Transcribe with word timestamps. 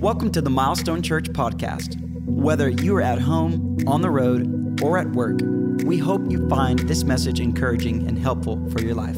Welcome 0.00 0.30
to 0.30 0.40
the 0.40 0.48
Milestone 0.48 1.02
Church 1.02 1.28
podcast. 1.30 2.00
Whether 2.24 2.68
you 2.68 2.94
are 2.94 3.02
at 3.02 3.18
home, 3.18 3.78
on 3.88 4.00
the 4.00 4.10
road, 4.10 4.80
or 4.80 4.96
at 4.96 5.10
work, 5.10 5.40
we 5.84 5.98
hope 5.98 6.30
you 6.30 6.48
find 6.48 6.78
this 6.78 7.02
message 7.02 7.40
encouraging 7.40 8.06
and 8.06 8.16
helpful 8.16 8.64
for 8.70 8.80
your 8.80 8.94
life. 8.94 9.16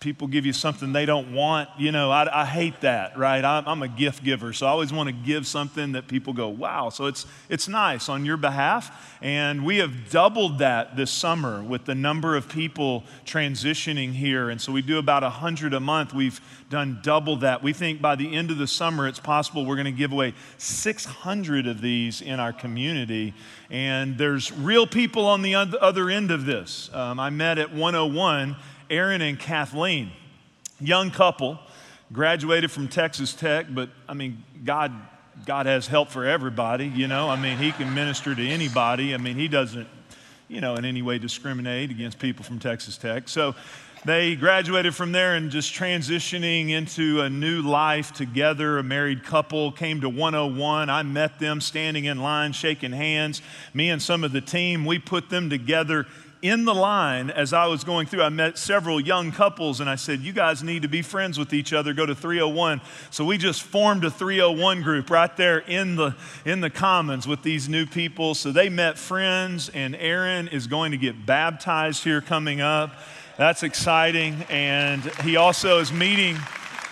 people 0.00 0.28
give 0.28 0.46
you 0.46 0.52
something 0.54 0.92
they 0.92 1.04
don't 1.04 1.34
want. 1.34 1.68
You 1.78 1.92
know, 1.92 2.10
I, 2.10 2.42
I 2.42 2.46
hate 2.46 2.80
that, 2.80 3.18
right? 3.18 3.44
I'm, 3.44 3.68
I'm, 3.68 3.82
a 3.82 3.88
gift 3.88 4.24
giver, 4.24 4.54
so 4.54 4.66
I 4.66 4.70
always 4.70 4.92
want 4.92 5.08
to 5.08 5.12
give 5.12 5.46
something 5.46 5.92
that 5.92 6.08
people 6.08 6.32
go, 6.32 6.48
wow. 6.48 6.88
So 6.88 7.04
it's, 7.06 7.26
it's 7.50 7.68
nice 7.68 8.08
on 8.08 8.24
your 8.24 8.38
behalf. 8.38 9.18
And 9.20 9.64
we 9.64 9.78
have 9.78 10.10
doubled 10.10 10.60
that 10.60 10.96
this 10.96 11.10
summer 11.10 11.62
with 11.62 11.84
the 11.84 11.94
number 11.94 12.34
of 12.34 12.48
people 12.48 13.04
transitioning 13.26 14.12
here. 14.12 14.48
And 14.48 14.58
so 14.58 14.72
we 14.72 14.80
do 14.80 14.98
about 14.98 15.22
100 15.22 15.74
a 15.74 15.80
month. 15.80 16.14
We've 16.14 16.40
done 16.70 17.00
double 17.02 17.36
that. 17.36 17.62
We 17.62 17.74
think 17.74 18.00
by 18.00 18.16
the 18.16 18.34
end 18.34 18.50
of 18.50 18.56
the 18.56 18.66
summer, 18.66 19.06
it's 19.06 19.20
possible 19.20 19.66
we're 19.66 19.76
going 19.76 19.84
to 19.84 19.92
give 19.92 20.12
away 20.12 20.32
600 20.56 21.66
of 21.66 21.82
these 21.82 22.22
in 22.22 22.40
our 22.40 22.54
community. 22.54 23.34
And 23.68 24.16
there's 24.16 24.50
real 24.50 24.86
people 24.86 25.26
on 25.26 25.42
the 25.42 25.54
other 25.54 26.08
end 26.08 26.30
of 26.30 26.46
this. 26.46 26.88
Um, 26.94 27.20
I 27.20 27.28
met 27.28 27.58
at 27.58 27.72
101 27.72 28.56
Aaron 28.90 29.20
and 29.20 29.38
Kathleen, 29.38 30.12
young 30.80 31.10
couple, 31.10 31.58
graduated 32.12 32.70
from 32.70 32.88
Texas 32.88 33.32
Tech, 33.32 33.66
but 33.70 33.90
I 34.08 34.14
mean, 34.14 34.42
God, 34.64 34.92
God 35.46 35.66
has 35.66 35.86
help 35.86 36.10
for 36.10 36.24
everybody, 36.24 36.86
you 36.86 37.08
know. 37.08 37.28
I 37.28 37.40
mean, 37.40 37.58
He 37.58 37.72
can 37.72 37.94
minister 37.94 38.34
to 38.34 38.46
anybody. 38.46 39.14
I 39.14 39.18
mean, 39.18 39.36
He 39.36 39.48
doesn't, 39.48 39.88
you 40.48 40.60
know, 40.60 40.74
in 40.76 40.84
any 40.84 41.02
way 41.02 41.18
discriminate 41.18 41.90
against 41.90 42.18
people 42.18 42.44
from 42.44 42.58
Texas 42.58 42.96
Tech. 42.96 43.28
So 43.28 43.54
they 44.04 44.36
graduated 44.36 44.94
from 44.94 45.12
there 45.12 45.34
and 45.34 45.50
just 45.50 45.74
transitioning 45.74 46.68
into 46.68 47.22
a 47.22 47.30
new 47.30 47.62
life 47.62 48.12
together, 48.12 48.76
a 48.76 48.82
married 48.82 49.24
couple, 49.24 49.72
came 49.72 50.02
to 50.02 50.10
101. 50.10 50.90
I 50.90 51.02
met 51.02 51.38
them 51.38 51.62
standing 51.62 52.04
in 52.04 52.20
line, 52.20 52.52
shaking 52.52 52.92
hands. 52.92 53.40
Me 53.72 53.88
and 53.88 54.02
some 54.02 54.22
of 54.22 54.32
the 54.32 54.42
team, 54.42 54.84
we 54.84 54.98
put 54.98 55.30
them 55.30 55.48
together 55.48 56.06
in 56.44 56.66
the 56.66 56.74
line 56.74 57.30
as 57.30 57.54
I 57.54 57.66
was 57.68 57.84
going 57.84 58.06
through, 58.06 58.20
I 58.20 58.28
met 58.28 58.58
several 58.58 59.00
young 59.00 59.32
couples 59.32 59.80
and 59.80 59.88
I 59.88 59.94
said, 59.94 60.20
You 60.20 60.34
guys 60.34 60.62
need 60.62 60.82
to 60.82 60.88
be 60.88 61.00
friends 61.00 61.38
with 61.38 61.54
each 61.54 61.72
other. 61.72 61.94
Go 61.94 62.04
to 62.04 62.14
301. 62.14 62.82
So 63.08 63.24
we 63.24 63.38
just 63.38 63.62
formed 63.62 64.04
a 64.04 64.10
301 64.10 64.82
group 64.82 65.08
right 65.08 65.34
there 65.38 65.60
in 65.60 65.96
the, 65.96 66.14
in 66.44 66.60
the 66.60 66.68
commons 66.68 67.26
with 67.26 67.42
these 67.42 67.66
new 67.66 67.86
people. 67.86 68.34
So 68.34 68.52
they 68.52 68.68
met 68.68 68.98
friends, 68.98 69.70
and 69.70 69.96
Aaron 69.96 70.48
is 70.48 70.66
going 70.66 70.90
to 70.90 70.98
get 70.98 71.24
baptized 71.24 72.04
here 72.04 72.20
coming 72.20 72.60
up. 72.60 72.94
That's 73.38 73.62
exciting. 73.62 74.44
And 74.50 75.02
he 75.22 75.36
also 75.36 75.78
is 75.78 75.94
meeting 75.94 76.36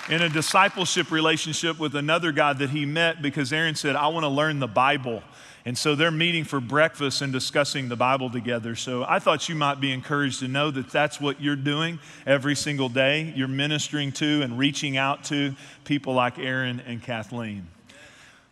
in 0.08 0.22
a 0.22 0.30
discipleship 0.30 1.10
relationship 1.10 1.78
with 1.78 1.94
another 1.94 2.32
guy 2.32 2.54
that 2.54 2.70
he 2.70 2.86
met 2.86 3.20
because 3.20 3.52
Aaron 3.52 3.74
said, 3.74 3.96
I 3.96 4.08
want 4.08 4.24
to 4.24 4.28
learn 4.28 4.60
the 4.60 4.66
Bible. 4.66 5.22
And 5.64 5.78
so 5.78 5.94
they're 5.94 6.10
meeting 6.10 6.42
for 6.44 6.60
breakfast 6.60 7.22
and 7.22 7.32
discussing 7.32 7.88
the 7.88 7.96
Bible 7.96 8.30
together. 8.30 8.74
So 8.74 9.04
I 9.04 9.20
thought 9.20 9.48
you 9.48 9.54
might 9.54 9.80
be 9.80 9.92
encouraged 9.92 10.40
to 10.40 10.48
know 10.48 10.70
that 10.72 10.90
that's 10.90 11.20
what 11.20 11.40
you're 11.40 11.54
doing 11.54 12.00
every 12.26 12.56
single 12.56 12.88
day. 12.88 13.32
You're 13.36 13.46
ministering 13.46 14.10
to 14.12 14.42
and 14.42 14.58
reaching 14.58 14.96
out 14.96 15.24
to 15.24 15.54
people 15.84 16.14
like 16.14 16.38
Aaron 16.38 16.80
and 16.80 17.00
Kathleen. 17.00 17.68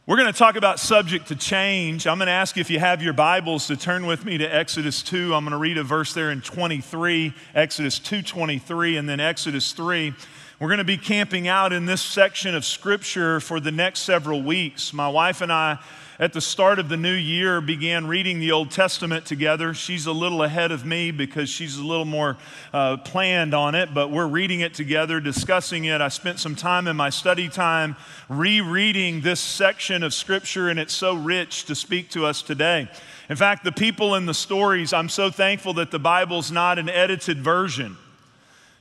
We're 0.07 0.17
going 0.17 0.33
to 0.33 0.39
talk 0.39 0.57
about 0.57 0.81
subject 0.81 1.29
to 1.29 1.37
change. 1.37 2.07
I'm 2.07 2.19
going 2.19 2.27
to 2.27 2.33
ask 2.33 2.57
you 2.57 2.61
if 2.61 2.71
you 2.71 2.81
have 2.81 3.03
your 3.03 3.13
Bibles 3.13 3.67
to 3.69 3.77
turn 3.77 4.07
with 4.07 4.25
me 4.25 4.39
to 4.39 4.45
Exodus 4.45 5.03
2. 5.03 5.35
I'm 5.35 5.45
going 5.45 5.53
to 5.53 5.59
read 5.59 5.79
a 5.79 5.85
verse 5.85 6.15
there 6.15 6.31
in 6.31 6.41
23, 6.41 7.35
Exodus 7.55 8.01
2:23 8.01 8.99
and 8.99 9.09
then 9.09 9.21
Exodus 9.21 9.73
3. 9.73 10.15
We're 10.59 10.69
going 10.69 10.79
to 10.79 10.85
be 10.85 10.99
camping 10.99 11.49
out 11.49 11.73
in 11.73 11.87
this 11.87 12.03
section 12.03 12.55
of 12.55 12.65
scripture 12.65 13.41
for 13.41 13.61
the 13.61 13.71
next 13.71 14.01
several 14.01 14.43
weeks. 14.43 14.93
My 14.93 15.09
wife 15.09 15.43
and 15.43 15.53
I 15.53 15.79
at 16.21 16.35
the 16.35 16.41
start 16.41 16.79
of 16.79 16.91
the 16.91 16.99
new 16.99 17.15
year 17.15 17.63
began 17.63 18.07
reading 18.07 18.41
the 18.41 18.53
Old 18.53 18.71
Testament 18.71 19.25
together. 19.25 19.73
She's 19.73 20.05
a 20.05 20.13
little 20.13 20.43
ahead 20.43 20.71
of 20.71 20.85
me 20.85 21.11
because 21.11 21.49
she's 21.49 21.79
a 21.79 21.83
little 21.83 22.05
more 22.05 22.37
uh, 22.75 22.99
planned 22.99 23.55
on 23.55 23.75
it, 23.75 23.95
but 23.95 24.11
we're 24.11 24.27
reading 24.27 24.61
it 24.61 24.75
together, 24.75 25.19
discussing 25.19 25.87
it. 25.87 26.03
I 26.03 26.09
spent 26.09 26.39
some 26.39 26.55
time 26.55 26.87
in 26.89 26.95
my 26.95 27.09
study 27.09 27.49
time 27.49 27.97
rereading 28.29 29.23
this 29.23 29.41
section 29.41 30.03
of 30.03 30.13
Scripture, 30.13 30.69
and 30.69 30.79
it's 30.79 30.93
so 30.93 31.15
rich 31.15 31.65
to 31.65 31.75
speak 31.75 32.11
to 32.11 32.27
us 32.27 32.43
today. 32.43 32.91
In 33.31 33.37
fact, 33.37 33.65
the 33.65 33.73
people 33.73 34.15
in 34.15 34.27
the 34.27 34.35
stories, 34.35 34.93
I'm 34.93 35.09
so 35.09 35.31
thankful 35.31 35.73
that 35.75 35.91
the 35.91 35.99
Bible's 35.99 36.53
not 36.53 36.79
an 36.79 36.91
edited 36.91 37.39
version. 37.39 37.97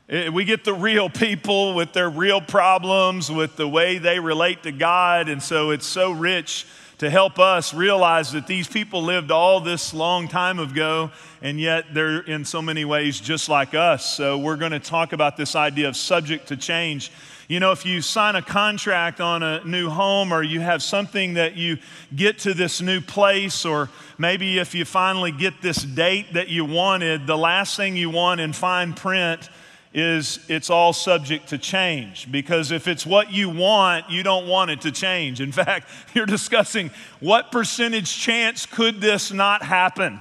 We 0.10 0.44
get 0.44 0.66
the 0.66 0.74
real 0.74 1.10
people 1.10 1.74
with 1.74 1.94
their 1.94 2.10
real 2.10 2.42
problems, 2.42 3.32
with 3.32 3.56
the 3.56 3.68
way 3.68 3.98
they 3.98 4.20
relate 4.20 4.64
to 4.64 4.74
God, 4.74 5.30
and 5.30 5.42
so 5.42 5.70
it's 5.70 5.86
so 5.86 6.12
rich 6.12 6.66
to 7.00 7.10
help 7.10 7.40
us 7.40 7.74
realize 7.74 8.34
that 8.34 8.46
these 8.46 8.68
people 8.68 9.02
lived 9.02 9.32
all 9.32 9.62
this 9.62 9.94
long 9.94 10.28
time 10.28 10.60
ago, 10.60 11.10
and 11.42 11.60
yet 11.60 11.86
they're 11.94 12.20
in 12.20 12.44
so 12.44 12.62
many 12.62 12.84
ways 12.84 13.22
just 13.22 13.48
like 13.48 13.74
us. 13.74 14.06
So, 14.06 14.38
we're 14.38 14.58
going 14.58 14.74
to 14.74 14.80
talk 14.80 15.14
about 15.14 15.38
this 15.38 15.56
idea 15.56 15.88
of 15.88 15.96
subject 15.96 16.50
to 16.50 16.58
change. 16.58 17.12
You 17.48 17.60
know, 17.60 17.72
if 17.72 17.86
you 17.86 18.02
sign 18.02 18.36
a 18.36 18.42
contract 18.42 19.22
on 19.22 19.42
a 19.42 19.64
new 19.64 19.90
home 19.90 20.34
or 20.34 20.44
you 20.44 20.60
have 20.60 20.84
something 20.84 21.34
that 21.36 21.56
you 21.56 21.78
get 22.16 22.38
to 22.40 22.54
this 22.54 22.82
new 22.82 23.00
place, 23.02 23.66
or 23.66 23.90
maybe 24.18 24.60
if 24.60 24.76
you 24.76 24.84
finally 24.84 25.32
get 25.32 25.62
this 25.62 25.82
date 25.82 26.34
that 26.34 26.50
you 26.50 26.66
wanted, 26.66 27.26
the 27.26 27.38
last 27.38 27.78
thing 27.78 27.96
you 27.96 28.10
want 28.10 28.42
in 28.42 28.54
fine 28.54 28.94
print 28.94 29.50
is 29.94 30.40
it's 30.48 30.70
all 30.70 30.94
subject 30.94 31.50
to 31.50 31.58
change 31.58 32.32
because 32.32 32.72
if 32.72 32.88
it's 32.88 33.06
what 33.06 33.32
you 33.32 33.50
want, 33.50 34.10
you 34.10 34.22
don't 34.22 34.48
want 34.48 34.70
it 34.70 34.82
to 34.82 34.92
change. 34.92 35.42
In 35.42 35.52
fact, 35.54 35.90
you're 36.14 36.26
discussing 36.26 36.92
what 37.20 37.52
percentage 37.52 38.16
chance 38.16 38.66
could 38.66 39.02
this 39.02 39.32
not 39.32 39.64
happen? 39.64 40.20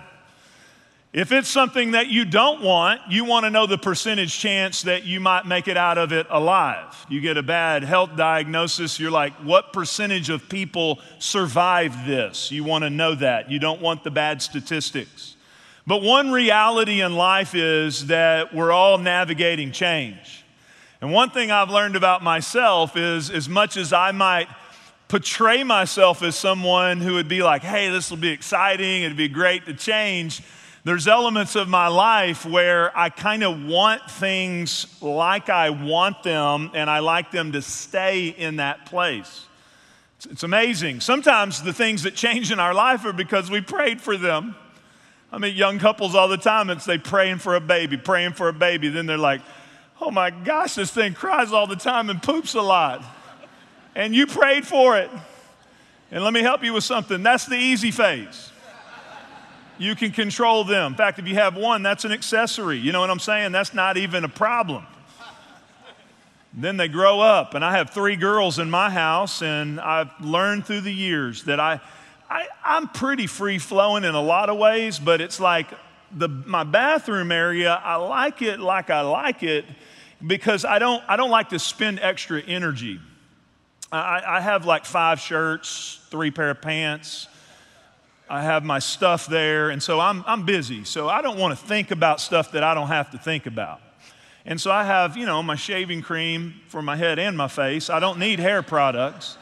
If 1.12 1.32
it's 1.32 1.48
something 1.48 1.92
that 1.92 2.08
you 2.08 2.26
don't 2.26 2.62
want, 2.62 3.00
you 3.08 3.24
want 3.24 3.44
to 3.44 3.50
know 3.50 3.66
the 3.66 3.78
percentage 3.78 4.38
chance 4.38 4.82
that 4.82 5.04
you 5.04 5.20
might 5.20 5.46
make 5.46 5.66
it 5.66 5.76
out 5.76 5.96
of 5.96 6.12
it 6.12 6.26
alive. 6.28 7.06
You 7.08 7.22
get 7.22 7.38
a 7.38 7.42
bad 7.42 7.82
health 7.82 8.14
diagnosis, 8.14 9.00
you're 9.00 9.10
like, 9.10 9.32
what 9.36 9.72
percentage 9.72 10.28
of 10.28 10.50
people 10.50 11.00
survive 11.18 12.06
this? 12.06 12.52
You 12.52 12.62
want 12.62 12.84
to 12.84 12.90
know 12.90 13.14
that. 13.14 13.50
You 13.50 13.58
don't 13.58 13.80
want 13.80 14.04
the 14.04 14.10
bad 14.10 14.42
statistics. 14.42 15.34
But 15.88 16.02
one 16.02 16.30
reality 16.30 17.00
in 17.00 17.16
life 17.16 17.54
is 17.54 18.08
that 18.08 18.54
we're 18.54 18.72
all 18.72 18.98
navigating 18.98 19.72
change. 19.72 20.44
And 21.00 21.14
one 21.14 21.30
thing 21.30 21.50
I've 21.50 21.70
learned 21.70 21.96
about 21.96 22.22
myself 22.22 22.94
is 22.94 23.30
as 23.30 23.48
much 23.48 23.78
as 23.78 23.90
I 23.90 24.12
might 24.12 24.48
portray 25.08 25.64
myself 25.64 26.22
as 26.22 26.36
someone 26.36 26.98
who 27.00 27.14
would 27.14 27.26
be 27.26 27.42
like, 27.42 27.62
hey, 27.62 27.88
this 27.88 28.10
will 28.10 28.18
be 28.18 28.28
exciting, 28.28 29.04
it'd 29.04 29.16
be 29.16 29.28
great 29.28 29.64
to 29.64 29.72
change, 29.72 30.42
there's 30.84 31.08
elements 31.08 31.56
of 31.56 31.68
my 31.68 31.88
life 31.88 32.44
where 32.44 32.94
I 32.94 33.08
kind 33.08 33.42
of 33.42 33.64
want 33.64 34.10
things 34.10 34.94
like 35.00 35.48
I 35.48 35.70
want 35.70 36.22
them, 36.22 36.70
and 36.74 36.90
I 36.90 36.98
like 36.98 37.30
them 37.30 37.52
to 37.52 37.62
stay 37.62 38.28
in 38.28 38.56
that 38.56 38.84
place. 38.84 39.46
It's, 40.18 40.26
it's 40.26 40.42
amazing. 40.42 41.00
Sometimes 41.00 41.62
the 41.62 41.72
things 41.72 42.02
that 42.02 42.14
change 42.14 42.52
in 42.52 42.60
our 42.60 42.74
life 42.74 43.06
are 43.06 43.14
because 43.14 43.50
we 43.50 43.62
prayed 43.62 44.02
for 44.02 44.18
them. 44.18 44.54
I 45.30 45.38
meet 45.38 45.54
young 45.54 45.78
couples 45.78 46.14
all 46.14 46.28
the 46.28 46.38
time 46.38 46.70
and 46.70 46.80
say, 46.80 46.98
praying 46.98 47.38
for 47.38 47.54
a 47.54 47.60
baby, 47.60 47.96
praying 47.96 48.32
for 48.32 48.48
a 48.48 48.52
baby. 48.52 48.88
Then 48.88 49.06
they're 49.06 49.18
like, 49.18 49.42
oh 50.00 50.10
my 50.10 50.30
gosh, 50.30 50.74
this 50.74 50.90
thing 50.90 51.14
cries 51.14 51.52
all 51.52 51.66
the 51.66 51.76
time 51.76 52.08
and 52.08 52.22
poops 52.22 52.54
a 52.54 52.62
lot. 52.62 53.04
And 53.94 54.14
you 54.14 54.26
prayed 54.26 54.66
for 54.66 54.96
it. 54.98 55.10
And 56.10 56.24
let 56.24 56.32
me 56.32 56.40
help 56.40 56.64
you 56.64 56.72
with 56.72 56.84
something 56.84 57.22
that's 57.22 57.46
the 57.46 57.56
easy 57.56 57.90
phase. 57.90 58.52
You 59.76 59.94
can 59.94 60.10
control 60.10 60.64
them. 60.64 60.92
In 60.92 60.96
fact, 60.96 61.18
if 61.18 61.28
you 61.28 61.34
have 61.34 61.56
one, 61.56 61.82
that's 61.82 62.04
an 62.04 62.12
accessory. 62.12 62.78
You 62.78 62.92
know 62.92 63.00
what 63.00 63.10
I'm 63.10 63.20
saying? 63.20 63.52
That's 63.52 63.74
not 63.74 63.96
even 63.96 64.24
a 64.24 64.28
problem. 64.28 64.84
Then 66.52 66.76
they 66.78 66.88
grow 66.88 67.20
up, 67.20 67.54
and 67.54 67.64
I 67.64 67.76
have 67.76 67.90
three 67.90 68.16
girls 68.16 68.58
in 68.58 68.70
my 68.70 68.90
house, 68.90 69.42
and 69.42 69.78
I've 69.78 70.10
learned 70.20 70.66
through 70.66 70.80
the 70.80 70.92
years 70.92 71.44
that 71.44 71.60
I, 71.60 71.80
I 72.28 72.46
I'm 72.64 72.88
pretty 72.88 73.26
free 73.26 73.58
flowing 73.58 74.04
in 74.04 74.14
a 74.14 74.22
lot 74.22 74.50
of 74.50 74.58
ways, 74.58 74.98
but 74.98 75.20
it's 75.20 75.40
like 75.40 75.68
the, 76.12 76.28
my 76.28 76.64
bathroom 76.64 77.32
area, 77.32 77.80
I 77.82 77.96
like 77.96 78.42
it 78.42 78.60
like 78.60 78.90
I 78.90 79.02
like 79.02 79.42
it 79.42 79.64
because 80.26 80.64
I 80.64 80.78
don't, 80.78 81.02
I 81.08 81.16
don't 81.16 81.30
like 81.30 81.50
to 81.50 81.58
spend 81.58 82.00
extra 82.00 82.40
energy. 82.40 83.00
I, 83.90 84.22
I 84.26 84.40
have 84.40 84.66
like 84.66 84.84
five 84.84 85.20
shirts, 85.20 86.00
three 86.10 86.30
pair 86.30 86.50
of 86.50 86.60
pants, 86.60 87.28
I 88.28 88.42
have 88.42 88.62
my 88.64 88.78
stuff 88.78 89.26
there, 89.26 89.70
and 89.70 89.82
so 89.82 90.00
I'm, 90.00 90.22
I'm 90.26 90.44
busy. 90.44 90.84
So 90.84 91.08
I 91.08 91.22
don't 91.22 91.38
want 91.38 91.58
to 91.58 91.66
think 91.66 91.90
about 91.90 92.20
stuff 92.20 92.52
that 92.52 92.62
I 92.62 92.74
don't 92.74 92.88
have 92.88 93.10
to 93.12 93.18
think 93.18 93.46
about. 93.46 93.80
And 94.44 94.60
so 94.60 94.70
I 94.70 94.84
have, 94.84 95.16
you 95.16 95.24
know, 95.24 95.42
my 95.42 95.54
shaving 95.54 96.02
cream 96.02 96.60
for 96.68 96.82
my 96.82 96.96
head 96.96 97.18
and 97.18 97.36
my 97.36 97.48
face. 97.48 97.88
I 97.88 98.00
don't 98.00 98.18
need 98.18 98.38
hair 98.38 98.62
products. 98.62 99.38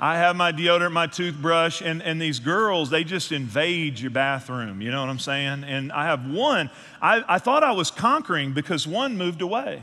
I 0.00 0.16
have 0.16 0.36
my 0.36 0.52
deodorant, 0.52 0.92
my 0.92 1.08
toothbrush, 1.08 1.82
and, 1.82 2.02
and 2.02 2.20
these 2.22 2.38
girls, 2.38 2.90
they 2.90 3.02
just 3.02 3.32
invade 3.32 3.98
your 3.98 4.10
bathroom. 4.10 4.80
You 4.80 4.90
know 4.90 5.00
what 5.00 5.10
I'm 5.10 5.18
saying? 5.18 5.64
And 5.64 5.90
I 5.92 6.04
have 6.04 6.30
one, 6.30 6.70
I, 7.02 7.24
I 7.26 7.38
thought 7.38 7.64
I 7.64 7.72
was 7.72 7.90
conquering 7.90 8.52
because 8.52 8.86
one 8.86 9.16
moved 9.16 9.42
away. 9.42 9.82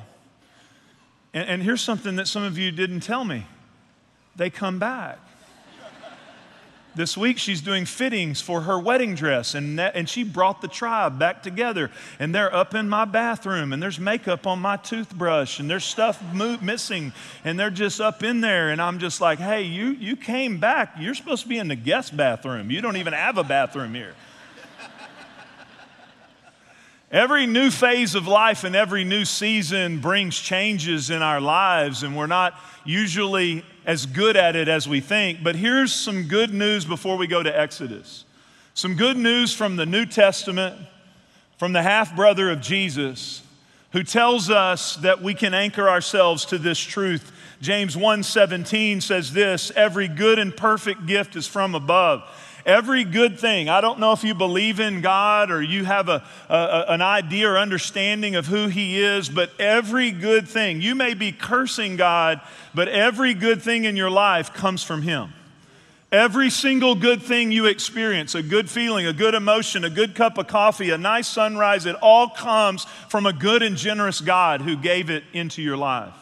And, 1.33 1.49
and 1.49 1.63
here's 1.63 1.81
something 1.81 2.15
that 2.15 2.27
some 2.27 2.43
of 2.43 2.57
you 2.57 2.71
didn't 2.71 3.01
tell 3.01 3.25
me 3.25 3.45
they 4.35 4.49
come 4.49 4.79
back. 4.79 5.19
This 6.95 7.17
week, 7.17 7.37
she's 7.37 7.59
doing 7.59 7.85
fittings 7.85 8.39
for 8.39 8.61
her 8.61 8.79
wedding 8.79 9.15
dress, 9.15 9.53
and, 9.53 9.77
that, 9.77 9.95
and 9.95 10.07
she 10.07 10.23
brought 10.23 10.61
the 10.61 10.69
tribe 10.69 11.19
back 11.19 11.43
together. 11.43 11.91
And 12.19 12.33
they're 12.33 12.53
up 12.55 12.73
in 12.73 12.87
my 12.87 13.03
bathroom, 13.03 13.73
and 13.73 13.83
there's 13.83 13.99
makeup 13.99 14.47
on 14.47 14.59
my 14.59 14.77
toothbrush, 14.77 15.59
and 15.59 15.69
there's 15.69 15.83
stuff 15.83 16.23
mo- 16.33 16.57
missing, 16.61 17.11
and 17.43 17.59
they're 17.59 17.69
just 17.69 17.99
up 17.99 18.23
in 18.23 18.39
there. 18.39 18.69
And 18.69 18.81
I'm 18.81 18.99
just 18.99 19.19
like, 19.19 19.39
hey, 19.39 19.63
you, 19.63 19.87
you 19.87 20.15
came 20.15 20.57
back. 20.57 20.93
You're 20.97 21.15
supposed 21.15 21.43
to 21.43 21.49
be 21.49 21.57
in 21.57 21.67
the 21.67 21.75
guest 21.75 22.15
bathroom. 22.15 22.71
You 22.71 22.79
don't 22.79 22.97
even 22.97 23.11
have 23.11 23.37
a 23.37 23.43
bathroom 23.43 23.93
here. 23.93 24.13
Every 27.11 27.45
new 27.45 27.71
phase 27.71 28.15
of 28.15 28.27
life 28.27 28.63
and 28.63 28.75
every 28.75 29.03
new 29.03 29.25
season 29.25 29.99
brings 29.99 30.37
changes 30.37 31.09
in 31.09 31.21
our 31.21 31.39
lives, 31.41 32.03
and 32.03 32.15
we're 32.15 32.27
not 32.27 32.55
usually 32.83 33.63
as 33.85 34.05
good 34.05 34.35
at 34.35 34.55
it 34.55 34.67
as 34.67 34.87
we 34.87 34.99
think. 34.99 35.43
But 35.43 35.55
here's 35.55 35.93
some 35.93 36.23
good 36.23 36.53
news 36.53 36.85
before 36.85 37.17
we 37.17 37.27
go 37.27 37.43
to 37.43 37.59
Exodus. 37.59 38.25
Some 38.73 38.95
good 38.95 39.17
news 39.17 39.53
from 39.53 39.75
the 39.75 39.85
New 39.85 40.05
Testament, 40.05 40.75
from 41.57 41.73
the 41.73 41.81
half 41.81 42.15
brother 42.15 42.49
of 42.49 42.61
Jesus, 42.61 43.41
who 43.91 44.03
tells 44.03 44.49
us 44.49 44.97
that 44.97 45.21
we 45.21 45.33
can 45.33 45.53
anchor 45.53 45.87
ourselves 45.87 46.45
to 46.45 46.57
this 46.57 46.79
truth. 46.79 47.31
James 47.61 47.95
1:17 47.95 49.01
says 49.01 49.31
this, 49.31 49.71
every 49.75 50.09
good 50.09 50.39
and 50.39 50.55
perfect 50.55 51.05
gift 51.05 51.35
is 51.37 51.47
from 51.47 51.73
above 51.73 52.23
Every 52.65 53.03
good 53.03 53.39
thing, 53.39 53.69
I 53.69 53.79
don't 53.79 53.99
know 53.99 54.11
if 54.11 54.23
you 54.23 54.33
believe 54.33 54.79
in 54.79 55.01
God 55.01 55.51
or 55.51 55.61
you 55.61 55.85
have 55.85 56.09
a, 56.09 56.23
a, 56.49 56.85
an 56.87 57.01
idea 57.01 57.51
or 57.51 57.59
understanding 57.59 58.35
of 58.35 58.47
who 58.47 58.67
He 58.67 58.99
is, 58.99 59.29
but 59.29 59.51
every 59.59 60.09
good 60.09 60.47
thing, 60.47 60.81
you 60.81 60.95
may 60.95 61.13
be 61.13 61.31
cursing 61.31 61.95
God, 61.95 62.41
but 62.73 62.87
every 62.87 63.35
good 63.35 63.61
thing 63.61 63.85
in 63.85 63.95
your 63.95 64.09
life 64.09 64.51
comes 64.51 64.81
from 64.81 65.03
Him. 65.03 65.31
Every 66.11 66.49
single 66.49 66.95
good 66.95 67.21
thing 67.21 67.51
you 67.51 67.67
experience, 67.67 68.33
a 68.33 68.41
good 68.41 68.67
feeling, 68.67 69.05
a 69.05 69.13
good 69.13 69.35
emotion, 69.35 69.83
a 69.83 69.89
good 69.89 70.15
cup 70.15 70.39
of 70.39 70.47
coffee, 70.47 70.89
a 70.89 70.97
nice 70.97 71.27
sunrise, 71.27 71.85
it 71.85 71.95
all 72.01 72.29
comes 72.29 72.85
from 73.09 73.27
a 73.27 73.33
good 73.33 73.61
and 73.61 73.77
generous 73.77 74.21
God 74.21 74.61
who 74.61 74.75
gave 74.75 75.11
it 75.11 75.23
into 75.33 75.61
your 75.61 75.77
life. 75.77 76.13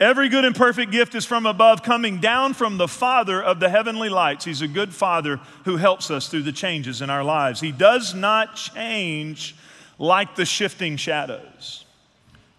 Every 0.00 0.28
good 0.28 0.44
and 0.44 0.54
perfect 0.54 0.92
gift 0.92 1.16
is 1.16 1.24
from 1.24 1.44
above, 1.44 1.82
coming 1.82 2.20
down 2.20 2.54
from 2.54 2.78
the 2.78 2.86
Father 2.86 3.42
of 3.42 3.58
the 3.58 3.68
heavenly 3.68 4.08
lights. 4.08 4.44
He's 4.44 4.62
a 4.62 4.68
good 4.68 4.94
Father 4.94 5.40
who 5.64 5.76
helps 5.76 6.08
us 6.08 6.28
through 6.28 6.44
the 6.44 6.52
changes 6.52 7.02
in 7.02 7.10
our 7.10 7.24
lives. 7.24 7.60
He 7.60 7.72
does 7.72 8.14
not 8.14 8.54
change 8.54 9.56
like 9.98 10.36
the 10.36 10.44
shifting 10.44 10.96
shadows, 10.96 11.84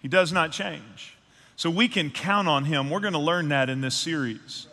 He 0.02 0.10
does 0.10 0.34
not 0.34 0.52
change. 0.52 1.16
So 1.56 1.70
we 1.70 1.90
can 1.90 2.10
count 2.10 2.48
on 2.48 2.66
Him. 2.66 2.90
We're 2.90 3.02
going 3.02 3.14
to 3.14 3.20
learn 3.20 3.50
that 3.50 3.70
in 3.70 3.82
this 3.82 3.96
series. 3.96 4.68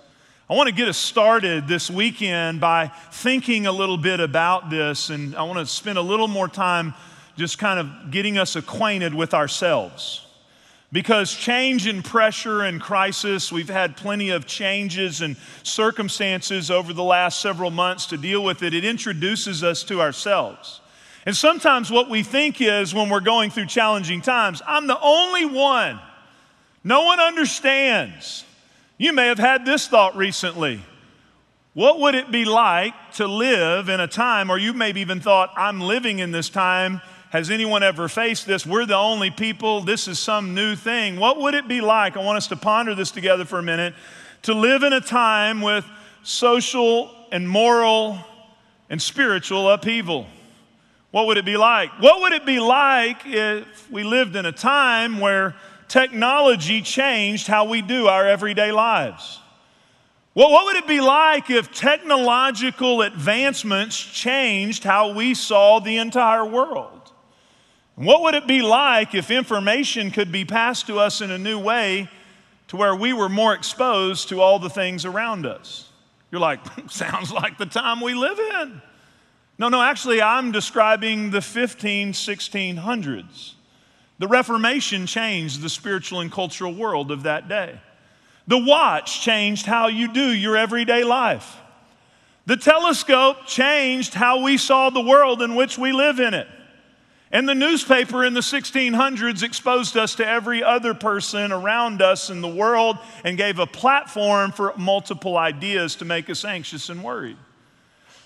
I 0.49 0.55
want 0.55 0.69
to 0.69 0.75
get 0.75 0.87
us 0.87 0.97
started 0.97 1.67
this 1.67 1.91
weekend 1.91 2.61
by 2.61 2.93
thinking 3.11 3.67
a 3.67 3.73
little 3.73 3.99
bit 3.99 4.21
about 4.21 4.71
this, 4.71 5.11
and 5.11 5.35
I 5.35 5.43
want 5.43 5.59
to 5.59 5.67
spend 5.67 5.99
a 5.99 6.03
little 6.03 6.29
more 6.29 6.47
time 6.47 6.95
just 7.37 7.59
kind 7.59 7.81
of 7.81 8.13
getting 8.13 8.39
us 8.39 8.55
acquainted 8.55 9.15
with 9.15 9.35
ourselves. 9.35 10.26
Because 10.93 11.35
change 11.35 11.87
and 11.87 12.05
pressure 12.05 12.63
and 12.63 12.81
crisis, 12.81 13.51
we've 13.51 13.69
had 13.69 13.97
plenty 13.97 14.31
of 14.31 14.47
changes 14.47 15.21
and 15.21 15.37
circumstances 15.63 16.71
over 16.71 16.93
the 16.93 17.03
last 17.03 17.41
several 17.41 17.71
months 17.71 18.07
to 18.07 18.17
deal 18.17 18.45
with 18.45 18.63
it. 18.63 18.73
It 18.73 18.85
introduces 18.85 19.65
us 19.65 19.83
to 19.85 20.01
ourselves. 20.01 20.81
And 21.27 21.37
sometimes 21.37 21.91
what 21.91 22.09
we 22.09 22.23
think 22.23 22.61
is 22.61 22.95
when 22.95 23.11
we're 23.11 23.21
going 23.21 23.51
through 23.51 23.67
challenging 23.67 24.23
times, 24.23 24.63
I'm 24.65 24.87
the 24.87 25.01
only 25.01 25.45
one. 25.45 25.99
No 26.85 27.03
one 27.03 27.19
understands. 27.19 28.45
You 28.97 29.13
may 29.13 29.27
have 29.27 29.41
had 29.41 29.67
this 29.67 29.89
thought 29.89 30.17
recently. 30.17 30.81
What 31.75 31.99
would 31.99 32.15
it 32.15 32.31
be 32.31 32.45
like 32.45 32.95
to 33.15 33.27
live 33.27 33.89
in 33.89 33.99
a 33.99 34.07
time, 34.07 34.51
or 34.51 34.57
you 34.57 34.73
maybe 34.73 35.01
even 35.01 35.21
thought, 35.21 35.53
I'm 35.57 35.81
living 35.81 36.21
in 36.21 36.31
this 36.31 36.49
time 36.49 37.03
has 37.31 37.51
anyone 37.51 37.83
ever 37.83 38.09
faced 38.09 38.47
this? 38.47 38.65
We're 38.65 38.87
the 38.87 38.97
only 38.97 39.31
people. 39.31 39.81
This 39.81 40.09
is 40.09 40.19
some 40.19 40.55
new 40.55 40.77
thing. 40.77 41.17
What 41.17 41.41
would 41.41 41.55
it 41.55 41.67
be 41.67 41.81
like? 41.81 42.17
I 42.17 42.23
want 42.23 42.37
us 42.37 42.47
to 42.49 42.57
ponder 42.57 42.95
this 42.95 43.11
together 43.11 43.45
for 43.45 43.59
a 43.59 43.63
minute 43.63 43.95
to 44.43 44.55
live 44.55 44.85
in 44.85 44.93
a 44.93 45.01
time 45.01 45.61
with 45.61 45.85
social 46.23 47.11
and 47.33 47.49
moral 47.49 48.19
and 48.89 49.03
spiritual 49.03 49.69
upheaval. 49.69 50.27
What 51.11 51.27
would 51.27 51.37
it 51.37 51.45
be 51.45 51.57
like? 51.57 51.91
What 52.01 52.21
would 52.21 52.33
it 52.33 52.47
be 52.47 52.61
like 52.61 53.27
if 53.27 53.91
we 53.91 54.05
lived 54.05 54.37
in 54.37 54.47
a 54.47 54.53
time 54.53 55.19
where 55.19 55.57
technology 55.89 56.83
changed 56.83 57.47
how 57.47 57.65
we 57.65 57.83
do 57.83 58.07
our 58.07 58.27
everyday 58.27 58.71
lives? 58.71 59.41
Well, 60.35 60.51
what 60.51 60.67
would 60.67 60.77
it 60.77 60.87
be 60.87 61.01
like 61.01 61.49
if 61.49 61.73
technological 61.73 63.03
advancements 63.03 63.97
changed 63.97 64.85
how 64.85 65.15
we 65.15 65.33
saw 65.35 65.81
the 65.81 65.97
entire 65.97 66.45
world? 66.45 67.06
What 67.97 68.23
would 68.23 68.35
it 68.35 68.47
be 68.47 68.61
like 68.61 69.15
if 69.15 69.31
information 69.31 70.11
could 70.11 70.31
be 70.31 70.45
passed 70.45 70.87
to 70.87 70.99
us 70.99 71.23
in 71.23 71.31
a 71.31 71.39
new 71.39 71.59
way 71.59 72.09
to 72.69 72.77
where 72.77 72.95
we 72.95 73.15
were 73.15 73.31
more 73.31 73.55
exposed 73.55 74.29
to 74.29 74.41
all 74.41 74.59
the 74.59 74.69
things 74.69 75.07
around 75.07 75.47
us? 75.47 75.91
You're 76.31 76.41
like, 76.41 76.61
sounds 76.91 77.33
like 77.33 77.57
the 77.57 77.67
time 77.67 78.03
we 78.03 78.15
live 78.15 78.39
in. 78.39 78.83
No, 79.59 79.71
no, 79.71 79.81
actually, 79.81 80.21
I'm 80.21 80.53
describing 80.53 81.31
the 81.31 81.41
15, 81.41 82.13
1600s. 82.13 83.53
The 84.19 84.29
Reformation 84.29 85.07
changed 85.07 85.63
the 85.63 85.71
spiritual 85.71 86.21
and 86.21 86.31
cultural 86.31 86.75
world 86.75 87.11
of 87.11 87.23
that 87.23 87.49
day. 87.49 87.81
The 88.47 88.59
watch 88.59 89.23
changed 89.23 89.65
how 89.65 89.89
you 89.89 90.13
do 90.13 90.33
your 90.33 90.57
everyday 90.57 91.03
life. 91.03 91.57
The 92.45 92.59
telescope 92.59 93.47
changed 93.47 94.13
how 94.13 94.43
we 94.43 94.59
saw 94.59 94.91
the 94.91 95.01
world 95.01 95.41
in 95.41 95.55
which 95.55 95.79
we 95.79 95.93
live 95.93 96.21
in 96.21 96.35
it. 96.35 96.47
And 97.33 97.49
the 97.49 97.55
newspaper 97.55 98.25
in 98.25 98.35
the 98.35 98.41
1600s 98.41 99.43
exposed 99.43 99.97
us 99.97 100.15
to 100.17 100.27
every 100.27 100.63
other 100.63 100.95
person 100.95 101.51
around 101.51 102.01
us 102.01 102.31
in 102.31 102.41
the 102.41 102.49
world 102.49 102.99
and 103.25 103.37
gave 103.37 103.59
a 103.59 103.67
platform 103.67 104.53
for 104.53 104.73
multiple 104.77 105.37
ideas 105.37 105.97
to 105.97 106.05
make 106.05 106.31
us 106.31 106.45
anxious 106.45 106.89
and 106.89 107.03
worried. 107.03 107.37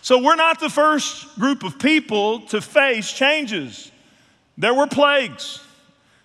So 0.03 0.23
we're 0.23 0.37
not 0.37 0.61
the 0.61 0.71
first 0.71 1.39
group 1.39 1.63
of 1.63 1.79
people 1.79 2.41
to 2.49 2.61
face 2.61 3.11
changes. 3.11 3.91
There 4.59 4.75
were 4.75 4.87
plagues, 4.87 5.61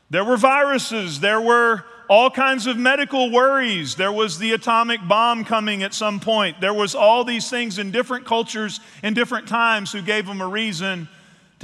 there 0.09 0.23
were 0.23 0.37
viruses, 0.37 1.19
there 1.21 1.41
were 1.41 1.85
all 2.09 2.29
kinds 2.29 2.67
of 2.67 2.77
medical 2.77 3.31
worries. 3.31 3.95
There 3.95 4.11
was 4.11 4.37
the 4.37 4.51
atomic 4.51 4.99
bomb 5.07 5.43
coming 5.43 5.81
at 5.83 5.93
some 5.93 6.19
point. 6.19 6.61
There 6.61 6.73
was 6.73 6.93
all 6.93 7.23
these 7.23 7.49
things 7.49 7.79
in 7.79 7.91
different 7.91 8.25
cultures 8.25 8.79
in 9.01 9.13
different 9.13 9.47
times 9.47 9.91
who 9.91 10.01
gave 10.01 10.25
them 10.27 10.41
a 10.41 10.47
reason 10.47 11.09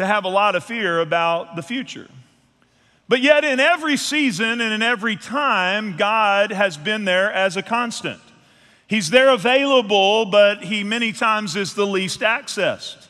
to 0.01 0.08
have 0.08 0.25
a 0.25 0.29
lot 0.29 0.55
of 0.55 0.63
fear 0.63 1.00
about 1.00 1.55
the 1.55 1.63
future. 1.63 2.10
But 3.08 3.22
yet, 3.22 3.43
in 3.43 3.60
every 3.60 3.98
season 3.98 4.62
and 4.62 4.74
in 4.74 4.81
every 4.81 5.15
time, 5.15 5.98
God 5.98 6.51
has 6.51 6.77
been 6.77 7.03
there 7.05 7.31
as 7.31 7.58
a 7.58 7.62
constant. 7.62 8.22
He's 8.88 9.10
there 9.10 9.29
available, 9.29 10.25
but 10.25 10.63
He 10.63 10.84
many 10.84 11.12
times 11.12 11.55
is 11.55 11.74
the 11.74 11.86
least 11.86 12.22
accessed. 12.22 13.08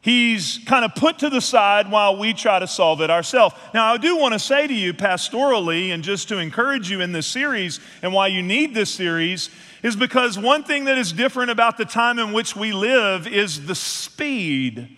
He's 0.00 0.58
kind 0.66 0.84
of 0.84 0.96
put 0.96 1.20
to 1.20 1.30
the 1.30 1.40
side 1.40 1.88
while 1.88 2.18
we 2.18 2.34
try 2.34 2.58
to 2.58 2.66
solve 2.66 3.00
it 3.00 3.10
ourselves. 3.10 3.54
Now, 3.72 3.94
I 3.94 3.96
do 3.96 4.16
want 4.16 4.32
to 4.32 4.40
say 4.40 4.66
to 4.66 4.74
you 4.74 4.92
pastorally, 4.92 5.94
and 5.94 6.02
just 6.02 6.28
to 6.28 6.38
encourage 6.38 6.90
you 6.90 7.00
in 7.00 7.12
this 7.12 7.28
series, 7.28 7.78
and 8.02 8.12
why 8.12 8.26
you 8.26 8.42
need 8.42 8.74
this 8.74 8.92
series, 8.92 9.50
is 9.84 9.94
because 9.94 10.36
one 10.36 10.64
thing 10.64 10.86
that 10.86 10.98
is 10.98 11.12
different 11.12 11.52
about 11.52 11.78
the 11.78 11.84
time 11.84 12.18
in 12.18 12.32
which 12.32 12.56
we 12.56 12.72
live 12.72 13.28
is 13.28 13.66
the 13.66 13.76
speed 13.76 14.96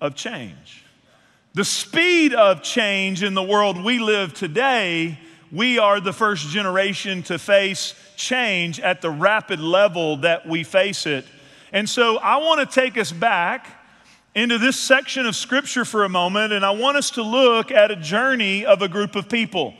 of 0.00 0.14
change. 0.14 0.84
The 1.54 1.64
speed 1.64 2.32
of 2.32 2.62
change 2.62 3.22
in 3.22 3.34
the 3.34 3.42
world 3.42 3.82
we 3.82 3.98
live 3.98 4.34
today, 4.34 5.18
we 5.50 5.78
are 5.78 6.00
the 6.00 6.12
first 6.12 6.48
generation 6.48 7.22
to 7.24 7.38
face 7.38 7.94
change 8.16 8.78
at 8.78 9.02
the 9.02 9.10
rapid 9.10 9.60
level 9.60 10.18
that 10.18 10.46
we 10.46 10.62
face 10.62 11.06
it. 11.06 11.24
And 11.72 11.88
so 11.88 12.18
I 12.18 12.36
want 12.38 12.60
to 12.60 12.80
take 12.80 12.96
us 12.96 13.10
back 13.10 13.66
into 14.34 14.58
this 14.58 14.76
section 14.76 15.26
of 15.26 15.34
scripture 15.34 15.84
for 15.84 16.04
a 16.04 16.08
moment, 16.08 16.52
and 16.52 16.64
I 16.64 16.70
want 16.70 16.96
us 16.96 17.10
to 17.12 17.22
look 17.22 17.72
at 17.72 17.90
a 17.90 17.96
journey 17.96 18.64
of 18.64 18.80
a 18.80 18.88
group 18.88 19.16
of 19.16 19.28
people. 19.28 19.74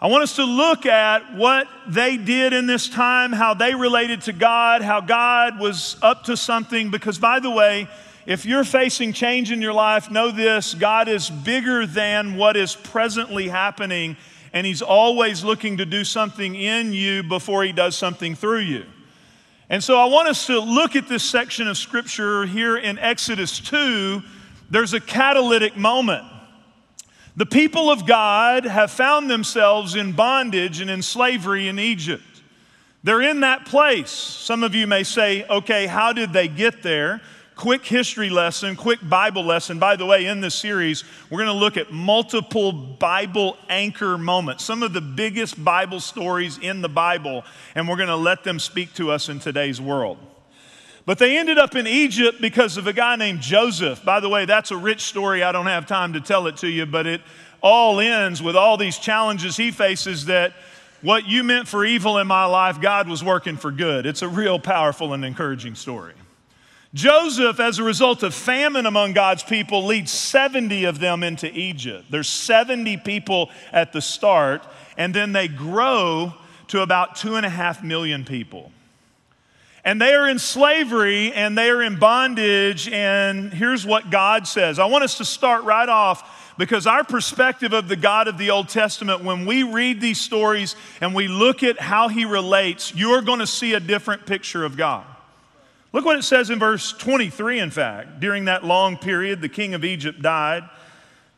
I 0.00 0.06
want 0.08 0.22
us 0.22 0.36
to 0.36 0.44
look 0.44 0.86
at 0.86 1.34
what 1.34 1.66
they 1.88 2.16
did 2.16 2.52
in 2.52 2.66
this 2.66 2.88
time, 2.88 3.32
how 3.32 3.54
they 3.54 3.74
related 3.74 4.22
to 4.22 4.32
God, 4.32 4.82
how 4.82 5.00
God 5.00 5.58
was 5.58 5.96
up 6.02 6.24
to 6.24 6.36
something. 6.36 6.90
Because, 6.90 7.18
by 7.18 7.40
the 7.40 7.50
way, 7.50 7.88
if 8.26 8.46
you're 8.46 8.64
facing 8.64 9.12
change 9.12 9.52
in 9.52 9.60
your 9.60 9.72
life, 9.72 10.10
know 10.10 10.30
this 10.30 10.74
God 10.74 11.08
is 11.08 11.28
bigger 11.28 11.86
than 11.86 12.36
what 12.36 12.56
is 12.56 12.74
presently 12.74 13.48
happening, 13.48 14.16
and 14.52 14.66
He's 14.66 14.82
always 14.82 15.44
looking 15.44 15.76
to 15.76 15.84
do 15.84 16.04
something 16.04 16.54
in 16.54 16.92
you 16.92 17.22
before 17.22 17.64
He 17.64 17.72
does 17.72 17.96
something 17.96 18.34
through 18.34 18.60
you. 18.60 18.84
And 19.68 19.82
so 19.82 19.98
I 19.98 20.06
want 20.06 20.28
us 20.28 20.46
to 20.46 20.58
look 20.58 20.96
at 20.96 21.08
this 21.08 21.24
section 21.24 21.68
of 21.68 21.76
scripture 21.76 22.46
here 22.46 22.76
in 22.76 22.98
Exodus 22.98 23.58
2. 23.60 24.22
There's 24.70 24.92
a 24.92 25.00
catalytic 25.00 25.76
moment. 25.76 26.24
The 27.36 27.46
people 27.46 27.90
of 27.90 28.06
God 28.06 28.64
have 28.64 28.90
found 28.90 29.28
themselves 29.28 29.96
in 29.96 30.12
bondage 30.12 30.80
and 30.80 30.88
in 30.88 31.02
slavery 31.02 31.68
in 31.68 31.78
Egypt. 31.78 32.22
They're 33.02 33.22
in 33.22 33.40
that 33.40 33.66
place. 33.66 34.10
Some 34.10 34.62
of 34.62 34.74
you 34.74 34.86
may 34.86 35.02
say, 35.02 35.44
okay, 35.44 35.86
how 35.86 36.12
did 36.12 36.32
they 36.32 36.48
get 36.48 36.82
there? 36.82 37.20
Quick 37.56 37.84
history 37.84 38.30
lesson, 38.30 38.76
quick 38.76 38.98
Bible 39.02 39.44
lesson. 39.44 39.78
By 39.78 39.96
the 39.96 40.06
way, 40.06 40.26
in 40.26 40.40
this 40.40 40.54
series, 40.54 41.04
we're 41.30 41.44
going 41.44 41.54
to 41.54 41.60
look 41.60 41.76
at 41.76 41.92
multiple 41.92 42.72
Bible 42.72 43.56
anchor 43.68 44.18
moments, 44.18 44.64
some 44.64 44.82
of 44.82 44.92
the 44.92 45.00
biggest 45.00 45.62
Bible 45.62 46.00
stories 46.00 46.58
in 46.58 46.82
the 46.82 46.88
Bible, 46.88 47.44
and 47.74 47.88
we're 47.88 47.96
going 47.96 48.08
to 48.08 48.16
let 48.16 48.44
them 48.44 48.58
speak 48.58 48.92
to 48.94 49.10
us 49.10 49.28
in 49.28 49.38
today's 49.38 49.80
world. 49.80 50.18
But 51.06 51.18
they 51.18 51.36
ended 51.36 51.58
up 51.58 51.74
in 51.74 51.86
Egypt 51.86 52.40
because 52.40 52.76
of 52.76 52.86
a 52.86 52.92
guy 52.92 53.16
named 53.16 53.40
Joseph. 53.40 54.04
By 54.04 54.20
the 54.20 54.28
way, 54.28 54.46
that's 54.46 54.70
a 54.70 54.76
rich 54.76 55.02
story. 55.02 55.42
I 55.42 55.52
don't 55.52 55.66
have 55.66 55.86
time 55.86 56.14
to 56.14 56.20
tell 56.20 56.46
it 56.46 56.56
to 56.58 56.68
you, 56.68 56.86
but 56.86 57.06
it 57.06 57.20
all 57.62 58.00
ends 58.00 58.42
with 58.42 58.56
all 58.56 58.76
these 58.76 58.98
challenges 58.98 59.56
he 59.56 59.70
faces 59.70 60.26
that 60.26 60.54
what 61.02 61.26
you 61.26 61.44
meant 61.44 61.68
for 61.68 61.84
evil 61.84 62.16
in 62.16 62.26
my 62.26 62.46
life, 62.46 62.80
God 62.80 63.06
was 63.06 63.22
working 63.22 63.58
for 63.58 63.70
good. 63.70 64.06
It's 64.06 64.22
a 64.22 64.28
real 64.28 64.58
powerful 64.58 65.12
and 65.12 65.22
encouraging 65.24 65.74
story. 65.74 66.14
Joseph, 66.94 67.58
as 67.58 67.80
a 67.80 67.82
result 67.82 68.22
of 68.22 68.32
famine 68.32 68.86
among 68.86 69.14
God's 69.14 69.42
people, 69.42 69.84
leads 69.84 70.12
70 70.12 70.84
of 70.84 71.00
them 71.00 71.24
into 71.24 71.50
Egypt. 71.52 72.04
There's 72.08 72.28
70 72.28 72.98
people 72.98 73.50
at 73.72 73.92
the 73.92 74.00
start, 74.00 74.64
and 74.96 75.12
then 75.12 75.32
they 75.32 75.48
grow 75.48 76.34
to 76.68 76.82
about 76.82 77.16
two 77.16 77.34
and 77.34 77.44
a 77.44 77.48
half 77.50 77.82
million 77.82 78.24
people. 78.24 78.70
And 79.84 80.00
they 80.00 80.14
are 80.14 80.28
in 80.28 80.38
slavery 80.38 81.32
and 81.32 81.58
they 81.58 81.68
are 81.68 81.82
in 81.82 81.98
bondage. 81.98 82.88
And 82.88 83.52
here's 83.52 83.84
what 83.84 84.10
God 84.10 84.46
says 84.46 84.78
I 84.78 84.86
want 84.86 85.04
us 85.04 85.18
to 85.18 85.26
start 85.26 85.64
right 85.64 85.88
off 85.88 86.54
because 86.56 86.86
our 86.86 87.04
perspective 87.04 87.74
of 87.74 87.88
the 87.88 87.96
God 87.96 88.28
of 88.28 88.38
the 88.38 88.50
Old 88.50 88.70
Testament, 88.70 89.22
when 89.24 89.44
we 89.44 89.62
read 89.62 90.00
these 90.00 90.20
stories 90.20 90.74
and 91.02 91.14
we 91.14 91.28
look 91.28 91.62
at 91.62 91.78
how 91.80 92.08
he 92.08 92.24
relates, 92.24 92.94
you're 92.94 93.20
going 93.20 93.40
to 93.40 93.46
see 93.46 93.74
a 93.74 93.80
different 93.80 94.24
picture 94.24 94.64
of 94.64 94.76
God. 94.76 95.04
Look 95.94 96.04
what 96.04 96.18
it 96.18 96.24
says 96.24 96.50
in 96.50 96.58
verse 96.58 96.90
23, 96.90 97.60
in 97.60 97.70
fact. 97.70 98.18
During 98.18 98.46
that 98.46 98.64
long 98.64 98.96
period, 98.96 99.40
the 99.40 99.48
king 99.48 99.74
of 99.74 99.84
Egypt 99.84 100.20
died. 100.20 100.68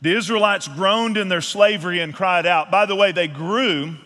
The 0.00 0.16
Israelites 0.16 0.66
groaned 0.66 1.18
in 1.18 1.28
their 1.28 1.42
slavery 1.42 2.00
and 2.00 2.14
cried 2.14 2.46
out. 2.46 2.70
By 2.70 2.86
the 2.86 2.96
way, 2.96 3.12
they 3.12 3.28
grew. 3.28 3.96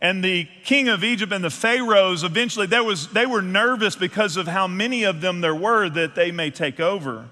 And 0.00 0.24
the 0.24 0.48
king 0.64 0.88
of 0.88 1.04
Egypt 1.04 1.30
and 1.30 1.44
the 1.44 1.50
pharaohs 1.50 2.24
eventually 2.24 2.66
there 2.66 2.82
was, 2.82 3.08
they 3.08 3.26
were 3.26 3.42
nervous 3.42 3.96
because 3.96 4.38
of 4.38 4.48
how 4.48 4.66
many 4.66 5.04
of 5.04 5.20
them 5.20 5.42
there 5.42 5.54
were 5.54 5.90
that 5.90 6.14
they 6.14 6.32
may 6.32 6.50
take 6.50 6.80
over. 6.80 7.28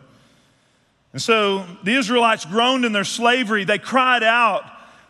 And 1.14 1.22
so 1.22 1.64
the 1.82 1.94
Israelites 1.94 2.44
groaned 2.44 2.84
in 2.84 2.92
their 2.92 3.04
slavery. 3.04 3.64
They 3.64 3.78
cried 3.78 4.22
out. 4.22 4.64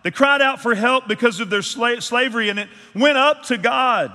They 0.04 0.12
cried 0.12 0.40
out 0.40 0.60
for 0.60 0.72
help 0.76 1.08
because 1.08 1.40
of 1.40 1.50
their 1.50 1.62
sla- 1.62 2.00
slavery, 2.00 2.48
and 2.48 2.60
it 2.60 2.68
went 2.94 3.18
up 3.18 3.42
to 3.46 3.58
God. 3.58 4.12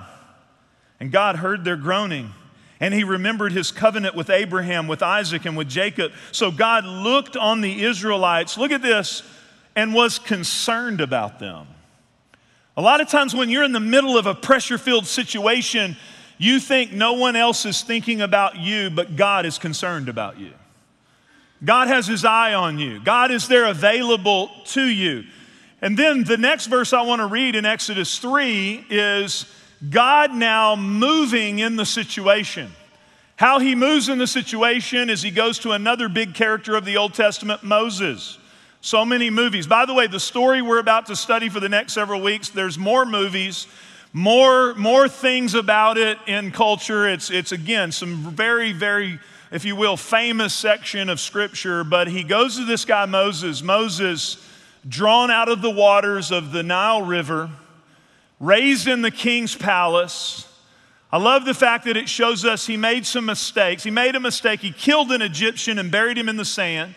And 1.01 1.11
God 1.11 1.35
heard 1.35 1.65
their 1.65 1.75
groaning. 1.75 2.33
And 2.79 2.93
he 2.93 3.03
remembered 3.03 3.51
his 3.51 3.71
covenant 3.71 4.15
with 4.15 4.29
Abraham, 4.29 4.87
with 4.87 5.01
Isaac, 5.01 5.45
and 5.45 5.57
with 5.57 5.67
Jacob. 5.67 6.11
So 6.31 6.51
God 6.51 6.85
looked 6.85 7.35
on 7.35 7.61
the 7.61 7.83
Israelites, 7.83 8.57
look 8.57 8.71
at 8.71 8.81
this, 8.81 9.23
and 9.75 9.93
was 9.93 10.19
concerned 10.19 11.01
about 11.01 11.39
them. 11.39 11.67
A 12.75 12.81
lot 12.81 13.01
of 13.01 13.09
times 13.09 13.33
when 13.33 13.49
you're 13.49 13.63
in 13.63 13.71
the 13.71 13.79
middle 13.79 14.17
of 14.17 14.27
a 14.27 14.35
pressure 14.35 14.77
filled 14.77 15.07
situation, 15.07 15.97
you 16.37 16.59
think 16.59 16.91
no 16.91 17.13
one 17.13 17.35
else 17.35 17.65
is 17.65 17.81
thinking 17.81 18.21
about 18.21 18.57
you, 18.57 18.91
but 18.91 19.15
God 19.15 19.47
is 19.47 19.57
concerned 19.57 20.09
about 20.09 20.39
you. 20.39 20.51
God 21.63 21.87
has 21.87 22.05
his 22.05 22.23
eye 22.23 22.53
on 22.53 22.77
you, 22.77 23.03
God 23.03 23.31
is 23.31 23.47
there 23.47 23.65
available 23.65 24.51
to 24.65 24.83
you. 24.83 25.23
And 25.81 25.97
then 25.97 26.23
the 26.23 26.37
next 26.37 26.67
verse 26.67 26.91
I 26.91 27.03
want 27.03 27.19
to 27.21 27.27
read 27.27 27.55
in 27.55 27.65
Exodus 27.65 28.17
3 28.17 28.85
is 28.89 29.45
God 29.89 30.33
now 30.33 30.75
moving 30.75 31.59
in 31.59 31.75
the 31.75 31.85
situation. 31.85 32.71
How 33.35 33.59
he 33.59 33.75
moves 33.75 34.09
in 34.09 34.17
the 34.17 34.25
situation 34.25 35.09
is 35.11 35.21
he 35.21 35.29
goes 35.29 35.59
to 35.59 35.71
another 35.71 36.09
big 36.09 36.33
character 36.33 36.75
of 36.75 36.85
the 36.85 36.97
Old 36.97 37.13
Testament, 37.13 37.63
Moses. 37.63 38.39
So 38.81 39.05
many 39.05 39.29
movies. 39.29 39.67
By 39.67 39.85
the 39.85 39.93
way, 39.93 40.07
the 40.07 40.19
story 40.19 40.63
we're 40.63 40.79
about 40.79 41.05
to 41.07 41.15
study 41.15 41.47
for 41.49 41.59
the 41.59 41.69
next 41.69 41.93
several 41.93 42.21
weeks, 42.21 42.49
there's 42.49 42.79
more 42.79 43.05
movies, 43.05 43.67
more, 44.11 44.73
more 44.73 45.07
things 45.07 45.53
about 45.53 45.97
it 45.97 46.17
in 46.25 46.51
culture. 46.51 47.07
It's, 47.07 47.29
it's 47.29 47.51
again 47.51 47.91
some 47.91 48.31
very, 48.31 48.71
very, 48.71 49.19
if 49.51 49.65
you 49.65 49.75
will, 49.75 49.97
famous 49.97 50.55
section 50.55 51.07
of 51.07 51.19
scripture. 51.19 51.83
But 51.83 52.07
he 52.07 52.23
goes 52.23 52.55
to 52.57 52.65
this 52.65 52.85
guy, 52.85 53.05
Moses. 53.05 53.61
Moses, 53.61 54.43
drawn 54.87 55.29
out 55.29 55.49
of 55.49 55.61
the 55.61 55.69
waters 55.69 56.31
of 56.31 56.51
the 56.51 56.63
Nile 56.63 57.03
River 57.03 57.51
raised 58.39 58.87
in 58.87 59.01
the 59.01 59.11
king's 59.11 59.55
palace. 59.55 60.47
I 61.11 61.17
love 61.17 61.45
the 61.45 61.53
fact 61.53 61.85
that 61.85 61.95
it 61.95 62.09
shows 62.09 62.43
us 62.43 62.67
he 62.67 62.77
made 62.77 63.05
some 63.05 63.25
mistakes. 63.25 63.83
He 63.83 63.91
made 63.91 64.15
a 64.15 64.19
mistake. 64.19 64.59
He 64.59 64.71
killed 64.71 65.11
an 65.11 65.21
Egyptian 65.21 65.79
and 65.79 65.89
buried 65.89 66.17
him 66.17 66.27
in 66.27 66.35
the 66.35 66.45
sand. 66.45 66.95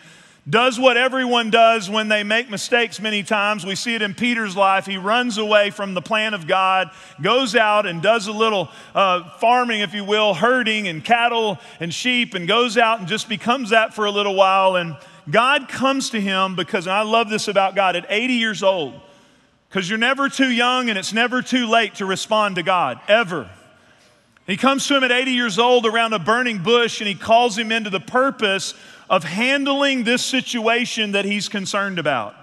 Does 0.49 0.79
what 0.79 0.97
everyone 0.97 1.51
does 1.51 1.87
when 1.87 2.07
they 2.07 2.23
make 2.23 2.49
mistakes 2.49 2.99
many 2.99 3.21
times. 3.21 3.63
We 3.63 3.75
see 3.75 3.93
it 3.93 4.01
in 4.01 4.15
Peter's 4.15 4.57
life. 4.57 4.87
He 4.87 4.97
runs 4.97 5.37
away 5.37 5.69
from 5.69 5.93
the 5.93 6.01
plan 6.01 6.33
of 6.33 6.47
God, 6.47 6.89
goes 7.21 7.55
out 7.55 7.85
and 7.85 8.01
does 8.01 8.25
a 8.25 8.31
little 8.31 8.69
uh, 8.95 9.29
farming, 9.37 9.81
if 9.81 9.93
you 9.93 10.03
will, 10.03 10.33
herding 10.33 10.87
and 10.87 11.05
cattle 11.05 11.59
and 11.79 11.93
sheep, 11.93 12.33
and 12.33 12.47
goes 12.47 12.75
out 12.75 12.99
and 12.99 13.07
just 13.07 13.29
becomes 13.29 13.69
that 13.69 13.93
for 13.93 14.05
a 14.05 14.11
little 14.11 14.33
while. 14.33 14.77
And 14.77 14.97
God 15.29 15.69
comes 15.69 16.09
to 16.09 16.19
him 16.19 16.55
because, 16.55 16.87
and 16.87 16.93
I 16.93 17.03
love 17.03 17.29
this 17.29 17.47
about 17.47 17.75
God, 17.75 17.95
at 17.95 18.07
80 18.09 18.33
years 18.33 18.63
old, 18.63 18.99
because 19.71 19.89
you're 19.89 19.97
never 19.97 20.27
too 20.27 20.51
young 20.51 20.89
and 20.89 20.99
it's 20.99 21.13
never 21.13 21.41
too 21.41 21.65
late 21.65 21.95
to 21.95 22.05
respond 22.05 22.57
to 22.57 22.63
God, 22.63 22.99
ever. 23.07 23.49
He 24.45 24.57
comes 24.57 24.85
to 24.87 24.97
him 24.97 25.03
at 25.05 25.13
80 25.13 25.31
years 25.31 25.57
old 25.57 25.85
around 25.85 26.11
a 26.11 26.19
burning 26.19 26.57
bush 26.57 26.99
and 26.99 27.07
he 27.07 27.15
calls 27.15 27.57
him 27.57 27.71
into 27.71 27.89
the 27.89 28.01
purpose 28.01 28.73
of 29.09 29.23
handling 29.23 30.03
this 30.03 30.25
situation 30.25 31.13
that 31.13 31.23
he's 31.23 31.47
concerned 31.47 31.99
about. 31.99 32.35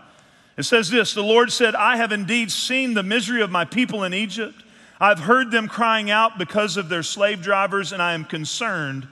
It 0.57 0.63
says 0.63 0.89
this 0.89 1.13
The 1.13 1.23
Lord 1.23 1.53
said, 1.53 1.75
I 1.75 1.99
have 1.99 2.13
indeed 2.13 2.51
seen 2.51 2.95
the 2.95 3.03
misery 3.03 3.43
of 3.43 3.51
my 3.51 3.67
people 3.67 4.05
in 4.05 4.15
Egypt. 4.15 4.65
I've 4.99 5.21
heard 5.21 5.51
them 5.51 5.69
crying 5.69 6.11
out 6.11 6.39
because 6.39 6.79
of 6.79 6.89
their 6.89 7.03
slave 7.03 7.43
drivers, 7.43 7.93
and 7.93 8.03
I 8.03 8.15
am 8.15 8.25
concerned 8.25 9.07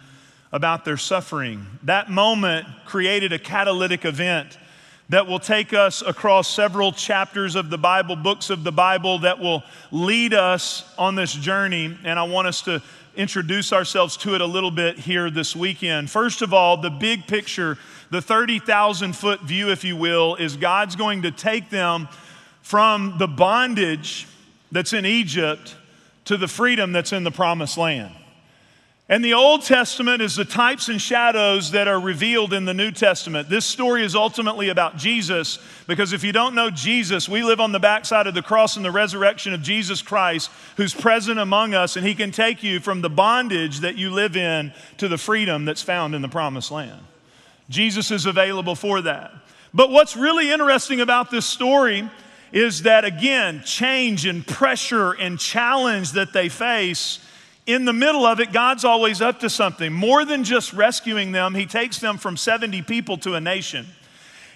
about 0.53 0.87
their 0.87 0.97
suffering. 0.97 1.67
That 1.83 2.11
moment 2.11 2.67
created 2.87 3.35
a 3.35 3.39
catalytic 3.39 4.07
event 4.07 4.57
that 5.09 5.27
will 5.27 5.39
take 5.39 5.73
us 5.73 6.03
across 6.03 6.53
several 6.53 6.93
chapters 6.93 7.55
of 7.55 7.71
the 7.71 7.79
Bible, 7.79 8.17
books 8.17 8.51
of 8.51 8.65
the 8.65 8.73
Bible 8.73 9.21
that 9.21 9.39
will 9.39 9.63
lead 9.93 10.35
us 10.35 10.85
on 10.99 11.15
this 11.15 11.33
journey. 11.33 11.97
And 12.05 12.19
I 12.19 12.25
want 12.25 12.49
us 12.49 12.63
to 12.63 12.83
introduce 13.15 13.73
ourselves 13.73 14.17
to 14.19 14.35
it 14.35 14.41
a 14.41 14.47
little 14.47 14.71
bit 14.71 14.99
here 14.99 15.31
this 15.31 15.55
weekend. 15.55 16.11
First 16.11 16.43
of 16.43 16.53
all, 16.53 16.77
the 16.77 16.91
big 16.91 17.27
picture, 17.27 17.79
the 18.11 18.21
30,000 18.21 19.15
foot 19.15 19.43
view, 19.43 19.71
if 19.71 19.85
you 19.85 19.97
will, 19.97 20.35
is 20.37 20.57
God's 20.57 20.97
going 20.97 21.23
to 21.23 21.31
take 21.31 21.71
them 21.71 22.09
from 22.63 23.15
the 23.19 23.29
bondage 23.29 24.27
that's 24.73 24.93
in 24.93 25.07
Egypt 25.07 25.77
to 26.25 26.37
the 26.37 26.49
freedom 26.49 26.93
that's 26.93 27.13
in 27.13 27.23
the 27.23 27.31
promised 27.31 27.79
land. 27.79 28.13
And 29.09 29.25
the 29.25 29.35
Old 29.35 29.63
Testament 29.63 30.21
is 30.21 30.35
the 30.35 30.45
types 30.45 30.89
and 30.89 31.01
shadows 31.01 31.71
that 31.71 31.87
are 31.87 32.01
revealed 32.01 32.53
in 32.53 32.65
the 32.65 32.75
New 32.75 32.91
Testament. 32.91 33.49
This 33.49 33.65
story 33.65 34.05
is 34.05 34.17
ultimately 34.17 34.69
about 34.69 34.97
Jesus 34.97 35.61
because 35.87 36.13
if 36.13 36.25
you 36.25 36.33
don't 36.33 36.57
know 36.57 36.71
Jesus, 36.71 37.29
we 37.29 37.45
live 37.45 37.61
on 37.61 37.71
the 37.71 37.79
backside 37.79 38.27
of 38.27 38.35
the 38.35 38.43
cross 38.43 38.75
and 38.75 38.85
the 38.85 38.91
resurrection 38.91 39.55
of 39.55 39.63
Jesus 39.63 40.03
Christ, 40.03 40.51
who's 40.77 40.93
present 40.93 41.39
among 41.39 41.73
us, 41.73 41.97
and 41.97 42.05
he 42.05 42.17
can 42.17 42.33
take 42.33 42.65
you 42.65 42.81
from 42.81 43.01
the 43.01 43.09
bondage 43.09 43.79
that 43.81 43.97
you 43.97 44.11
live 44.11 44.37
in 44.37 44.73
to 44.97 45.07
the 45.07 45.19
freedom 45.19 45.65
that's 45.65 45.83
found 45.83 46.17
in 46.17 46.21
the 46.23 46.29
promised 46.29 46.73
land. 46.73 47.01
Jesus 47.71 48.11
is 48.11 48.27
available 48.27 48.75
for 48.75 49.03
that. 49.03 49.31
But 49.73 49.91
what's 49.91 50.17
really 50.17 50.51
interesting 50.51 51.01
about 51.01 51.31
this 51.31 51.47
story 51.47 52.11
is 52.51 52.83
that, 52.83 53.05
again, 53.05 53.63
change 53.65 54.27
and 54.27 54.45
pressure 54.45 55.13
and 55.13 55.39
challenge 55.39 56.13
that 56.13 56.33
they 56.33 56.49
face 56.49 57.21
in 57.67 57.85
the 57.85 57.93
middle 57.93 58.25
of 58.25 58.41
it, 58.41 58.53
God's 58.53 58.85
always 58.85 59.21
up 59.21 59.41
to 59.41 59.51
something. 59.51 59.93
More 59.93 60.25
than 60.25 60.45
just 60.45 60.73
rescuing 60.73 61.33
them, 61.33 61.55
He 61.55 61.67
takes 61.67 61.99
them 61.99 62.17
from 62.17 62.37
70 62.37 62.83
people 62.83 63.19
to 63.19 63.35
a 63.35 63.41
nation. 63.41 63.87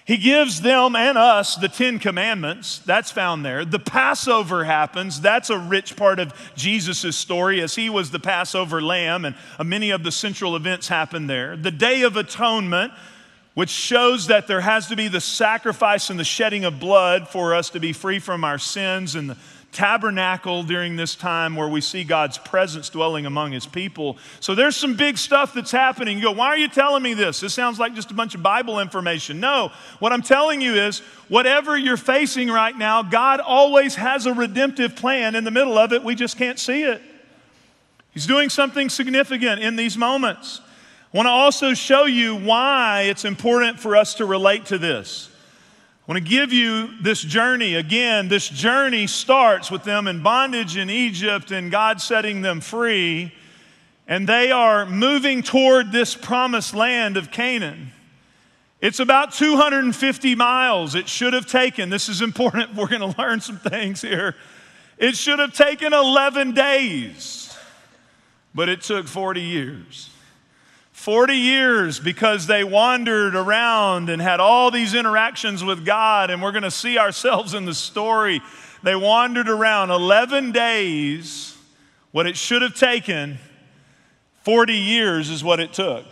He 0.04 0.16
gives 0.16 0.60
them 0.60 0.96
and 0.96 1.18
us 1.18 1.56
the 1.56 1.68
Ten 1.68 1.98
Commandments. 1.98 2.80
That's 2.80 3.12
found 3.12 3.44
there. 3.44 3.64
The 3.64 3.78
Passover 3.78 4.64
happens. 4.64 5.20
That's 5.20 5.50
a 5.50 5.58
rich 5.58 5.94
part 5.94 6.18
of 6.18 6.32
Jesus' 6.56 7.16
story 7.16 7.60
as 7.60 7.74
he 7.74 7.90
was 7.90 8.10
the 8.10 8.18
Passover 8.18 8.82
lamb, 8.82 9.24
and 9.24 9.36
many 9.62 9.90
of 9.90 10.02
the 10.02 10.10
central 10.10 10.56
events 10.56 10.88
happen 10.88 11.26
there. 11.26 11.56
The 11.56 11.70
Day 11.70 12.02
of 12.02 12.16
Atonement, 12.16 12.92
which 13.54 13.70
shows 13.70 14.28
that 14.28 14.46
there 14.46 14.62
has 14.62 14.88
to 14.88 14.96
be 14.96 15.08
the 15.08 15.20
sacrifice 15.20 16.10
and 16.10 16.18
the 16.18 16.24
shedding 16.24 16.64
of 16.64 16.80
blood 16.80 17.28
for 17.28 17.54
us 17.54 17.70
to 17.70 17.80
be 17.80 17.92
free 17.92 18.18
from 18.18 18.42
our 18.42 18.58
sins 18.58 19.14
and 19.14 19.30
the 19.30 19.36
tabernacle 19.72 20.62
during 20.62 20.96
this 20.96 21.14
time 21.14 21.54
where 21.54 21.68
we 21.68 21.80
see 21.80 22.02
God's 22.02 22.38
presence 22.38 22.88
dwelling 22.90 23.26
among 23.26 23.52
his 23.52 23.66
people. 23.66 24.18
So 24.40 24.54
there's 24.54 24.76
some 24.76 24.96
big 24.96 25.16
stuff 25.16 25.54
that's 25.54 25.70
happening. 25.70 26.18
You 26.18 26.24
go, 26.24 26.32
why 26.32 26.48
are 26.48 26.56
you 26.56 26.68
telling 26.68 27.02
me 27.02 27.14
this? 27.14 27.40
This 27.40 27.54
sounds 27.54 27.78
like 27.78 27.94
just 27.94 28.10
a 28.10 28.14
bunch 28.14 28.34
of 28.34 28.42
Bible 28.42 28.80
information. 28.80 29.38
No, 29.38 29.70
what 30.00 30.12
I'm 30.12 30.22
telling 30.22 30.60
you 30.60 30.74
is 30.74 30.98
whatever 31.28 31.76
you're 31.76 31.96
facing 31.96 32.48
right 32.48 32.76
now, 32.76 33.02
God 33.02 33.40
always 33.40 33.94
has 33.94 34.26
a 34.26 34.34
redemptive 34.34 34.96
plan 34.96 35.34
in 35.34 35.44
the 35.44 35.50
middle 35.50 35.78
of 35.78 35.92
it. 35.92 36.02
We 36.02 36.14
just 36.14 36.36
can't 36.36 36.58
see 36.58 36.82
it. 36.82 37.00
He's 38.12 38.26
doing 38.26 38.48
something 38.48 38.88
significant 38.88 39.62
in 39.62 39.76
these 39.76 39.96
moments. 39.96 40.60
I 41.12 41.16
want 41.16 41.26
to 41.26 41.30
also 41.30 41.74
show 41.74 42.04
you 42.04 42.36
why 42.36 43.02
it's 43.08 43.24
important 43.24 43.78
for 43.78 43.96
us 43.96 44.14
to 44.14 44.24
relate 44.24 44.66
to 44.66 44.78
this. 44.78 45.29
I 46.10 46.12
want 46.12 46.26
to 46.26 46.28
give 46.28 46.52
you 46.52 46.90
this 47.00 47.22
journey. 47.22 47.76
Again, 47.76 48.26
this 48.26 48.48
journey 48.48 49.06
starts 49.06 49.70
with 49.70 49.84
them 49.84 50.08
in 50.08 50.24
bondage 50.24 50.76
in 50.76 50.90
Egypt 50.90 51.52
and 51.52 51.70
God 51.70 52.00
setting 52.00 52.42
them 52.42 52.60
free. 52.60 53.32
And 54.08 54.28
they 54.28 54.50
are 54.50 54.86
moving 54.86 55.40
toward 55.40 55.92
this 55.92 56.16
promised 56.16 56.74
land 56.74 57.16
of 57.16 57.30
Canaan. 57.30 57.92
It's 58.80 58.98
about 58.98 59.34
250 59.34 60.34
miles. 60.34 60.96
It 60.96 61.08
should 61.08 61.32
have 61.32 61.46
taken, 61.46 61.90
this 61.90 62.08
is 62.08 62.22
important, 62.22 62.74
we're 62.74 62.88
going 62.88 63.08
to 63.08 63.16
learn 63.16 63.40
some 63.40 63.58
things 63.58 64.02
here. 64.02 64.34
It 64.98 65.14
should 65.14 65.38
have 65.38 65.54
taken 65.54 65.92
11 65.92 66.54
days, 66.54 67.56
but 68.52 68.68
it 68.68 68.80
took 68.80 69.06
40 69.06 69.42
years. 69.42 70.09
40 71.00 71.32
years 71.32 71.98
because 71.98 72.46
they 72.46 72.62
wandered 72.62 73.34
around 73.34 74.10
and 74.10 74.20
had 74.20 74.38
all 74.38 74.70
these 74.70 74.92
interactions 74.92 75.64
with 75.64 75.82
God, 75.82 76.28
and 76.28 76.42
we're 76.42 76.52
going 76.52 76.62
to 76.62 76.70
see 76.70 76.98
ourselves 76.98 77.54
in 77.54 77.64
the 77.64 77.72
story. 77.72 78.42
They 78.82 78.94
wandered 78.94 79.48
around 79.48 79.90
11 79.90 80.52
days. 80.52 81.56
What 82.10 82.26
it 82.26 82.36
should 82.36 82.60
have 82.60 82.74
taken, 82.74 83.38
40 84.42 84.74
years 84.74 85.30
is 85.30 85.42
what 85.42 85.58
it 85.58 85.72
took. 85.72 86.04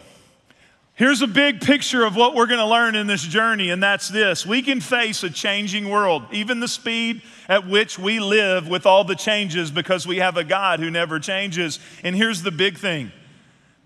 Here's 0.95 1.21
a 1.21 1.27
big 1.27 1.61
picture 1.61 2.07
of 2.07 2.17
what 2.17 2.35
we're 2.35 2.47
going 2.47 2.59
to 2.59 2.67
learn 2.67 2.95
in 2.95 3.07
this 3.07 3.23
journey, 3.23 3.69
and 3.69 3.83
that's 3.83 4.09
this. 4.09 4.47
We 4.47 4.63
can 4.63 4.81
face 4.81 5.23
a 5.23 5.29
changing 5.29 5.91
world, 5.91 6.23
even 6.33 6.61
the 6.61 6.69
speed 6.69 7.21
at 7.47 7.69
which 7.69 7.99
we 7.99 8.21
live 8.21 8.67
with 8.67 8.87
all 8.87 9.05
the 9.05 9.17
changes 9.17 9.71
because 9.71 10.07
we 10.07 10.17
have 10.17 10.39
a 10.39 10.45
God 10.45 10.81
who 10.81 10.91
never 10.91 11.21
changes. 11.21 11.79
And 12.03 12.17
here's 12.17 12.43
the 12.43 12.51
big 12.51 12.79
thing 12.79 13.13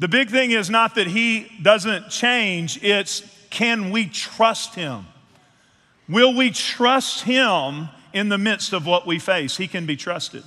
the 0.03 0.09
big 0.09 0.31
thing 0.31 0.51
is 0.51 0.69
not 0.69 0.97
that 0.97 1.07
he 1.07 1.47
doesn't 1.63 2.09
change, 2.09 2.83
it's 2.83 3.23
can 3.51 3.93
we 3.93 4.07
trust 4.07 4.75
him? 4.75 5.07
Will 6.09 6.35
we 6.35 6.51
trust 6.51 7.23
him 7.23 7.89
in 8.13 8.29
the 8.29 8.37
midst 8.37 8.73
of 8.73 8.85
what 8.85 9.07
we 9.07 9.21
face? 9.21 9.57
He 9.57 9.69
can 9.69 9.87
be 9.87 9.95
trusted. 9.95 10.43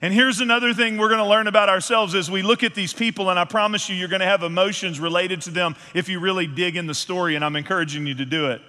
And 0.00 0.14
here's 0.14 0.40
another 0.40 0.72
thing 0.72 0.96
we're 0.96 1.08
going 1.08 1.18
to 1.18 1.26
learn 1.26 1.48
about 1.48 1.68
ourselves 1.68 2.14
as 2.14 2.30
we 2.30 2.42
look 2.42 2.62
at 2.62 2.76
these 2.76 2.94
people, 2.94 3.30
and 3.30 3.38
I 3.38 3.44
promise 3.46 3.88
you, 3.88 3.96
you're 3.96 4.06
going 4.06 4.20
to 4.20 4.26
have 4.26 4.44
emotions 4.44 5.00
related 5.00 5.42
to 5.42 5.50
them 5.50 5.74
if 5.92 6.08
you 6.08 6.20
really 6.20 6.46
dig 6.46 6.76
in 6.76 6.86
the 6.86 6.94
story, 6.94 7.34
and 7.34 7.44
I'm 7.44 7.56
encouraging 7.56 8.06
you 8.06 8.14
to 8.14 8.24
do 8.24 8.52
it. 8.52 8.62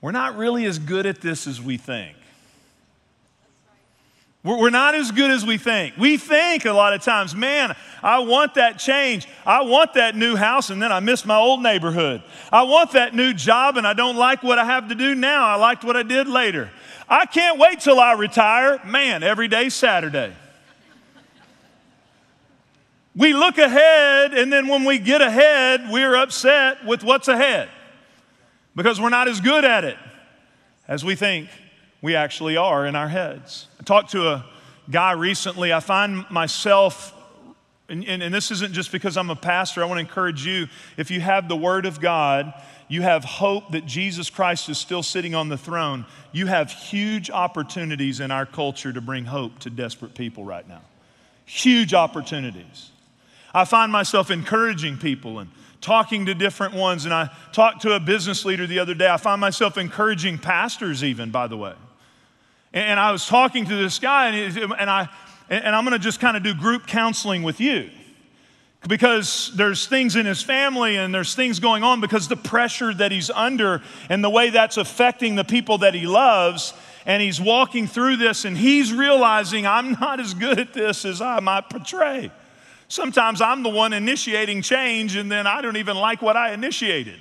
We're 0.00 0.12
not 0.12 0.38
really 0.38 0.64
as 0.64 0.78
good 0.78 1.04
at 1.04 1.20
this 1.20 1.46
as 1.46 1.60
we 1.60 1.76
think. 1.76 2.16
We're 4.46 4.70
not 4.70 4.94
as 4.94 5.10
good 5.10 5.32
as 5.32 5.44
we 5.44 5.58
think. 5.58 5.96
We 5.96 6.16
think 6.16 6.66
a 6.66 6.72
lot 6.72 6.92
of 6.92 7.02
times, 7.02 7.34
man, 7.34 7.74
I 8.00 8.20
want 8.20 8.54
that 8.54 8.78
change. 8.78 9.26
I 9.44 9.62
want 9.62 9.94
that 9.94 10.14
new 10.14 10.36
house, 10.36 10.70
and 10.70 10.80
then 10.80 10.92
I 10.92 11.00
miss 11.00 11.24
my 11.24 11.36
old 11.36 11.64
neighborhood. 11.64 12.22
I 12.52 12.62
want 12.62 12.92
that 12.92 13.12
new 13.12 13.34
job, 13.34 13.76
and 13.76 13.84
I 13.84 13.92
don't 13.92 14.14
like 14.14 14.44
what 14.44 14.60
I 14.60 14.64
have 14.64 14.88
to 14.90 14.94
do 14.94 15.16
now. 15.16 15.46
I 15.46 15.56
liked 15.56 15.82
what 15.82 15.96
I 15.96 16.04
did 16.04 16.28
later. 16.28 16.70
I 17.08 17.26
can't 17.26 17.58
wait 17.58 17.80
till 17.80 17.98
I 17.98 18.12
retire. 18.12 18.80
Man, 18.84 19.24
every 19.24 19.48
day's 19.48 19.74
Saturday. 19.74 20.32
We 23.16 23.32
look 23.32 23.58
ahead, 23.58 24.32
and 24.32 24.52
then 24.52 24.68
when 24.68 24.84
we 24.84 25.00
get 25.00 25.22
ahead, 25.22 25.90
we're 25.90 26.14
upset 26.14 26.84
with 26.86 27.02
what's 27.02 27.26
ahead 27.26 27.68
because 28.76 29.00
we're 29.00 29.08
not 29.08 29.26
as 29.26 29.40
good 29.40 29.64
at 29.64 29.82
it 29.82 29.96
as 30.86 31.04
we 31.04 31.16
think 31.16 31.48
we 32.02 32.14
actually 32.14 32.56
are 32.56 32.86
in 32.86 32.94
our 32.94 33.08
heads. 33.08 33.68
I 33.80 33.82
talked 33.82 34.12
to 34.12 34.28
a 34.28 34.44
guy 34.90 35.12
recently. 35.12 35.72
I 35.72 35.80
find 35.80 36.24
myself, 36.30 37.14
and, 37.88 38.04
and, 38.04 38.22
and, 38.22 38.34
this 38.34 38.50
isn't 38.50 38.72
just 38.72 38.92
because 38.92 39.16
I'm 39.16 39.30
a 39.30 39.36
pastor, 39.36 39.82
I 39.82 39.86
want 39.86 39.98
to 39.98 40.02
encourage 40.02 40.44
you. 40.44 40.68
If 40.96 41.10
you 41.10 41.20
have 41.20 41.48
the 41.48 41.56
Word 41.56 41.86
of 41.86 42.00
God, 42.00 42.52
you 42.88 43.02
have 43.02 43.24
hope 43.24 43.72
that 43.72 43.86
Jesus 43.86 44.30
Christ 44.30 44.68
is 44.68 44.78
still 44.78 45.02
sitting 45.02 45.34
on 45.34 45.48
the 45.48 45.58
throne. 45.58 46.06
You 46.32 46.46
have 46.46 46.70
huge 46.70 47.30
opportunities 47.30 48.20
in 48.20 48.30
our 48.30 48.46
culture 48.46 48.92
to 48.92 49.00
bring 49.00 49.24
hope 49.24 49.58
to 49.60 49.70
desperate 49.70 50.14
people 50.14 50.44
right 50.44 50.68
now. 50.68 50.82
Huge 51.46 51.94
opportunities. 51.94 52.90
I 53.52 53.64
find 53.64 53.90
myself 53.90 54.30
encouraging 54.30 54.98
people 54.98 55.38
and 55.38 55.50
talking 55.80 56.26
to 56.26 56.34
different 56.34 56.74
ones. 56.74 57.04
And 57.04 57.14
I 57.14 57.30
talked 57.52 57.82
to 57.82 57.92
a 57.92 58.00
business 58.00 58.44
leader 58.44 58.66
the 58.66 58.78
other 58.78 58.94
day. 58.94 59.08
I 59.08 59.16
find 59.16 59.40
myself 59.40 59.78
encouraging 59.78 60.38
pastors, 60.38 61.02
even, 61.02 61.30
by 61.30 61.46
the 61.46 61.56
way. 61.56 61.74
And 62.76 63.00
I 63.00 63.10
was 63.10 63.24
talking 63.24 63.64
to 63.64 63.74
this 63.74 63.98
guy, 63.98 64.28
and, 64.28 64.74
and, 64.74 64.90
I, 64.90 65.08
and 65.48 65.74
I'm 65.74 65.82
going 65.86 65.98
to 65.98 65.98
just 65.98 66.20
kind 66.20 66.36
of 66.36 66.42
do 66.42 66.52
group 66.52 66.86
counseling 66.86 67.42
with 67.42 67.58
you 67.58 67.88
because 68.86 69.50
there's 69.56 69.86
things 69.86 70.14
in 70.14 70.26
his 70.26 70.42
family 70.42 70.96
and 70.96 71.14
there's 71.14 71.34
things 71.34 71.58
going 71.58 71.82
on 71.82 72.02
because 72.02 72.28
the 72.28 72.36
pressure 72.36 72.92
that 72.92 73.12
he's 73.12 73.30
under 73.30 73.80
and 74.10 74.22
the 74.22 74.28
way 74.28 74.50
that's 74.50 74.76
affecting 74.76 75.36
the 75.36 75.42
people 75.42 75.78
that 75.78 75.94
he 75.94 76.06
loves. 76.06 76.74
And 77.06 77.22
he's 77.22 77.40
walking 77.40 77.86
through 77.86 78.16
this 78.16 78.44
and 78.44 78.58
he's 78.58 78.92
realizing 78.92 79.66
I'm 79.66 79.92
not 79.92 80.20
as 80.20 80.34
good 80.34 80.58
at 80.58 80.74
this 80.74 81.06
as 81.06 81.22
I 81.22 81.40
might 81.40 81.70
portray. 81.70 82.30
Sometimes 82.88 83.40
I'm 83.40 83.62
the 83.62 83.70
one 83.70 83.94
initiating 83.94 84.60
change 84.60 85.16
and 85.16 85.32
then 85.32 85.46
I 85.46 85.62
don't 85.62 85.78
even 85.78 85.96
like 85.96 86.20
what 86.20 86.36
I 86.36 86.52
initiated. 86.52 87.20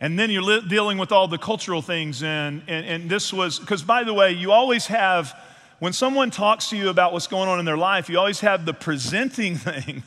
And 0.00 0.18
then 0.18 0.30
you're 0.30 0.42
li- 0.42 0.66
dealing 0.66 0.96
with 0.96 1.12
all 1.12 1.28
the 1.28 1.38
cultural 1.38 1.82
things. 1.82 2.22
And, 2.22 2.62
and, 2.66 2.86
and 2.86 3.10
this 3.10 3.32
was, 3.32 3.58
because 3.58 3.82
by 3.82 4.02
the 4.02 4.14
way, 4.14 4.32
you 4.32 4.50
always 4.50 4.86
have, 4.86 5.38
when 5.78 5.92
someone 5.92 6.30
talks 6.30 6.70
to 6.70 6.76
you 6.76 6.88
about 6.88 7.12
what's 7.12 7.26
going 7.26 7.48
on 7.48 7.58
in 7.58 7.66
their 7.66 7.76
life, 7.76 8.08
you 8.08 8.18
always 8.18 8.40
have 8.40 8.64
the 8.64 8.72
presenting 8.72 9.56
thing. 9.56 10.02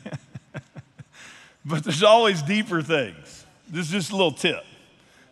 but 1.64 1.84
there's 1.84 2.02
always 2.02 2.42
deeper 2.42 2.82
things. 2.82 3.46
This 3.68 3.86
is 3.86 3.92
just 3.92 4.10
a 4.10 4.16
little 4.16 4.32
tip. 4.32 4.64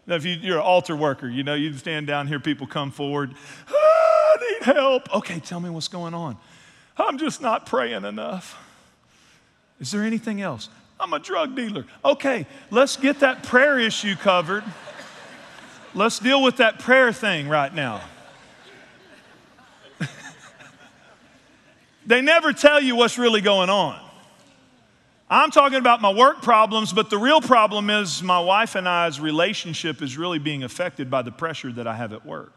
Now, 0.06 0.14
if 0.14 0.24
you, 0.24 0.54
are 0.54 0.58
an 0.58 0.62
altar 0.62 0.96
worker, 0.96 1.28
you 1.28 1.42
know, 1.42 1.54
you 1.54 1.72
stand 1.74 2.06
down 2.06 2.26
here, 2.26 2.40
people 2.40 2.66
come 2.66 2.90
forward. 2.90 3.34
Ah, 3.68 3.74
I 3.74 4.36
need 4.40 4.74
help. 4.74 5.14
Okay, 5.14 5.38
tell 5.40 5.60
me 5.60 5.70
what's 5.70 5.88
going 5.88 6.14
on. 6.14 6.36
I'm 6.96 7.18
just 7.18 7.40
not 7.40 7.66
praying 7.66 8.04
enough. 8.04 8.58
Is 9.80 9.90
there 9.90 10.02
anything 10.02 10.40
else? 10.40 10.68
I'm 11.00 11.12
a 11.12 11.18
drug 11.18 11.56
dealer. 11.56 11.84
Okay, 12.04 12.46
let's 12.70 12.96
get 12.96 13.20
that 13.20 13.42
prayer 13.42 13.78
issue 13.78 14.14
covered. 14.14 14.64
Let's 15.94 16.18
deal 16.18 16.42
with 16.42 16.56
that 16.58 16.78
prayer 16.78 17.12
thing 17.12 17.48
right 17.48 17.74
now. 17.74 18.02
They 22.04 22.20
never 22.20 22.52
tell 22.52 22.82
you 22.82 22.96
what's 22.96 23.16
really 23.16 23.40
going 23.40 23.70
on. 23.70 24.00
I'm 25.30 25.50
talking 25.50 25.78
about 25.78 26.02
my 26.02 26.12
work 26.12 26.42
problems, 26.42 26.92
but 26.92 27.08
the 27.08 27.16
real 27.16 27.40
problem 27.40 27.88
is 27.88 28.22
my 28.22 28.40
wife 28.40 28.74
and 28.74 28.88
I's 28.88 29.18
relationship 29.18 30.02
is 30.02 30.18
really 30.18 30.38
being 30.38 30.62
affected 30.62 31.10
by 31.10 31.22
the 31.22 31.32
pressure 31.32 31.72
that 31.72 31.86
I 31.86 31.94
have 31.94 32.12
at 32.12 32.26
work. 32.26 32.52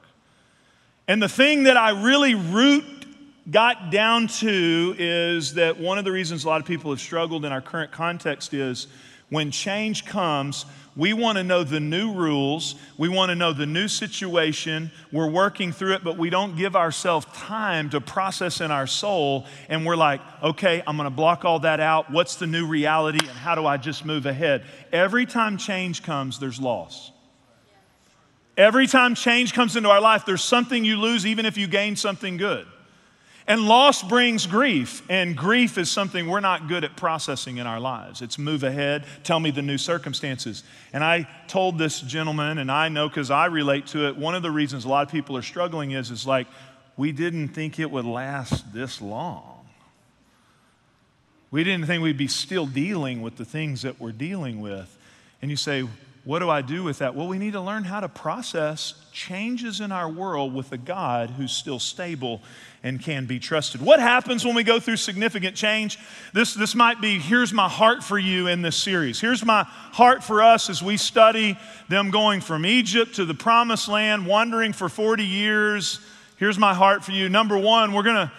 And 1.07 1.21
the 1.21 1.29
thing 1.29 1.63
that 1.63 1.77
I 1.77 1.91
really 1.91 2.35
root 2.35 3.04
got 3.49 3.91
down 3.91 4.27
to 4.27 4.95
is 4.97 5.53
that 5.55 5.79
one 5.79 5.97
of 5.97 6.05
the 6.05 6.11
reasons 6.11 6.45
a 6.45 6.47
lot 6.47 6.61
of 6.61 6.67
people 6.67 6.91
have 6.91 6.99
struggled 6.99 7.45
in 7.45 7.51
our 7.51 7.61
current 7.61 7.91
context 7.91 8.53
is 8.53 8.87
when 9.29 9.51
change 9.51 10.05
comes, 10.05 10.65
we 10.95 11.13
want 11.13 11.37
to 11.37 11.43
know 11.43 11.63
the 11.63 11.79
new 11.79 12.13
rules. 12.13 12.75
We 12.97 13.09
want 13.09 13.29
to 13.29 13.35
know 13.35 13.53
the 13.53 13.65
new 13.65 13.87
situation. 13.87 14.91
We're 15.11 15.29
working 15.29 15.71
through 15.71 15.95
it, 15.95 16.03
but 16.03 16.17
we 16.17 16.29
don't 16.29 16.55
give 16.55 16.75
ourselves 16.75 17.25
time 17.33 17.89
to 17.89 17.99
process 17.99 18.61
in 18.61 18.71
our 18.71 18.87
soul. 18.87 19.45
And 19.67 19.85
we're 19.85 19.97
like, 19.97 20.21
okay, 20.41 20.81
I'm 20.87 20.95
going 20.95 21.05
to 21.05 21.15
block 21.15 21.43
all 21.43 21.59
that 21.59 21.79
out. 21.79 22.11
What's 22.11 22.35
the 22.35 22.47
new 22.47 22.65
reality? 22.65 23.19
And 23.19 23.37
how 23.37 23.55
do 23.55 23.65
I 23.65 23.77
just 23.77 24.05
move 24.05 24.25
ahead? 24.25 24.63
Every 24.93 25.25
time 25.25 25.57
change 25.57 26.01
comes, 26.01 26.39
there's 26.39 26.61
loss. 26.61 27.11
Every 28.57 28.87
time 28.87 29.15
change 29.15 29.53
comes 29.53 29.75
into 29.75 29.89
our 29.89 29.99
life, 29.99 30.23
there's 30.25 30.43
something 30.43 30.85
you 30.85 30.95
lose, 30.95 31.25
even 31.25 31.45
if 31.45 31.57
you 31.57 31.67
gain 31.67 31.97
something 31.97 32.37
good. 32.37 32.65
And 33.47 33.67
loss 33.67 34.01
brings 34.01 34.47
grief, 34.47 35.03
and 35.07 35.37
grief 35.37 35.77
is 35.77 35.91
something 35.91 36.27
we're 36.27 36.39
not 36.39 36.67
good 36.67 36.83
at 36.83 36.95
processing 36.95 37.57
in 37.57 37.67
our 37.67 37.79
lives. 37.79 38.23
It's 38.23 38.39
move 38.39 38.63
ahead, 38.63 39.05
tell 39.23 39.39
me 39.39 39.51
the 39.51 39.61
new 39.61 39.77
circumstances. 39.77 40.63
And 40.93 41.03
I 41.03 41.27
told 41.47 41.77
this 41.77 42.01
gentleman, 42.01 42.57
and 42.57 42.71
I 42.71 42.89
know 42.89 43.07
because 43.07 43.29
I 43.29 43.45
relate 43.45 43.85
to 43.87 44.07
it, 44.07 44.17
one 44.17 44.33
of 44.33 44.41
the 44.41 44.49
reasons 44.49 44.83
a 44.83 44.89
lot 44.89 45.05
of 45.05 45.11
people 45.11 45.37
are 45.37 45.43
struggling 45.43 45.91
is, 45.91 46.09
is 46.09 46.25
like, 46.25 46.47
we 46.97 47.11
didn't 47.11 47.49
think 47.49 47.79
it 47.79 47.91
would 47.91 48.05
last 48.05 48.73
this 48.73 48.99
long. 48.99 49.67
We 51.51 51.63
didn't 51.63 51.85
think 51.85 52.01
we'd 52.01 52.17
be 52.17 52.27
still 52.27 52.65
dealing 52.65 53.21
with 53.21 53.37
the 53.37 53.45
things 53.45 53.83
that 53.83 53.99
we're 53.99 54.11
dealing 54.11 54.59
with. 54.59 54.97
And 55.41 55.51
you 55.51 55.57
say, 55.57 55.87
what 56.25 56.39
do 56.39 56.49
I 56.49 56.63
do 56.63 56.83
with 56.83 56.97
that? 56.99 57.13
Well, 57.13 57.27
we 57.27 57.37
need 57.37 57.53
to 57.53 57.61
learn 57.61 57.83
how 57.83 57.99
to 57.99 58.09
process 58.09 58.95
changes 59.11 59.79
in 59.79 59.91
our 59.91 60.09
world 60.09 60.55
with 60.55 60.71
a 60.71 60.77
God 60.77 61.29
who's 61.29 61.51
still 61.51 61.77
stable 61.77 62.41
and 62.81 62.99
can 62.99 63.27
be 63.27 63.37
trusted. 63.37 63.79
What 63.79 63.99
happens 63.99 64.43
when 64.43 64.55
we 64.55 64.63
go 64.63 64.79
through 64.79 64.97
significant 64.97 65.55
change? 65.55 65.99
This, 66.33 66.55
this 66.55 66.73
might 66.73 66.99
be 66.99 67.19
here's 67.19 67.53
my 67.53 67.69
heart 67.69 68.03
for 68.03 68.17
you 68.17 68.47
in 68.47 68.63
this 68.63 68.75
series. 68.75 69.21
Here's 69.21 69.45
my 69.45 69.63
heart 69.65 70.23
for 70.23 70.41
us 70.41 70.67
as 70.67 70.81
we 70.81 70.97
study 70.97 71.59
them 71.89 72.09
going 72.09 72.41
from 72.41 72.65
Egypt 72.65 73.15
to 73.15 73.25
the 73.25 73.35
promised 73.35 73.87
land, 73.87 74.25
wandering 74.25 74.73
for 74.73 74.89
40 74.89 75.23
years. 75.23 75.99
Here's 76.37 76.57
my 76.57 76.73
heart 76.73 77.03
for 77.03 77.11
you. 77.11 77.29
Number 77.29 77.57
one, 77.57 77.93
we're 77.93 78.03
going 78.03 78.15
to 78.15 78.31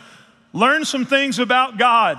learn 0.52 0.84
some 0.84 1.04
things 1.04 1.38
about 1.38 1.78
God. 1.78 2.18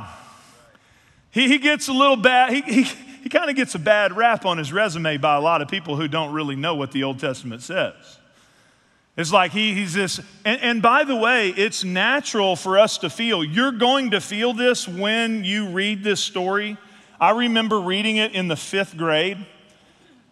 He, 1.32 1.50
he 1.50 1.58
gets 1.58 1.90
a 1.90 1.94
little 1.94 2.16
bad. 2.16 2.54
He, 2.54 2.84
he, 2.84 3.07
he 3.28 3.30
kind 3.30 3.50
of 3.50 3.58
gets 3.58 3.76
a 3.76 3.80
bad 3.80 4.16
rap 4.16 4.46
on 4.46 4.58
his 4.58 4.72
resume 4.72 5.18
by 5.18 5.36
a 5.36 5.42
lot 5.42 5.62
of 5.62 5.68
people 5.68 5.98
who 5.98 6.08
don't 6.08 6.32
really 6.32 6.56
know 6.56 6.76
what 6.76 6.94
the 6.94 7.04
Old 7.04 7.20
Testament 7.20 7.62
says. 7.62 7.94
It's 9.18 9.34
like 9.34 9.52
he, 9.52 9.74
he's 9.74 9.94
this, 9.94 10.22
and, 10.46 10.62
and 10.62 10.82
by 10.82 11.04
the 11.04 11.14
way, 11.14 11.50
it's 11.50 11.84
natural 11.84 12.56
for 12.56 12.80
us 12.80 13.00
to 13.00 13.10
feel. 13.10 13.44
You're 13.44 13.74
going 13.74 14.12
to 14.12 14.22
feel 14.22 14.54
this 14.54 14.88
when 14.88 15.44
you 15.44 15.68
read 15.68 16.06
this 16.06 16.22
story. 16.22 16.78
I 17.20 17.32
remember 17.32 17.82
reading 17.82 18.16
it 18.16 18.32
in 18.32 18.48
the 18.48 18.56
fifth 18.56 18.96
grade. 18.96 19.46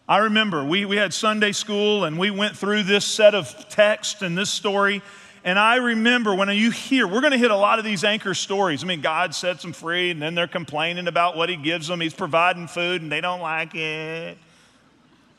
I 0.07 0.19
remember 0.19 0.63
we, 0.63 0.85
we 0.85 0.95
had 0.95 1.13
Sunday 1.13 1.51
school 1.51 2.05
and 2.05 2.17
we 2.17 2.31
went 2.31 2.55
through 2.55 2.83
this 2.83 3.03
set 3.03 3.35
of 3.35 3.67
text 3.67 4.21
and 4.21 4.37
this 4.37 4.49
story. 4.49 5.01
And 5.45 5.59
I 5.59 5.75
remember 5.75 6.33
when 6.33 6.49
you 6.49 6.71
hear, 6.71 7.07
we're 7.07 7.21
going 7.21 7.31
to 7.31 7.37
hit 7.37 7.51
a 7.51 7.55
lot 7.55 7.77
of 7.77 7.85
these 7.85 8.03
anchor 8.03 8.33
stories. 8.33 8.83
I 8.83 8.87
mean, 8.87 9.01
God 9.01 9.35
sets 9.35 9.61
them 9.61 9.73
free, 9.73 10.09
and 10.09 10.19
then 10.19 10.33
they're 10.33 10.47
complaining 10.47 11.07
about 11.07 11.37
what 11.37 11.49
He 11.49 11.55
gives 11.55 11.87
them. 11.87 12.01
He's 12.01 12.15
providing 12.15 12.65
food, 12.65 13.03
and 13.03 13.11
they 13.11 13.21
don't 13.21 13.41
like 13.41 13.75
it. 13.75 14.39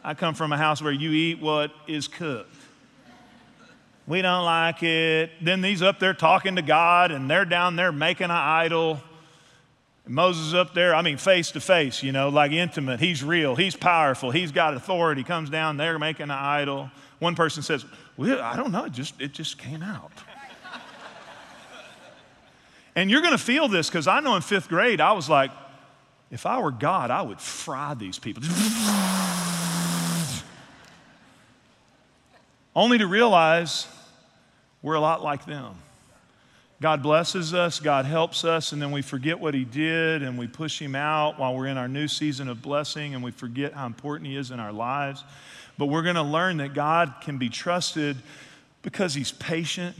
I 0.05 0.14
come 0.14 0.35
from 0.35 0.53
a 0.53 0.57
house 0.57 0.81
where 0.81 0.92
you 0.92 1.11
eat 1.11 1.40
what 1.40 1.73
is 1.88 2.07
cooked. 2.07 2.55
We 4.07 4.23
don't 4.23 4.45
like 4.45 4.85
it. 4.85 5.33
Then 5.42 5.61
these 5.61 5.83
up 5.83 5.99
there 5.99 6.14
talking 6.14 6.55
to 6.55 6.62
God, 6.62 7.11
and 7.11 7.29
they're 7.29 7.45
down 7.45 7.75
there 7.75 7.90
making 7.90 8.27
an 8.27 8.31
idol. 8.31 9.01
Moses 10.07 10.55
up 10.55 10.73
there, 10.73 10.95
I 10.95 11.03
mean, 11.03 11.16
face 11.16 11.51
to 11.51 11.61
face, 11.61 12.05
you 12.05 12.12
know, 12.12 12.29
like 12.29 12.53
intimate. 12.53 13.01
He's 13.01 13.25
real. 13.25 13.57
He's 13.57 13.75
powerful. 13.75 14.31
He's 14.31 14.53
got 14.53 14.75
authority. 14.75 15.25
Comes 15.25 15.51
down 15.51 15.79
there 15.79 15.99
making 15.99 16.25
an 16.25 16.31
idol. 16.31 16.92
One 17.18 17.35
person 17.35 17.62
says, 17.62 17.85
well, 18.16 18.40
I 18.40 18.57
don't 18.57 18.72
know, 18.72 18.85
it 18.85 18.92
just, 18.92 19.20
it 19.20 19.33
just 19.33 19.59
came 19.59 19.83
out. 19.83 20.12
and 22.94 23.11
you're 23.11 23.22
going 23.22 23.33
to 23.33 23.38
feel 23.38 23.68
this 23.68 23.88
because 23.88 24.07
I 24.07 24.20
know 24.20 24.37
in 24.37 24.42
fifth 24.42 24.68
grade, 24.68 25.00
I 25.00 25.12
was 25.12 25.29
like, 25.29 25.50
if 26.31 26.44
I 26.44 26.59
were 26.59 26.72
God, 26.72 27.11
I 27.11 27.22
would 27.22 27.40
fry 27.40 27.94
these 27.94 28.18
people. 28.18 28.42
Only 32.74 32.98
to 32.98 33.07
realize 33.07 33.87
we're 34.83 34.94
a 34.94 35.00
lot 35.00 35.22
like 35.22 35.46
them. 35.46 35.76
God 36.79 37.02
blesses 37.02 37.55
us, 37.55 37.81
God 37.81 38.05
helps 38.05 38.44
us, 38.44 38.72
and 38.72 38.83
then 38.83 38.92
we 38.92 39.00
forget 39.00 39.40
what 39.40 39.55
He 39.55 39.64
did 39.64 40.22
and 40.22 40.37
we 40.37 40.46
push 40.46 40.79
Him 40.79 40.94
out 40.94 41.38
while 41.38 41.57
we're 41.57 41.68
in 41.68 41.79
our 41.79 41.88
new 41.88 42.07
season 42.07 42.48
of 42.48 42.61
blessing 42.61 43.14
and 43.14 43.24
we 43.24 43.31
forget 43.31 43.72
how 43.72 43.87
important 43.87 44.29
He 44.29 44.37
is 44.37 44.50
in 44.50 44.61
our 44.61 44.72
lives. 44.72 45.24
But 45.79 45.87
we're 45.87 46.03
going 46.03 46.17
to 46.17 46.23
learn 46.23 46.59
that 46.59 46.75
God 46.75 47.15
can 47.23 47.39
be 47.39 47.49
trusted 47.49 48.17
because 48.83 49.15
He's 49.15 49.33
patient, 49.33 49.97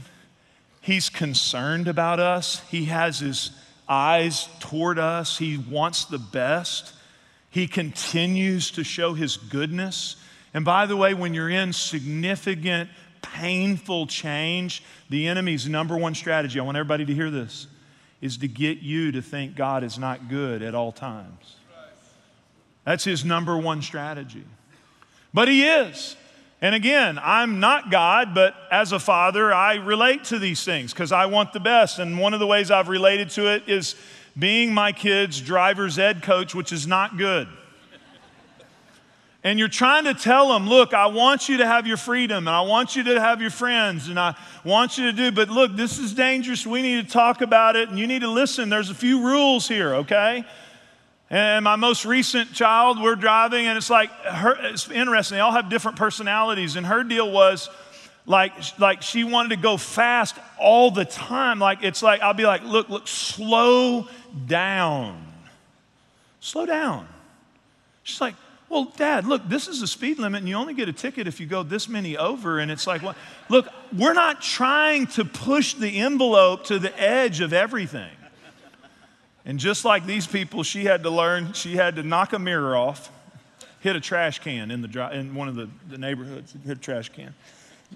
He's 0.81 1.09
concerned 1.09 1.89
about 1.89 2.21
us, 2.21 2.63
He 2.71 2.87
has 2.87 3.19
His 3.19 3.51
eyes 3.89 4.49
toward 4.61 4.99
us, 4.99 5.39
He 5.39 5.59
wants 5.59 6.05
the 6.05 6.19
best, 6.19 6.95
He 7.51 7.67
continues 7.67 8.71
to 8.73 8.85
show 8.85 9.15
His 9.15 9.37
goodness. 9.37 10.17
And 10.55 10.65
by 10.65 10.87
the 10.87 10.97
way, 10.97 11.13
when 11.13 11.35
you're 11.35 11.51
in 11.51 11.73
significant, 11.73 12.89
painful 13.21 14.07
change, 14.07 14.83
the 15.11 15.27
enemy's 15.29 15.69
number 15.69 15.97
one 15.97 16.15
strategy, 16.15 16.59
I 16.59 16.63
want 16.63 16.77
everybody 16.77 17.05
to 17.05 17.15
hear 17.15 17.31
this, 17.31 17.67
is 18.21 18.39
to 18.39 18.49
get 18.49 18.79
you 18.79 19.13
to 19.13 19.21
think 19.21 19.57
God 19.57 19.85
is 19.85 19.99
not 19.99 20.29
good 20.29 20.63
at 20.63 20.75
all 20.75 20.93
times. 20.93 21.57
That's 22.85 23.05
his 23.05 23.25
number 23.25 23.59
one 23.59 23.83
strategy. 23.83 24.45
But 25.37 25.49
He 25.49 25.65
is. 25.65 26.17
And 26.63 26.75
again, 26.75 27.21
I'm 27.23 27.61
not 27.61 27.91
God, 27.91 28.35
but 28.35 28.55
as 28.73 28.93
a 28.93 28.99
father, 28.99 29.53
I 29.53 29.75
relate 29.75 30.25
to 30.25 30.39
these 30.39 30.65
things 30.65 30.95
because 30.95 31.13
I 31.13 31.27
want 31.27 31.53
the 31.53 31.61
best. 31.61 31.99
And 31.99 32.19
one 32.19 32.33
of 32.33 32.41
the 32.41 32.47
ways 32.47 32.71
I've 32.71 32.89
related 32.89 33.29
to 33.33 33.53
it 33.53 33.69
is 33.69 33.97
being 34.39 34.73
my 34.73 34.93
kid's 34.93 35.39
driver's 35.39 35.99
ed 35.99 36.23
coach, 36.23 36.55
which 36.55 36.73
is 36.73 36.87
not 36.87 37.19
good. 37.19 37.49
And 39.45 39.59
you're 39.59 39.69
trying 39.69 40.05
to 40.05 40.15
tell 40.15 40.49
them, 40.49 40.67
look, 40.67 40.95
I 40.95 41.09
want 41.09 41.51
you 41.51 41.59
to 41.59 41.67
have 41.67 41.87
your 41.87 41.99
freedom 41.99 42.49
and 42.49 42.57
I 42.57 42.63
want 42.63 42.97
you 42.97 43.03
to 43.05 43.21
have 43.21 43.43
your 43.43 43.51
friends 43.51 44.09
and 44.09 44.19
I 44.19 44.37
want 44.65 44.97
you 44.97 45.05
to 45.05 45.13
do, 45.13 45.31
but 45.33 45.51
look, 45.51 45.77
this 45.77 45.99
is 45.99 46.15
dangerous. 46.15 46.67
We 46.67 46.81
need 46.81 47.07
to 47.07 47.13
talk 47.13 47.43
about 47.43 47.77
it 47.77 47.91
and 47.91 47.99
you 47.99 48.07
need 48.07 48.23
to 48.23 48.31
listen. 48.31 48.71
There's 48.71 48.89
a 48.89 48.95
few 48.95 49.21
rules 49.21 49.69
here, 49.69 49.97
okay? 49.97 50.47
And 51.29 51.65
my 51.65 51.75
most 51.75 52.05
recent 52.05 52.53
child, 52.53 53.03
we're 53.03 53.17
driving, 53.17 53.67
and 53.67 53.77
it's 53.77 53.91
like, 53.91 54.11
her, 54.11 54.57
it's 54.61 54.89
interesting. 54.89 55.37
They 55.37 55.41
all 55.41 55.53
have 55.53 55.69
different 55.69 55.97
personalities. 55.97 56.77
And 56.77 56.87
her 56.87 57.03
deal 57.03 57.31
was 57.31 57.69
like, 58.27 58.53
like 58.79 59.03
she 59.03 59.25
wanted 59.25 59.49
to 59.49 59.57
go 59.57 59.77
fast 59.77 60.37
all 60.59 60.93
the 60.93 61.05
time. 61.05 61.59
Like, 61.59 61.83
it's 61.83 62.03
like, 62.03 62.21
I'll 62.21 62.35
be 62.35 62.47
like, 62.47 62.63
look, 62.63 62.89
look, 62.89 63.09
slow 63.09 64.07
down. 64.47 65.21
Slow 66.39 66.65
down. 66.65 67.09
She's 68.05 68.21
like, 68.21 68.37
well, 68.69 68.93
Dad, 68.97 69.27
look, 69.27 69.49
this 69.49 69.67
is 69.67 69.83
a 69.83 69.87
speed 69.87 70.21
limit, 70.21 70.41
and 70.41 70.49
you 70.49 70.55
only 70.55 70.75
get 70.75 70.89
a 70.89 70.93
ticket 70.93 71.27
if 71.27 71.41
you 71.41 71.47
go 71.47 71.65
this 71.65 71.89
many 71.89 72.17
over. 72.17 72.61
And 72.61 72.71
it's 72.71 72.87
like, 72.87 73.03
well, 73.03 73.17
look, 73.49 73.69
we're 73.97 74.13
not 74.13 74.43
trying 74.43 75.09
to 75.09 75.25
push 75.25 75.75
the 75.75 75.99
envelope 75.99 76.65
to 76.67 76.79
the 76.79 76.97
edge 77.01 77.41
of 77.41 77.53
everything. 77.53 78.11
And 79.47 79.61
just 79.61 79.85
like 79.85 80.07
these 80.07 80.27
people, 80.27 80.65
she 80.65 80.85
had 80.85 81.05
to 81.05 81.11
learn, 81.11 81.53
she 81.53 81.77
had 81.77 81.97
to 81.97 82.03
knock 82.03 82.33
a 82.33 82.39
mirror 82.39 82.77
off, 82.77 83.13
hit 83.79 83.95
a 83.95 84.01
trash 84.01 84.41
can 84.41 84.73
in, 84.73 84.83
the, 84.83 85.11
in 85.13 85.37
one 85.37 85.47
of 85.47 85.55
the, 85.55 85.71
the 85.89 85.97
neighborhoods, 85.97 86.53
hit 86.67 86.79
a 86.79 86.81
trash 86.81 87.11
can, 87.11 87.33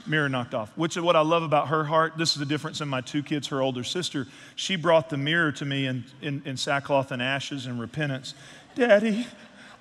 mirror 0.06 0.28
knocked 0.28 0.54
off. 0.54 0.70
Which 0.78 0.96
is 0.96 1.02
what 1.02 1.16
I 1.16 1.22
love 1.22 1.42
about 1.42 1.68
her 1.68 1.82
heart. 1.82 2.16
This 2.16 2.34
is 2.34 2.38
the 2.38 2.46
difference 2.46 2.80
in 2.80 2.88
my 2.88 3.00
two 3.00 3.24
kids, 3.24 3.48
her 3.48 3.60
older 3.60 3.82
sister. 3.82 4.28
She 4.54 4.76
brought 4.76 5.10
the 5.10 5.16
mirror 5.16 5.50
to 5.52 5.64
me 5.64 5.86
in, 5.86 6.04
in, 6.22 6.40
in 6.44 6.56
sackcloth 6.56 7.10
and 7.10 7.20
ashes 7.20 7.66
and 7.66 7.80
repentance. 7.80 8.34
Daddy, 8.76 9.26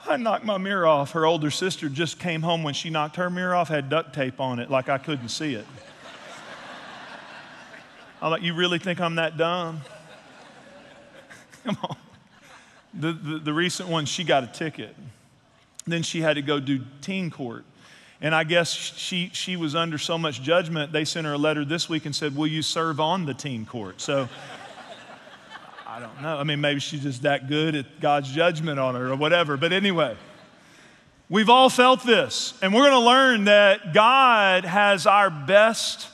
I 0.08 0.18
knocked 0.18 0.46
my 0.46 0.58
mirror 0.58 0.88
off. 0.88 1.12
Her 1.12 1.28
older 1.28 1.52
sister 1.52 1.88
just 1.88 2.18
came 2.18 2.42
home 2.42 2.64
when 2.64 2.74
she 2.74 2.90
knocked 2.90 3.18
her 3.18 3.30
mirror 3.30 3.54
off, 3.54 3.68
had 3.68 3.90
duct 3.90 4.16
tape 4.16 4.40
on 4.40 4.58
it 4.58 4.72
like 4.72 4.90
I 4.90 4.98
couldn't 4.98 5.30
see 5.30 5.54
it. 5.54 5.68
I'm 8.24 8.32
like, 8.32 8.42
You 8.42 8.56
really 8.56 8.80
think 8.80 9.00
I'm 9.00 9.16
that 9.16 9.38
dumb? 9.38 9.82
Come 11.65 11.78
on. 11.84 11.98
The, 12.93 13.12
the, 13.12 13.39
the 13.39 13.54
recent 13.54 13.89
one, 13.89 14.06
she 14.06 14.24
got 14.24 14.43
a 14.43 14.48
ticket. 14.48 14.95
Then 15.86 16.04
she 16.04 16.22
had 16.22 16.36
to 16.36 16.41
go 16.41 16.60
do 16.60 16.82
teen 17.02 17.30
court. 17.30 17.65
And 18.22 18.36
I 18.36 18.43
guess 18.43 18.74
she, 18.74 19.30
she 19.34 19.56
was 19.56 19.76
under 19.76 19.98
so 19.98 20.17
much 20.17 20.41
judgment, 20.41 20.91
they 20.91 21.06
sent 21.06 21.26
her 21.26 21.34
a 21.34 21.38
letter 21.38 21.63
this 21.63 21.88
week 21.88 22.06
and 22.06 22.15
said, 22.15 22.36
Will 22.36 22.48
you 22.48 22.62
serve 22.62 23.00
on 23.00 23.26
the 23.26 23.34
teen 23.34 23.65
court? 23.65 24.02
So 24.02 24.28
I 25.88 26.00
don't 26.00 26.22
know. 26.22 26.38
I 26.38 26.43
mean, 26.43 26.62
maybe 26.62 26.80
she's 26.80 27.04
just 27.04 27.24
that 27.24 27.48
good 27.48 27.76
at 27.76 28.00
God's 28.00 28.32
judgment 28.32 28.80
on 28.80 28.95
her 28.95 29.12
or 29.12 29.15
whatever. 29.15 29.58
But 29.58 29.72
anyway, 29.74 30.15
we've 31.30 31.50
all 31.50 31.69
felt 31.69 32.06
this. 32.06 32.54
And 32.62 32.74
we're 32.74 32.89
going 32.89 33.02
to 33.02 33.08
learn 33.08 33.45
that 33.45 33.93
God 33.93 34.65
has 34.65 35.08
our 35.08 35.30
best 35.30 36.08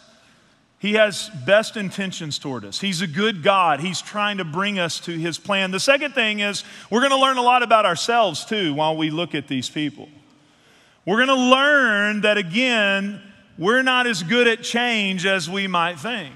he 0.80 0.94
has 0.94 1.30
best 1.46 1.78
intentions 1.78 2.38
toward 2.38 2.66
us. 2.66 2.80
He's 2.80 3.02
a 3.02 3.08
good 3.08 3.44
God. 3.44 3.80
He's 3.80 4.02
trying 4.02 4.38
to 4.38 4.46
bring 4.46 4.78
us 4.78 5.00
to 5.02 5.18
His 5.18 5.38
plan. 5.38 5.72
The 5.72 5.80
second 5.80 6.14
thing 6.14 6.40
is 6.40 6.64
we're 6.90 7.00
going 7.00 7.12
to 7.12 7.20
learn 7.20 7.38
a 7.38 7.42
lot 7.42 7.64
about 7.64 7.86
ourselves 7.86 8.46
too 8.46 8.74
while 8.74 8.96
we 8.98 9.10
look 9.10 9.34
at 9.34 9.48
these 9.48 9.70
people. 9.70 10.10
We're 11.06 11.26
going 11.26 11.38
to 11.38 11.50
learn 11.50 12.22
that 12.22 12.38
again, 12.38 13.22
we're 13.58 13.84
not 13.84 14.06
as 14.08 14.24
good 14.24 14.48
at 14.48 14.64
change 14.64 15.26
as 15.26 15.50
we 15.50 15.68
might 15.68 16.00
think. 16.00 16.36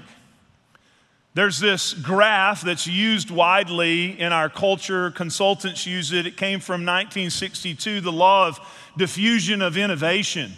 There's 1.34 1.60
this 1.60 1.92
graph 1.94 2.62
that's 2.62 2.86
used 2.86 3.30
widely 3.30 4.18
in 4.18 4.32
our 4.32 4.48
culture. 4.48 5.10
Consultants 5.12 5.86
use 5.86 6.12
it. 6.12 6.26
It 6.26 6.36
came 6.36 6.58
from 6.58 6.80
1962, 6.80 8.00
the 8.00 8.10
law 8.10 8.48
of 8.48 8.58
diffusion 8.96 9.62
of 9.62 9.76
innovation. 9.76 10.52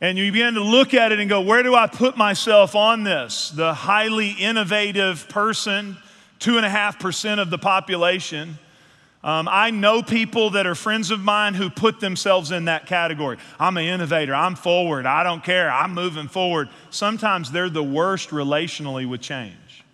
And 0.00 0.16
you 0.16 0.30
begin 0.30 0.54
to 0.54 0.62
look 0.62 0.94
at 0.94 1.10
it 1.10 1.18
and 1.18 1.28
go, 1.28 1.40
where 1.40 1.62
do 1.62 1.74
I 1.74 1.88
put 1.88 2.16
myself 2.16 2.76
on 2.76 3.02
this? 3.02 3.50
The 3.50 3.74
highly 3.74 4.30
innovative 4.30 5.28
person, 5.28 5.96
2.5% 6.38 7.40
of 7.40 7.50
the 7.50 7.58
population. 7.58 8.58
Um, 9.24 9.48
I 9.50 9.72
know 9.72 10.00
people 10.02 10.50
that 10.50 10.66
are 10.66 10.76
friends 10.76 11.10
of 11.10 11.20
mine 11.20 11.54
who 11.54 11.68
put 11.68 11.98
themselves 11.98 12.52
in 12.52 12.66
that 12.66 12.86
category. 12.86 13.38
I'm 13.58 13.76
an 13.76 13.84
innovator. 13.84 14.34
I'm 14.34 14.54
forward. 14.54 15.04
I 15.04 15.24
don't 15.24 15.42
care. 15.42 15.68
I'm 15.68 15.94
moving 15.94 16.28
forward. 16.28 16.68
Sometimes 16.90 17.50
they're 17.50 17.68
the 17.68 17.82
worst 17.82 18.30
relationally 18.30 19.08
with 19.08 19.20
change. 19.20 19.84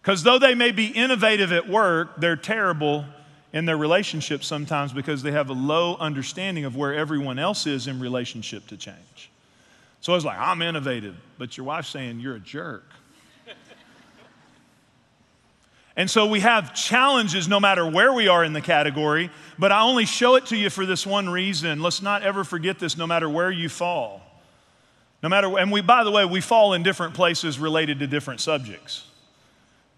Because 0.00 0.22
though 0.22 0.38
they 0.38 0.54
may 0.54 0.70
be 0.70 0.86
innovative 0.86 1.50
at 1.50 1.68
work, 1.68 2.20
they're 2.20 2.36
terrible 2.36 3.04
in 3.52 3.64
their 3.64 3.76
relationships 3.76 4.46
sometimes 4.46 4.92
because 4.92 5.22
they 5.22 5.32
have 5.32 5.50
a 5.50 5.54
low 5.54 5.96
understanding 5.96 6.64
of 6.64 6.76
where 6.76 6.94
everyone 6.94 7.38
else 7.38 7.66
is 7.66 7.86
in 7.86 8.00
relationship 8.00 8.66
to 8.68 8.76
change. 8.76 9.30
So 10.00 10.12
I 10.12 10.16
was 10.16 10.24
like, 10.24 10.38
I'm 10.38 10.62
innovative, 10.62 11.16
but 11.38 11.56
your 11.56 11.66
wife's 11.66 11.88
saying 11.88 12.20
you're 12.20 12.36
a 12.36 12.40
jerk. 12.40 12.84
and 15.96 16.10
so 16.10 16.26
we 16.26 16.40
have 16.40 16.74
challenges 16.74 17.48
no 17.48 17.58
matter 17.58 17.88
where 17.88 18.12
we 18.12 18.28
are 18.28 18.44
in 18.44 18.52
the 18.52 18.60
category, 18.60 19.30
but 19.58 19.72
I 19.72 19.82
only 19.82 20.04
show 20.04 20.34
it 20.36 20.46
to 20.46 20.56
you 20.56 20.70
for 20.70 20.86
this 20.86 21.06
one 21.06 21.28
reason. 21.28 21.80
Let's 21.80 22.02
not 22.02 22.22
ever 22.22 22.44
forget 22.44 22.78
this 22.78 22.96
no 22.96 23.06
matter 23.06 23.28
where 23.28 23.50
you 23.50 23.68
fall. 23.68 24.22
No 25.22 25.28
matter, 25.28 25.58
and 25.58 25.72
we, 25.72 25.80
by 25.80 26.04
the 26.04 26.10
way, 26.10 26.24
we 26.24 26.40
fall 26.40 26.74
in 26.74 26.82
different 26.82 27.14
places 27.14 27.58
related 27.58 27.98
to 28.00 28.06
different 28.06 28.40
subjects. 28.40 29.06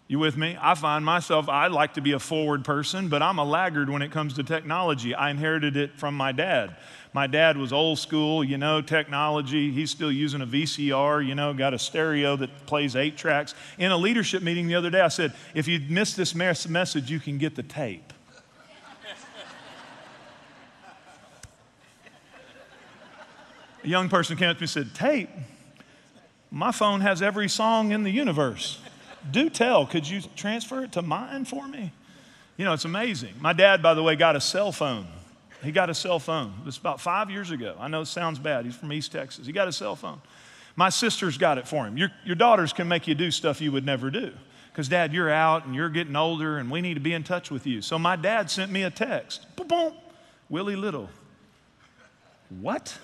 You 0.09 0.19
with 0.19 0.39
me? 0.39 0.57
I 0.59 0.75
find 0.75 1.05
myself, 1.05 1.51
I 1.51 1.67
like 1.67 1.93
to 1.95 2.01
be 2.01 2.13
a 2.13 2.19
forward 2.19 2.65
person, 2.65 3.09
but 3.09 3.23
I'm 3.23 3.39
a 3.39 3.45
laggard 3.45 3.91
when 3.91 4.01
it 4.01 4.11
comes 4.11 4.33
to 4.35 4.43
technology. 4.43 5.15
I 5.15 5.29
inherited 5.29 5.77
it 5.77 5.99
from 5.99 6.17
my 6.17 6.33
dad. 6.33 6.77
My 7.13 7.27
dad 7.27 7.59
was 7.59 7.75
old 7.75 7.99
school, 7.99 8.43
you 8.43 8.57
know, 8.57 8.81
technology. 8.81 9.71
He's 9.71 9.91
still 9.91 10.11
using 10.11 10.41
a 10.41 10.47
VCR, 10.47 11.27
you 11.27 11.35
know, 11.35 11.53
got 11.53 11.75
a 11.75 11.79
stereo 11.79 12.37
that 12.37 12.65
plays 12.65 12.97
eight 12.97 13.19
tracks. 13.19 13.55
In 13.77 13.93
a 13.93 13.99
leadership 13.99 14.43
meeting 14.43 14.67
the 14.67 14.77
other 14.77 14.89
day, 14.89 15.03
I 15.03 15.09
said, 15.09 15.35
if 15.55 15.69
you 15.69 15.79
miss 15.91 16.15
this 16.15 16.35
message, 16.35 17.11
you 17.11 17.21
can 17.21 17.37
get 17.37 17.55
the 17.55 17.63
tape. 17.63 18.15
a 23.85 23.89
young 23.89 24.09
person 24.09 24.39
came 24.39 24.49
up 24.49 24.57
to 24.57 24.63
me 24.63 24.65
and 24.65 24.71
said, 24.71 24.95
Tape? 24.95 25.29
My 26.51 26.73
phone 26.73 27.03
has 27.03 27.21
every 27.21 27.49
song 27.49 27.93
in 27.93 28.05
the 28.05 28.11
universe 28.11 28.81
do 29.31 29.51
tell, 29.51 29.87
could 29.87 30.09
you 30.09 30.21
transfer 30.37 30.85
it 30.85 30.93
to 30.93 31.03
mine 31.03 31.45
for 31.45 31.67
me? 31.67 31.93
You 32.57 32.65
know, 32.65 32.73
it's 32.73 32.85
amazing. 32.85 33.35
My 33.41 33.53
dad, 33.53 33.83
by 33.83 33.95
the 33.95 34.03
way, 34.03 34.17
got 34.17 34.37
a 34.37 34.41
cell 34.41 34.73
phone. 34.73 35.07
He 35.63 35.73
got 35.73 35.91
a 35.91 35.95
cell 35.95 36.19
phone. 36.19 36.53
It 36.61 36.67
was 36.67 36.77
about 36.77 37.01
five 37.01 37.31
years 37.31 37.51
ago. 37.51 37.77
I 37.79 37.89
know 37.89 38.03
it 38.03 38.07
sounds 38.07 38.39
bad. 38.39 38.65
He's 38.65 38.77
from 38.77 38.93
East 38.93 39.13
Texas. 39.13 39.47
He 39.47 39.53
got 39.53 39.69
a 39.69 39.73
cell 39.73 39.97
phone. 39.97 40.21
My 40.77 40.91
sister's 40.91 41.39
got 41.39 41.59
it 41.59 41.67
for 41.67 41.87
him. 41.87 41.97
Your, 41.97 42.11
your 42.25 42.37
daughters 42.37 42.73
can 42.73 42.87
make 42.87 43.09
you 43.09 43.15
do 43.15 43.31
stuff 43.31 43.61
you 43.61 43.73
would 43.73 43.85
never 43.85 44.11
do. 44.11 44.33
Because, 44.71 44.89
Dad, 44.89 45.13
you're 45.13 45.31
out 45.31 45.67
and 45.67 45.75
you're 45.75 45.89
getting 45.89 46.15
older 46.15 46.59
and 46.59 46.71
we 46.71 46.81
need 46.81 46.95
to 46.95 47.01
be 47.01 47.13
in 47.13 47.25
touch 47.25 47.51
with 47.51 47.67
you. 47.67 47.83
So, 47.83 47.99
my 47.99 48.15
dad 48.15 48.49
sent 48.49 48.71
me 48.71 48.85
a 48.85 48.91
text. 48.91 49.45
Boom, 49.57 49.93
Willie 50.49 50.77
Little. 50.77 51.11
What? 52.61 52.97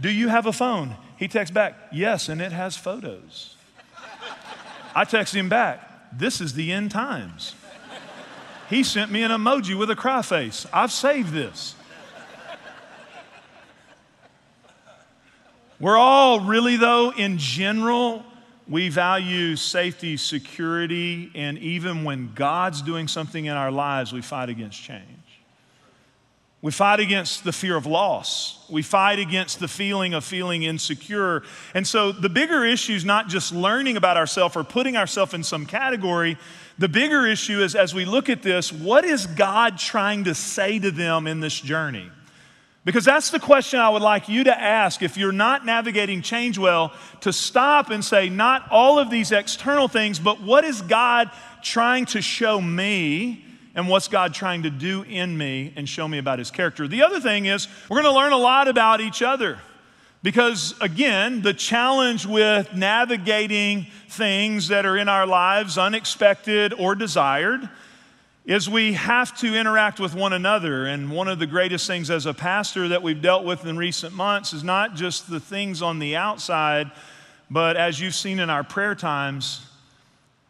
Do 0.00 0.10
you 0.10 0.28
have 0.28 0.46
a 0.46 0.52
phone? 0.52 0.96
He 1.16 1.28
texts 1.28 1.54
back, 1.54 1.74
Yes, 1.92 2.28
and 2.28 2.40
it 2.40 2.50
has 2.50 2.76
photos. 2.76 3.56
I 4.94 5.04
texted 5.04 5.34
him 5.34 5.48
back, 5.48 6.16
This 6.16 6.40
is 6.40 6.54
the 6.54 6.72
end 6.72 6.90
times. 6.90 7.54
He 8.68 8.82
sent 8.82 9.10
me 9.10 9.22
an 9.22 9.30
emoji 9.30 9.76
with 9.76 9.90
a 9.90 9.96
cry 9.96 10.22
face. 10.22 10.66
I've 10.72 10.92
saved 10.92 11.32
this. 11.32 11.74
We're 15.78 15.98
all 15.98 16.40
really, 16.40 16.76
though, 16.76 17.10
in 17.10 17.38
general, 17.38 18.24
we 18.68 18.88
value 18.88 19.56
safety, 19.56 20.16
security, 20.16 21.30
and 21.34 21.58
even 21.58 22.04
when 22.04 22.32
God's 22.34 22.80
doing 22.82 23.08
something 23.08 23.46
in 23.46 23.56
our 23.56 23.70
lives, 23.70 24.12
we 24.12 24.22
fight 24.22 24.48
against 24.48 24.80
change. 24.80 25.21
We 26.62 26.70
fight 26.70 27.00
against 27.00 27.42
the 27.42 27.52
fear 27.52 27.76
of 27.76 27.86
loss. 27.86 28.64
We 28.70 28.82
fight 28.82 29.18
against 29.18 29.58
the 29.58 29.66
feeling 29.66 30.14
of 30.14 30.24
feeling 30.24 30.62
insecure. 30.62 31.42
And 31.74 31.84
so 31.84 32.12
the 32.12 32.28
bigger 32.28 32.64
issue 32.64 32.92
is 32.92 33.04
not 33.04 33.28
just 33.28 33.52
learning 33.52 33.96
about 33.96 34.16
ourselves 34.16 34.54
or 34.54 34.62
putting 34.62 34.96
ourselves 34.96 35.34
in 35.34 35.42
some 35.42 35.66
category. 35.66 36.38
The 36.78 36.88
bigger 36.88 37.26
issue 37.26 37.60
is 37.60 37.74
as 37.74 37.92
we 37.92 38.04
look 38.04 38.28
at 38.28 38.44
this, 38.44 38.72
what 38.72 39.04
is 39.04 39.26
God 39.26 39.76
trying 39.76 40.22
to 40.24 40.36
say 40.36 40.78
to 40.78 40.92
them 40.92 41.26
in 41.26 41.40
this 41.40 41.60
journey? 41.60 42.08
Because 42.84 43.04
that's 43.04 43.30
the 43.30 43.40
question 43.40 43.80
I 43.80 43.88
would 43.88 44.02
like 44.02 44.28
you 44.28 44.44
to 44.44 44.60
ask 44.60 45.02
if 45.02 45.16
you're 45.16 45.32
not 45.32 45.66
navigating 45.66 46.22
change 46.22 46.58
well, 46.58 46.92
to 47.22 47.32
stop 47.32 47.90
and 47.90 48.04
say, 48.04 48.28
not 48.28 48.70
all 48.70 49.00
of 49.00 49.10
these 49.10 49.32
external 49.32 49.88
things, 49.88 50.20
but 50.20 50.40
what 50.40 50.64
is 50.64 50.80
God 50.80 51.30
trying 51.60 52.06
to 52.06 52.22
show 52.22 52.60
me? 52.60 53.44
And 53.74 53.88
what's 53.88 54.08
God 54.08 54.34
trying 54.34 54.64
to 54.64 54.70
do 54.70 55.02
in 55.02 55.36
me 55.36 55.72
and 55.76 55.88
show 55.88 56.06
me 56.06 56.18
about 56.18 56.38
his 56.38 56.50
character. 56.50 56.86
The 56.86 57.02
other 57.02 57.20
thing 57.20 57.46
is, 57.46 57.68
we're 57.88 58.02
going 58.02 58.12
to 58.12 58.18
learn 58.18 58.32
a 58.32 58.38
lot 58.38 58.68
about 58.68 59.00
each 59.00 59.22
other. 59.22 59.58
Because 60.22 60.74
again, 60.80 61.42
the 61.42 61.54
challenge 61.54 62.26
with 62.26 62.72
navigating 62.74 63.88
things 64.08 64.68
that 64.68 64.86
are 64.86 64.96
in 64.96 65.08
our 65.08 65.26
lives, 65.26 65.78
unexpected 65.78 66.72
or 66.72 66.94
desired, 66.94 67.68
is 68.44 68.68
we 68.68 68.92
have 68.92 69.36
to 69.38 69.54
interact 69.54 69.98
with 69.98 70.14
one 70.14 70.32
another. 70.32 70.86
And 70.86 71.10
one 71.10 71.28
of 71.28 71.38
the 71.38 71.46
greatest 71.46 71.86
things 71.86 72.10
as 72.10 72.26
a 72.26 72.34
pastor 72.34 72.88
that 72.88 73.02
we've 73.02 73.20
dealt 73.20 73.44
with 73.44 73.66
in 73.66 73.76
recent 73.76 74.14
months 74.14 74.52
is 74.52 74.62
not 74.62 74.94
just 74.94 75.28
the 75.28 75.40
things 75.40 75.82
on 75.82 75.98
the 75.98 76.14
outside, 76.16 76.90
but 77.50 77.76
as 77.76 78.00
you've 78.00 78.14
seen 78.14 78.38
in 78.38 78.48
our 78.48 78.64
prayer 78.64 78.94
times, 78.94 79.66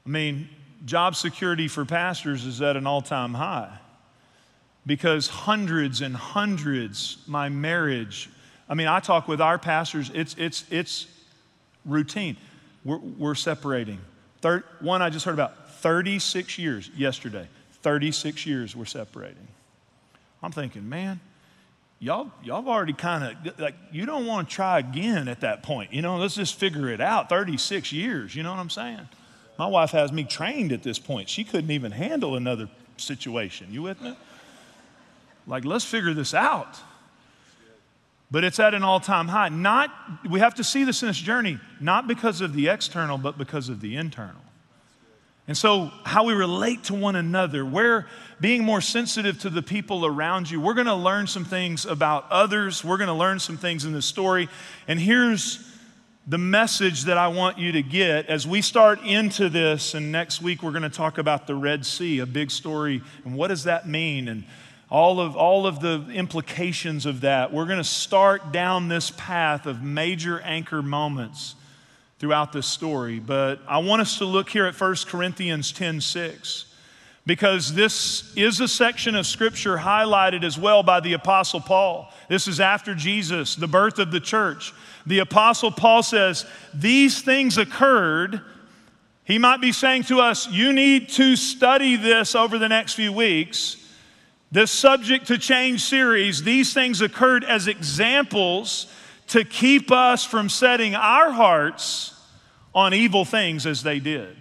I 0.06 0.08
mean, 0.10 0.48
job 0.84 1.16
security 1.16 1.68
for 1.68 1.84
pastors 1.84 2.44
is 2.44 2.60
at 2.60 2.76
an 2.76 2.86
all 2.86 3.02
time 3.02 3.34
high 3.34 3.78
because 4.84 5.28
hundreds 5.28 6.00
and 6.00 6.16
hundreds, 6.16 7.18
my 7.26 7.48
marriage, 7.48 8.28
I 8.68 8.74
mean, 8.74 8.88
I 8.88 9.00
talk 9.00 9.28
with 9.28 9.40
our 9.40 9.58
pastors, 9.58 10.10
it's, 10.14 10.34
it's, 10.38 10.64
it's 10.70 11.06
routine. 11.84 12.36
We're, 12.84 12.98
we're 12.98 13.34
separating. 13.34 14.00
Third, 14.40 14.64
one 14.80 15.02
I 15.02 15.10
just 15.10 15.24
heard 15.24 15.34
about 15.34 15.70
36 15.80 16.58
years 16.58 16.90
yesterday. 16.96 17.46
36 17.82 18.46
years 18.46 18.74
we're 18.74 18.84
separating. 18.84 19.46
I'm 20.42 20.50
thinking, 20.50 20.88
man, 20.88 21.20
y'all, 22.00 22.32
y'all 22.42 22.56
have 22.56 22.68
already 22.68 22.92
kind 22.92 23.36
of, 23.46 23.60
like, 23.60 23.74
you 23.92 24.04
don't 24.04 24.26
want 24.26 24.48
to 24.48 24.54
try 24.54 24.80
again 24.80 25.28
at 25.28 25.42
that 25.42 25.62
point. 25.62 25.92
You 25.92 26.02
know, 26.02 26.16
let's 26.16 26.34
just 26.34 26.56
figure 26.56 26.88
it 26.88 27.00
out. 27.00 27.28
36 27.28 27.92
years, 27.92 28.34
you 28.34 28.42
know 28.42 28.50
what 28.50 28.58
I'm 28.58 28.70
saying? 28.70 29.08
My 29.58 29.66
wife 29.66 29.90
has 29.90 30.12
me 30.12 30.24
trained 30.24 30.72
at 30.72 30.82
this 30.82 30.98
point. 30.98 31.28
She 31.28 31.44
couldn't 31.44 31.70
even 31.70 31.92
handle 31.92 32.36
another 32.36 32.68
situation. 32.96 33.68
You 33.70 33.82
with 33.82 34.00
me? 34.00 34.16
Like, 35.46 35.64
let's 35.64 35.84
figure 35.84 36.14
this 36.14 36.34
out. 36.34 36.78
But 38.30 38.44
it's 38.44 38.58
at 38.58 38.72
an 38.72 38.82
all 38.82 39.00
time 39.00 39.28
high. 39.28 39.50
Not, 39.50 39.90
we 40.28 40.40
have 40.40 40.54
to 40.54 40.64
see 40.64 40.84
this 40.84 41.02
in 41.02 41.08
this 41.08 41.18
journey, 41.18 41.58
not 41.80 42.06
because 42.06 42.40
of 42.40 42.54
the 42.54 42.68
external, 42.68 43.18
but 43.18 43.36
because 43.36 43.68
of 43.68 43.80
the 43.80 43.96
internal. 43.96 44.40
And 45.48 45.56
so, 45.56 45.90
how 46.04 46.24
we 46.24 46.34
relate 46.34 46.84
to 46.84 46.94
one 46.94 47.16
another, 47.16 47.64
we're 47.66 48.06
being 48.40 48.64
more 48.64 48.80
sensitive 48.80 49.40
to 49.40 49.50
the 49.50 49.60
people 49.60 50.06
around 50.06 50.50
you. 50.50 50.60
We're 50.60 50.74
going 50.74 50.86
to 50.86 50.94
learn 50.94 51.26
some 51.26 51.44
things 51.44 51.84
about 51.84 52.30
others. 52.30 52.84
We're 52.84 52.96
going 52.96 53.08
to 53.08 53.14
learn 53.14 53.40
some 53.40 53.56
things 53.56 53.84
in 53.84 53.92
this 53.92 54.06
story. 54.06 54.48
And 54.86 55.00
here's 55.00 55.58
the 56.26 56.38
message 56.38 57.04
that 57.04 57.18
I 57.18 57.28
want 57.28 57.58
you 57.58 57.72
to 57.72 57.82
get 57.82 58.26
as 58.26 58.46
we 58.46 58.62
start 58.62 59.02
into 59.02 59.48
this, 59.48 59.94
and 59.94 60.12
next 60.12 60.40
week 60.40 60.62
we're 60.62 60.70
going 60.70 60.82
to 60.82 60.90
talk 60.90 61.18
about 61.18 61.48
the 61.48 61.54
Red 61.56 61.84
Sea, 61.84 62.20
a 62.20 62.26
big 62.26 62.50
story, 62.50 63.02
and 63.24 63.34
what 63.34 63.48
does 63.48 63.64
that 63.64 63.88
mean, 63.88 64.28
and 64.28 64.44
all 64.88 65.20
of, 65.20 65.36
all 65.36 65.66
of 65.66 65.80
the 65.80 66.06
implications 66.12 67.06
of 67.06 67.22
that. 67.22 67.52
We're 67.52 67.66
going 67.66 67.78
to 67.78 67.84
start 67.84 68.52
down 68.52 68.88
this 68.88 69.10
path 69.10 69.66
of 69.66 69.82
major 69.82 70.40
anchor 70.42 70.80
moments 70.80 71.56
throughout 72.20 72.52
this 72.52 72.66
story. 72.66 73.18
But 73.18 73.60
I 73.66 73.78
want 73.78 74.02
us 74.02 74.18
to 74.18 74.24
look 74.24 74.48
here 74.48 74.66
at 74.66 74.80
1 74.80 74.96
Corinthians 75.08 75.72
10 75.72 76.00
6. 76.00 76.66
because 77.24 77.74
this 77.74 78.32
is 78.36 78.60
a 78.60 78.68
section 78.68 79.14
of 79.14 79.26
scripture 79.26 79.76
highlighted 79.76 80.44
as 80.44 80.58
well 80.58 80.82
by 80.82 81.00
the 81.00 81.12
Apostle 81.12 81.60
Paul. 81.60 82.12
This 82.28 82.46
is 82.46 82.60
after 82.60 82.94
Jesus, 82.94 83.54
the 83.54 83.68
birth 83.68 83.98
of 83.98 84.10
the 84.10 84.20
church. 84.20 84.72
The 85.06 85.20
Apostle 85.20 85.70
Paul 85.70 86.02
says, 86.02 86.46
These 86.74 87.22
things 87.22 87.58
occurred. 87.58 88.40
He 89.24 89.38
might 89.38 89.60
be 89.60 89.72
saying 89.72 90.04
to 90.04 90.20
us, 90.20 90.48
You 90.48 90.72
need 90.72 91.08
to 91.10 91.36
study 91.36 91.96
this 91.96 92.34
over 92.34 92.58
the 92.58 92.68
next 92.68 92.94
few 92.94 93.12
weeks. 93.12 93.76
This 94.50 94.70
subject 94.70 95.28
to 95.28 95.38
change 95.38 95.82
series, 95.82 96.42
these 96.42 96.74
things 96.74 97.00
occurred 97.00 97.42
as 97.42 97.68
examples 97.68 98.86
to 99.28 99.44
keep 99.44 99.90
us 99.90 100.26
from 100.26 100.50
setting 100.50 100.94
our 100.94 101.30
hearts 101.30 102.14
on 102.74 102.92
evil 102.92 103.24
things 103.24 103.66
as 103.66 103.82
they 103.82 103.98
did. 103.98 104.36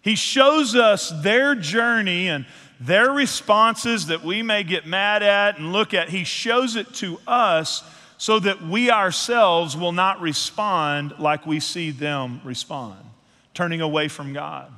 He 0.00 0.14
shows 0.14 0.74
us 0.74 1.12
their 1.22 1.54
journey 1.54 2.28
and 2.28 2.46
their 2.80 3.10
responses 3.10 4.06
that 4.06 4.24
we 4.24 4.42
may 4.42 4.62
get 4.62 4.86
mad 4.86 5.22
at 5.22 5.58
and 5.58 5.72
look 5.72 5.94
at. 5.94 6.08
He 6.08 6.24
shows 6.24 6.76
it 6.76 6.92
to 6.94 7.18
us 7.26 7.82
so 8.18 8.38
that 8.38 8.62
we 8.62 8.90
ourselves 8.90 9.76
will 9.76 9.92
not 9.92 10.20
respond 10.20 11.14
like 11.18 11.46
we 11.46 11.60
see 11.60 11.90
them 11.90 12.40
respond, 12.44 12.98
turning 13.54 13.80
away 13.80 14.08
from 14.08 14.32
God. 14.32 14.72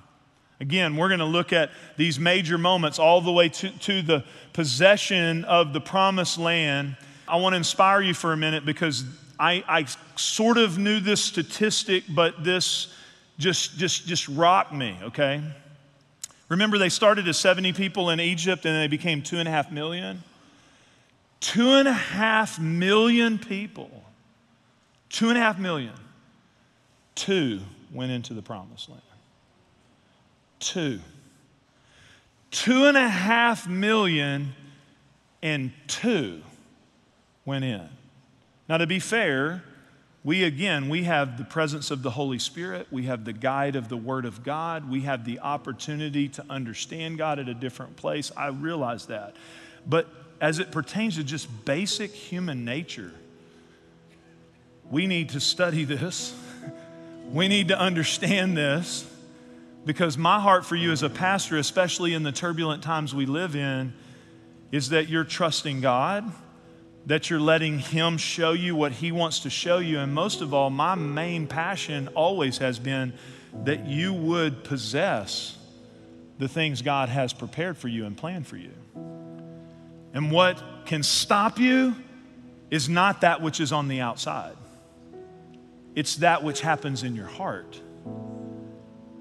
Again, 0.59 0.97
we're 0.97 1.09
going 1.09 1.21
to 1.21 1.27
look 1.27 1.53
at 1.53 1.71
these 1.97 2.19
major 2.19 2.57
moments 2.57 2.99
all 2.99 3.21
the 3.21 3.33
way 3.33 3.51
to, 3.51 3.71
to 3.79 4.01
the 4.01 4.25
possession 4.55 5.45
of 5.45 5.73
the 5.75 5.81
promised 5.81 6.39
land. 6.39 6.97
I 7.29 7.37
want 7.37 7.53
to 7.53 7.59
inspire 7.59 8.01
you 8.01 8.15
for 8.15 8.33
a 8.33 8.37
minute 8.37 8.65
because 8.65 9.05
I, 9.39 9.63
I 9.69 9.87
sort 10.17 10.57
of 10.57 10.79
knew 10.79 10.99
this 10.99 11.23
statistic, 11.23 12.05
but 12.09 12.43
this 12.43 12.95
just, 13.39 13.77
just, 13.77 14.07
just 14.07 14.29
rocked 14.29 14.73
me, 14.73 14.99
okay? 15.03 15.43
Remember, 16.49 16.79
they 16.79 16.89
started 16.89 17.29
as 17.29 17.37
70 17.37 17.75
people 17.75 18.09
in 18.09 18.21
Egypt 18.21 18.65
and 18.65 18.75
they 18.75 18.87
became 18.87 19.21
two 19.21 19.39
and 19.39 19.47
a 19.47 19.51
half 19.51 19.71
million? 19.71 20.23
Two 21.41 21.73
and 21.73 21.87
a 21.87 21.93
half 21.93 22.59
million 22.59 23.39
people. 23.39 23.91
Two 25.09 25.29
and 25.29 25.39
a 25.39 25.41
half 25.41 25.59
million. 25.59 25.95
Two 27.15 27.61
went 27.93 28.13
into 28.13 28.35
the 28.35 28.43
promised 28.43 28.89
land. 28.89 29.03
Two. 30.59 31.01
Two 32.51 32.87
and 32.87 32.97
a 32.97 33.09
half 33.09 33.69
million 33.69 34.55
and 35.43 35.73
two 35.87 36.43
went 37.45 37.65
in. 37.65 37.89
Now, 38.69 38.79
to 38.79 38.87
be 38.87 38.99
fair, 38.99 39.63
we 40.25 40.43
again, 40.43 40.89
we 40.89 41.05
have 41.05 41.39
the 41.39 41.45
presence 41.45 41.93
of 41.93 42.03
the 42.03 42.11
Holy 42.11 42.41
Spirit. 42.41 42.89
We 42.91 43.05
have 43.05 43.25
the 43.25 43.33
guide 43.33 43.77
of 43.77 43.89
the 43.89 43.97
Word 43.97 44.25
of 44.25 44.43
God. 44.43 44.91
We 44.91 45.03
have 45.03 45.25
the 45.25 45.39
opportunity 45.39 46.29
to 46.31 46.45
understand 46.51 47.19
God 47.19 47.39
at 47.39 47.49
a 47.49 47.55
different 47.55 47.97
place. 47.97 48.33
I 48.37 48.49
realize 48.49 49.07
that. 49.07 49.37
But 49.87 50.09
as 50.41 50.59
it 50.59 50.71
pertains 50.71 51.17
to 51.17 51.25
just 51.25 51.65
basic 51.65 52.13
human 52.13 52.65
nature, 52.65 53.13
we 54.91 55.07
need 55.07 55.31
to 55.31 55.41
study 55.41 55.85
this. 55.85 56.35
We 57.31 57.49
need 57.49 57.69
to 57.69 57.79
understand 57.79 58.57
this 58.57 59.05
because 59.85 60.17
my 60.17 60.39
heart 60.39 60.65
for 60.65 60.77
you 60.77 60.93
as 60.93 61.03
a 61.03 61.11
pastor, 61.11 61.57
especially 61.57 62.15
in 62.15 62.23
the 62.23 62.33
turbulent 62.33 62.83
times 62.83 63.15
we 63.15 63.27
live 63.27 63.57
in, 63.57 63.95
is 64.71 64.91
that 64.91 65.09
you're 65.09 65.25
trusting 65.25 65.81
God 65.81 66.33
that 67.07 67.31
you're 67.31 67.41
letting 67.41 67.79
Him 67.79 68.19
show 68.19 68.53
you 68.53 68.75
what 68.75 68.93
He 68.93 69.13
wants 69.13 69.41
to 69.41 69.51
show 69.51 69.79
you. 69.79 70.01
And 70.01 70.13
most 70.13 70.43
of 70.43 70.53
all, 70.53 70.71
my 70.71 70.97
main 70.97 71.47
passion 71.47 72.09
always 72.09 72.59
has 72.59 72.79
been 72.79 73.15
that 73.65 73.87
you 73.87 74.13
would 74.13 74.65
possess 74.65 75.57
the 76.39 76.49
things 76.49 76.83
God 76.83 77.09
has 77.09 77.33
prepared 77.33 77.79
for 77.79 77.89
you 77.89 78.05
and 78.05 78.17
planned 78.17 78.47
for 78.47 78.57
you. 78.57 78.73
And 80.17 80.31
what 80.31 80.63
can 80.87 81.03
stop 81.03 81.59
you 81.59 81.95
is 82.71 82.89
not 82.89 83.21
that 83.21 83.43
which 83.43 83.61
is 83.61 83.71
on 83.71 83.87
the 83.87 84.01
outside, 84.01 84.57
it's 85.95 86.17
that 86.17 86.43
which 86.43 86.63
happens 86.63 87.03
in 87.03 87.15
your 87.15 87.27
heart. 87.27 87.79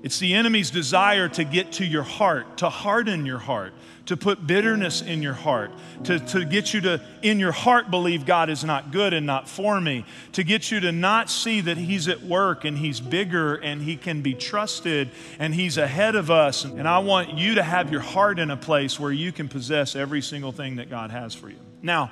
It's 0.03 0.19
the 0.19 0.34
enemy's 0.34 0.71
desire 0.71 1.27
to 1.27 1.43
get 1.43 1.73
to 1.73 1.86
your 1.86 2.03
heart, 2.03 2.60
to 2.60 2.69
harden 2.69 3.25
your 3.25 3.39
heart, 3.39 3.73
to 4.05 4.15
put 4.15 4.45
bitterness 4.45 5.01
in 5.01 5.21
your 5.21 5.33
heart, 5.33 5.71
to, 6.03 6.19
to 6.19 6.45
get 6.45 6.73
you 6.73 6.81
to, 6.81 7.01
in 7.21 7.39
your 7.39 7.51
heart, 7.51 7.89
believe 7.89 8.25
God 8.25 8.49
is 8.49 8.63
not 8.63 8.91
good 8.91 9.13
and 9.13 9.25
not 9.25 9.49
for 9.49 9.81
me, 9.81 10.05
to 10.33 10.43
get 10.43 10.71
you 10.71 10.79
to 10.81 10.91
not 10.91 11.29
see 11.29 11.61
that 11.61 11.77
He's 11.77 12.07
at 12.07 12.21
work 12.21 12.65
and 12.65 12.77
He's 12.77 12.99
bigger 12.99 13.55
and 13.55 13.81
He 13.81 13.97
can 13.97 14.21
be 14.21 14.33
trusted 14.33 15.09
and 15.39 15.53
He's 15.53 15.77
ahead 15.77 16.15
of 16.15 16.29
us. 16.29 16.65
And 16.65 16.87
I 16.87 16.99
want 16.99 17.33
you 17.33 17.55
to 17.55 17.63
have 17.63 17.91
your 17.91 18.01
heart 18.01 18.39
in 18.39 18.51
a 18.51 18.57
place 18.57 18.99
where 18.99 19.11
you 19.11 19.31
can 19.31 19.49
possess 19.49 19.95
every 19.95 20.21
single 20.21 20.51
thing 20.51 20.75
that 20.75 20.89
God 20.89 21.11
has 21.11 21.33
for 21.33 21.49
you. 21.49 21.57
Now, 21.81 22.11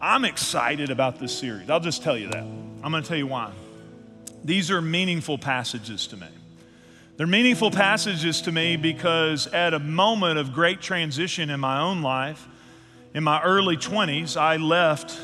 I'm 0.00 0.24
excited 0.24 0.90
about 0.90 1.18
this 1.18 1.36
series. 1.36 1.70
I'll 1.70 1.80
just 1.80 2.02
tell 2.02 2.16
you 2.16 2.28
that. 2.28 2.42
I'm 2.42 2.90
going 2.90 3.02
to 3.02 3.08
tell 3.08 3.18
you 3.18 3.26
why. 3.26 3.52
These 4.44 4.70
are 4.70 4.80
meaningful 4.80 5.38
passages 5.38 6.06
to 6.08 6.16
me. 6.16 6.28
They're 7.16 7.26
meaningful 7.26 7.70
passages 7.70 8.42
to 8.42 8.52
me 8.52 8.76
because 8.76 9.46
at 9.46 9.72
a 9.72 9.78
moment 9.78 10.38
of 10.38 10.52
great 10.52 10.82
transition 10.82 11.48
in 11.48 11.60
my 11.60 11.80
own 11.80 12.02
life, 12.02 12.46
in 13.14 13.24
my 13.24 13.42
early 13.42 13.78
20s, 13.78 14.36
I 14.36 14.58
left 14.58 15.18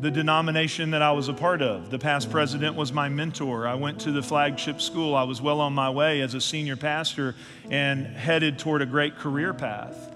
the 0.00 0.10
denomination 0.10 0.90
that 0.90 1.02
I 1.02 1.12
was 1.12 1.28
a 1.28 1.32
part 1.32 1.62
of. 1.62 1.88
The 1.88 2.00
past 2.00 2.32
president 2.32 2.74
was 2.74 2.92
my 2.92 3.08
mentor. 3.08 3.68
I 3.68 3.74
went 3.74 4.00
to 4.00 4.10
the 4.10 4.24
flagship 4.24 4.80
school. 4.80 5.14
I 5.14 5.22
was 5.22 5.40
well 5.40 5.60
on 5.60 5.72
my 5.72 5.88
way 5.88 6.20
as 6.20 6.34
a 6.34 6.40
senior 6.40 6.76
pastor 6.76 7.36
and 7.70 8.08
headed 8.08 8.58
toward 8.58 8.82
a 8.82 8.86
great 8.86 9.16
career 9.16 9.54
path. 9.54 10.12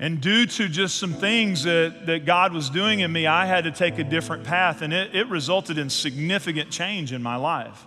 And 0.00 0.20
due 0.20 0.46
to 0.46 0.68
just 0.68 0.96
some 0.96 1.12
things 1.12 1.62
that, 1.62 2.06
that 2.06 2.24
God 2.24 2.52
was 2.52 2.68
doing 2.68 2.98
in 2.98 3.12
me, 3.12 3.28
I 3.28 3.46
had 3.46 3.62
to 3.62 3.70
take 3.70 4.00
a 4.00 4.04
different 4.04 4.42
path, 4.42 4.82
and 4.82 4.92
it, 4.92 5.14
it 5.14 5.28
resulted 5.28 5.78
in 5.78 5.88
significant 5.88 6.72
change 6.72 7.12
in 7.12 7.22
my 7.22 7.36
life. 7.36 7.86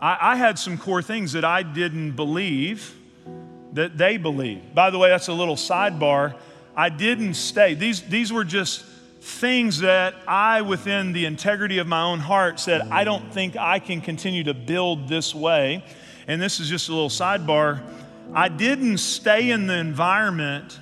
I, 0.00 0.32
I 0.32 0.36
had 0.36 0.58
some 0.58 0.78
core 0.78 1.02
things 1.02 1.32
that 1.32 1.44
I 1.44 1.62
didn't 1.62 2.12
believe 2.12 2.96
that 3.72 3.96
they 3.96 4.16
believed. 4.16 4.74
By 4.74 4.90
the 4.90 4.98
way, 4.98 5.10
that's 5.10 5.28
a 5.28 5.32
little 5.32 5.56
sidebar. 5.56 6.34
I 6.76 6.88
didn't 6.88 7.34
stay. 7.34 7.74
These, 7.74 8.02
these 8.02 8.32
were 8.32 8.44
just 8.44 8.84
things 9.20 9.80
that 9.80 10.14
I, 10.26 10.62
within 10.62 11.12
the 11.12 11.26
integrity 11.26 11.78
of 11.78 11.86
my 11.86 12.02
own 12.02 12.20
heart, 12.20 12.58
said, 12.58 12.80
I 12.82 13.04
don't 13.04 13.32
think 13.32 13.56
I 13.56 13.78
can 13.78 14.00
continue 14.00 14.44
to 14.44 14.54
build 14.54 15.08
this 15.08 15.34
way. 15.34 15.84
And 16.26 16.40
this 16.40 16.58
is 16.60 16.68
just 16.68 16.88
a 16.88 16.92
little 16.92 17.10
sidebar. 17.10 17.82
I 18.32 18.48
didn't 18.48 18.98
stay 18.98 19.50
in 19.50 19.66
the 19.66 19.76
environment 19.76 20.78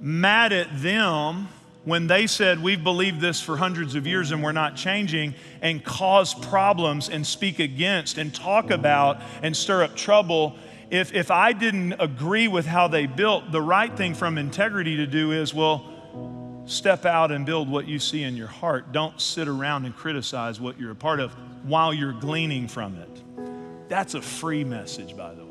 mad 0.00 0.52
at 0.52 0.80
them 0.80 1.48
when 1.88 2.06
they 2.06 2.26
said, 2.26 2.62
We've 2.62 2.82
believed 2.82 3.20
this 3.20 3.40
for 3.40 3.56
hundreds 3.56 3.94
of 3.94 4.06
years 4.06 4.30
and 4.30 4.42
we're 4.42 4.52
not 4.52 4.76
changing, 4.76 5.34
and 5.62 5.82
cause 5.82 6.34
problems 6.34 7.08
and 7.08 7.26
speak 7.26 7.58
against 7.58 8.18
and 8.18 8.34
talk 8.34 8.70
about 8.70 9.20
and 9.42 9.56
stir 9.56 9.84
up 9.84 9.96
trouble, 9.96 10.56
if, 10.90 11.12
if 11.12 11.30
I 11.30 11.52
didn't 11.52 11.94
agree 11.94 12.48
with 12.48 12.66
how 12.66 12.88
they 12.88 13.06
built, 13.06 13.52
the 13.52 13.60
right 13.60 13.94
thing 13.94 14.14
from 14.14 14.38
integrity 14.38 14.96
to 14.96 15.06
do 15.06 15.32
is, 15.32 15.52
well, 15.52 16.62
step 16.66 17.04
out 17.04 17.30
and 17.32 17.44
build 17.44 17.68
what 17.68 17.88
you 17.88 17.98
see 17.98 18.22
in 18.22 18.36
your 18.36 18.46
heart. 18.46 18.92
Don't 18.92 19.20
sit 19.20 19.48
around 19.48 19.84
and 19.84 19.96
criticize 19.96 20.60
what 20.60 20.78
you're 20.78 20.92
a 20.92 20.96
part 20.96 21.20
of 21.20 21.32
while 21.64 21.92
you're 21.92 22.12
gleaning 22.12 22.68
from 22.68 22.96
it. 22.96 23.88
That's 23.88 24.14
a 24.14 24.22
free 24.22 24.64
message, 24.64 25.16
by 25.16 25.34
the 25.34 25.44
way. 25.44 25.47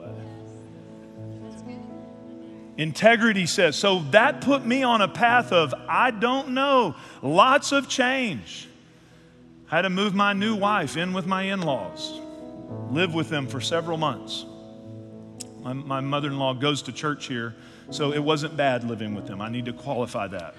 Integrity 2.77 3.47
says. 3.47 3.75
So 3.75 3.99
that 4.11 4.41
put 4.41 4.65
me 4.65 4.83
on 4.83 5.01
a 5.01 5.07
path 5.07 5.51
of, 5.51 5.73
I 5.89 6.11
don't 6.11 6.49
know, 6.49 6.95
lots 7.21 7.71
of 7.71 7.89
change. 7.89 8.69
I 9.69 9.77
had 9.77 9.81
to 9.81 9.89
move 9.89 10.13
my 10.13 10.33
new 10.33 10.55
wife 10.55 10.95
in 10.95 11.11
with 11.11 11.25
my 11.25 11.43
in 11.43 11.61
laws, 11.61 12.21
live 12.89 13.13
with 13.13 13.29
them 13.29 13.47
for 13.47 13.59
several 13.59 13.97
months. 13.97 14.45
My, 15.61 15.73
my 15.73 15.99
mother 15.99 16.29
in 16.29 16.37
law 16.37 16.53
goes 16.53 16.83
to 16.83 16.91
church 16.91 17.25
here, 17.25 17.55
so 17.89 18.13
it 18.13 18.19
wasn't 18.19 18.55
bad 18.55 18.83
living 18.83 19.15
with 19.15 19.27
them. 19.27 19.41
I 19.41 19.49
need 19.49 19.65
to 19.65 19.73
qualify 19.73 20.27
that 20.27 20.53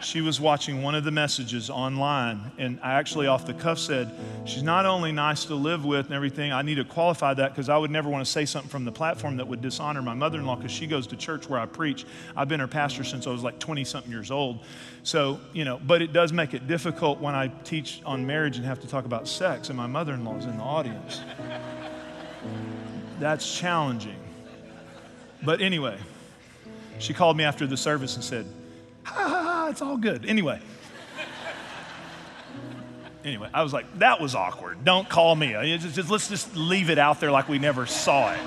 she 0.00 0.20
was 0.20 0.40
watching 0.40 0.82
one 0.82 0.94
of 0.94 1.04
the 1.04 1.10
messages 1.10 1.70
online, 1.70 2.52
and 2.58 2.78
I 2.82 2.94
actually, 2.94 3.26
off 3.26 3.46
the 3.46 3.54
cuff, 3.54 3.78
said, 3.78 4.12
She's 4.44 4.62
not 4.62 4.86
only 4.86 5.10
nice 5.10 5.44
to 5.46 5.54
live 5.54 5.84
with 5.84 6.06
and 6.06 6.14
everything, 6.14 6.52
I 6.52 6.62
need 6.62 6.76
to 6.76 6.84
qualify 6.84 7.34
that 7.34 7.52
because 7.52 7.68
I 7.68 7.78
would 7.78 7.90
never 7.90 8.08
want 8.08 8.24
to 8.24 8.30
say 8.30 8.44
something 8.44 8.68
from 8.68 8.84
the 8.84 8.92
platform 8.92 9.36
that 9.38 9.48
would 9.48 9.60
dishonor 9.60 10.02
my 10.02 10.14
mother 10.14 10.38
in 10.38 10.46
law 10.46 10.56
because 10.56 10.70
she 10.70 10.86
goes 10.86 11.06
to 11.08 11.16
church 11.16 11.48
where 11.48 11.58
I 11.58 11.66
preach. 11.66 12.04
I've 12.36 12.48
been 12.48 12.60
her 12.60 12.68
pastor 12.68 13.04
since 13.04 13.26
I 13.26 13.30
was 13.30 13.42
like 13.42 13.58
20 13.58 13.84
something 13.84 14.12
years 14.12 14.30
old. 14.30 14.60
So, 15.02 15.40
you 15.52 15.64
know, 15.64 15.80
but 15.86 16.02
it 16.02 16.12
does 16.12 16.32
make 16.32 16.52
it 16.52 16.66
difficult 16.66 17.20
when 17.20 17.34
I 17.34 17.48
teach 17.48 18.02
on 18.04 18.26
marriage 18.26 18.56
and 18.56 18.66
have 18.66 18.80
to 18.80 18.88
talk 18.88 19.06
about 19.06 19.26
sex, 19.26 19.68
and 19.68 19.76
my 19.76 19.86
mother 19.86 20.14
in 20.14 20.24
law 20.24 20.36
is 20.36 20.44
in 20.44 20.56
the 20.56 20.62
audience. 20.62 21.20
That's 23.18 23.58
challenging. 23.58 24.16
But 25.42 25.60
anyway, 25.60 25.98
she 26.98 27.14
called 27.14 27.36
me 27.36 27.44
after 27.44 27.66
the 27.66 27.76
service 27.76 28.14
and 28.16 28.24
said, 28.24 28.46
ha 29.14 29.28
ha 29.28 29.42
ha, 29.42 29.68
it's 29.68 29.82
all 29.82 29.96
good. 29.96 30.26
Anyway. 30.26 30.60
Anyway, 33.24 33.48
I 33.52 33.64
was 33.64 33.72
like, 33.72 33.86
that 33.98 34.20
was 34.20 34.36
awkward. 34.36 34.84
Don't 34.84 35.08
call 35.08 35.34
me. 35.34 35.54
Uh, 35.54 35.64
just, 35.78 35.96
just, 35.96 36.10
let's 36.10 36.28
just 36.28 36.54
leave 36.54 36.90
it 36.90 36.98
out 36.98 37.18
there 37.18 37.32
like 37.32 37.48
we 37.48 37.58
never 37.58 37.84
saw 37.84 38.32
it. 38.32 38.38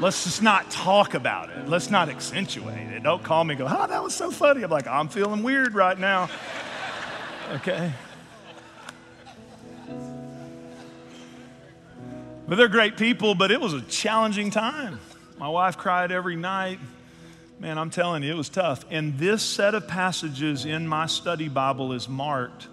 let's 0.00 0.24
just 0.24 0.42
not 0.42 0.68
talk 0.68 1.14
about 1.14 1.50
it. 1.50 1.68
Let's 1.68 1.88
not 1.88 2.08
accentuate 2.08 2.88
it. 2.92 3.04
Don't 3.04 3.22
call 3.22 3.44
me 3.44 3.54
go, 3.54 3.66
oh, 3.66 3.86
that 3.86 4.02
was 4.02 4.14
so 4.14 4.32
funny. 4.32 4.62
I'm 4.62 4.70
like, 4.70 4.88
I'm 4.88 5.06
feeling 5.08 5.44
weird 5.44 5.74
right 5.74 5.96
now. 5.96 6.28
Okay? 7.52 7.92
But 12.48 12.56
they're 12.56 12.68
great 12.68 12.96
people, 12.96 13.34
but 13.34 13.50
it 13.50 13.60
was 13.60 13.74
a 13.74 13.82
challenging 13.82 14.50
time. 14.50 14.98
My 15.38 15.48
wife 15.48 15.76
cried 15.76 16.10
every 16.10 16.36
night. 16.36 16.78
Man, 17.58 17.78
I'm 17.78 17.88
telling 17.88 18.22
you, 18.22 18.30
it 18.30 18.36
was 18.36 18.50
tough. 18.50 18.84
And 18.90 19.18
this 19.18 19.42
set 19.42 19.74
of 19.74 19.88
passages 19.88 20.66
in 20.66 20.86
my 20.86 21.06
study 21.06 21.48
Bible 21.48 21.94
is 21.94 22.06
marked 22.06 22.68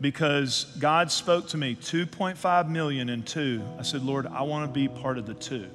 because 0.00 0.64
God 0.80 1.12
spoke 1.12 1.48
to 1.48 1.56
me 1.56 1.76
2.5 1.76 2.68
million 2.68 3.10
and 3.10 3.24
two. 3.24 3.62
I 3.78 3.82
said, 3.82 4.02
Lord, 4.02 4.26
I 4.26 4.42
want 4.42 4.68
to 4.68 4.72
be 4.72 4.88
part 4.88 5.18
of 5.18 5.26
the 5.26 5.34
two. 5.34 5.68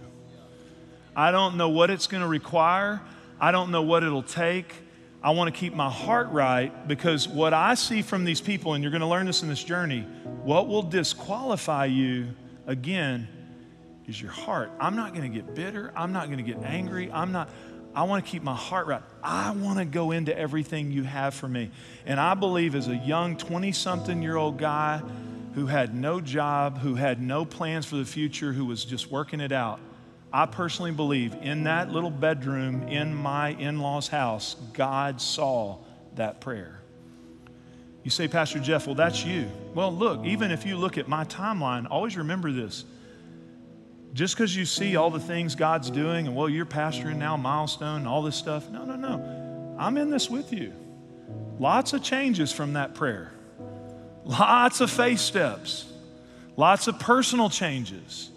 I 1.16 1.32
don't 1.32 1.56
know 1.56 1.70
what 1.70 1.90
it's 1.90 2.08
going 2.08 2.22
to 2.22 2.28
require, 2.28 3.02
I 3.40 3.52
don't 3.52 3.72
know 3.72 3.82
what 3.82 4.04
it'll 4.04 4.24
take. 4.24 4.74
I 5.22 5.30
want 5.30 5.54
to 5.54 5.58
keep 5.58 5.74
my 5.74 5.90
heart 5.90 6.30
right 6.32 6.86
because 6.86 7.30
what 7.30 7.54
I 7.54 7.76
see 7.76 8.02
from 8.02 8.26
these 8.26 8.42
people, 8.42 8.74
and 8.74 8.84
you're 8.84 8.92
going 8.92 9.00
to 9.00 9.08
learn 9.08 9.26
this 9.26 9.42
in 9.42 9.48
this 9.48 9.64
journey, 9.64 10.02
what 10.44 10.68
will 10.68 10.82
disqualify 10.84 11.86
you 11.86 12.28
again 12.68 13.30
is 14.06 14.22
your 14.22 14.32
heart. 14.32 14.70
I'm 14.82 14.98
not 14.98 15.14
going 15.14 15.32
to 15.32 15.34
get 15.34 15.56
bitter. 15.56 15.94
I'm 15.96 16.12
not 16.12 16.26
going 16.26 16.40
to 16.40 16.44
get 16.44 16.62
angry. 16.64 17.10
I'm 17.10 17.32
not. 17.32 17.50
I 17.96 18.04
want 18.04 18.26
to 18.26 18.32
keep 18.32 18.44
my 18.44 18.56
heart 18.56 18.88
right. 18.88 19.04
I 19.24 19.52
want 19.52 19.78
to 19.80 19.86
go 19.86 20.12
into 20.12 20.36
everything 20.38 20.92
you 20.92 21.04
have 21.04 21.34
for 21.34 21.48
me. 21.48 21.70
And 22.06 22.20
I 22.20 22.34
believe 22.34 22.76
as 22.76 22.88
a 22.88 22.96
young 22.96 23.38
20 23.38 23.72
something 23.72 24.22
year 24.22 24.36
old 24.36 24.58
guy 24.58 25.02
who 25.54 25.68
had 25.68 25.94
no 25.94 26.20
job, 26.20 26.80
who 26.80 26.96
had 26.96 27.22
no 27.22 27.46
plans 27.46 27.86
for 27.86 27.96
the 27.98 28.06
future, 28.06 28.52
who 28.52 28.66
was 28.66 28.84
just 28.84 29.12
working 29.12 29.40
it 29.40 29.52
out, 29.52 29.80
I 30.32 30.48
personally 30.48 30.92
believe 30.92 31.36
in 31.42 31.66
that 31.66 31.92
little 31.92 32.10
bedroom 32.10 32.88
in 32.88 33.14
my 33.14 33.50
in 33.50 33.80
law's 33.80 34.08
house, 34.08 34.56
God 34.74 35.22
saw 35.22 35.78
that 36.16 36.42
prayer. 36.42 36.80
You 38.04 38.10
say, 38.10 38.28
Pastor 38.28 38.60
Jeff, 38.60 38.88
well, 38.88 38.96
that's 38.96 39.24
you. 39.24 39.50
Well, 39.76 39.94
look, 39.94 40.26
even 40.26 40.52
if 40.52 40.66
you 40.66 40.76
look 40.76 40.98
at 40.98 41.08
my 41.08 41.24
timeline, 41.26 41.88
always 41.90 42.18
remember 42.18 42.52
this. 42.52 42.84
Just 44.14 44.36
because 44.36 44.56
you 44.56 44.66
see 44.66 44.96
all 44.96 45.10
the 45.10 45.20
things 45.20 45.56
God's 45.56 45.90
doing, 45.90 46.28
and 46.28 46.36
well, 46.36 46.48
you're 46.48 46.66
pastoring 46.66 47.18
now, 47.18 47.36
milestone, 47.36 48.06
all 48.06 48.22
this 48.22 48.36
stuff. 48.36 48.70
No, 48.70 48.86
no, 48.86 48.96
no. 48.96 49.76
I'm 49.80 49.98
in 49.98 50.10
this 50.10 50.30
with 50.30 50.54
you. 50.54 50.74
Lots 51.60 51.94
of 51.94 52.04
changes 52.04 52.52
from 52.52 52.74
that 52.74 52.94
prayer, 52.94 53.32
lots 54.24 54.82
of 54.82 54.92
faith 54.92 55.20
steps, 55.20 55.92
lots 56.56 56.88
of 56.88 57.00
personal 57.00 57.50
changes 57.50 58.30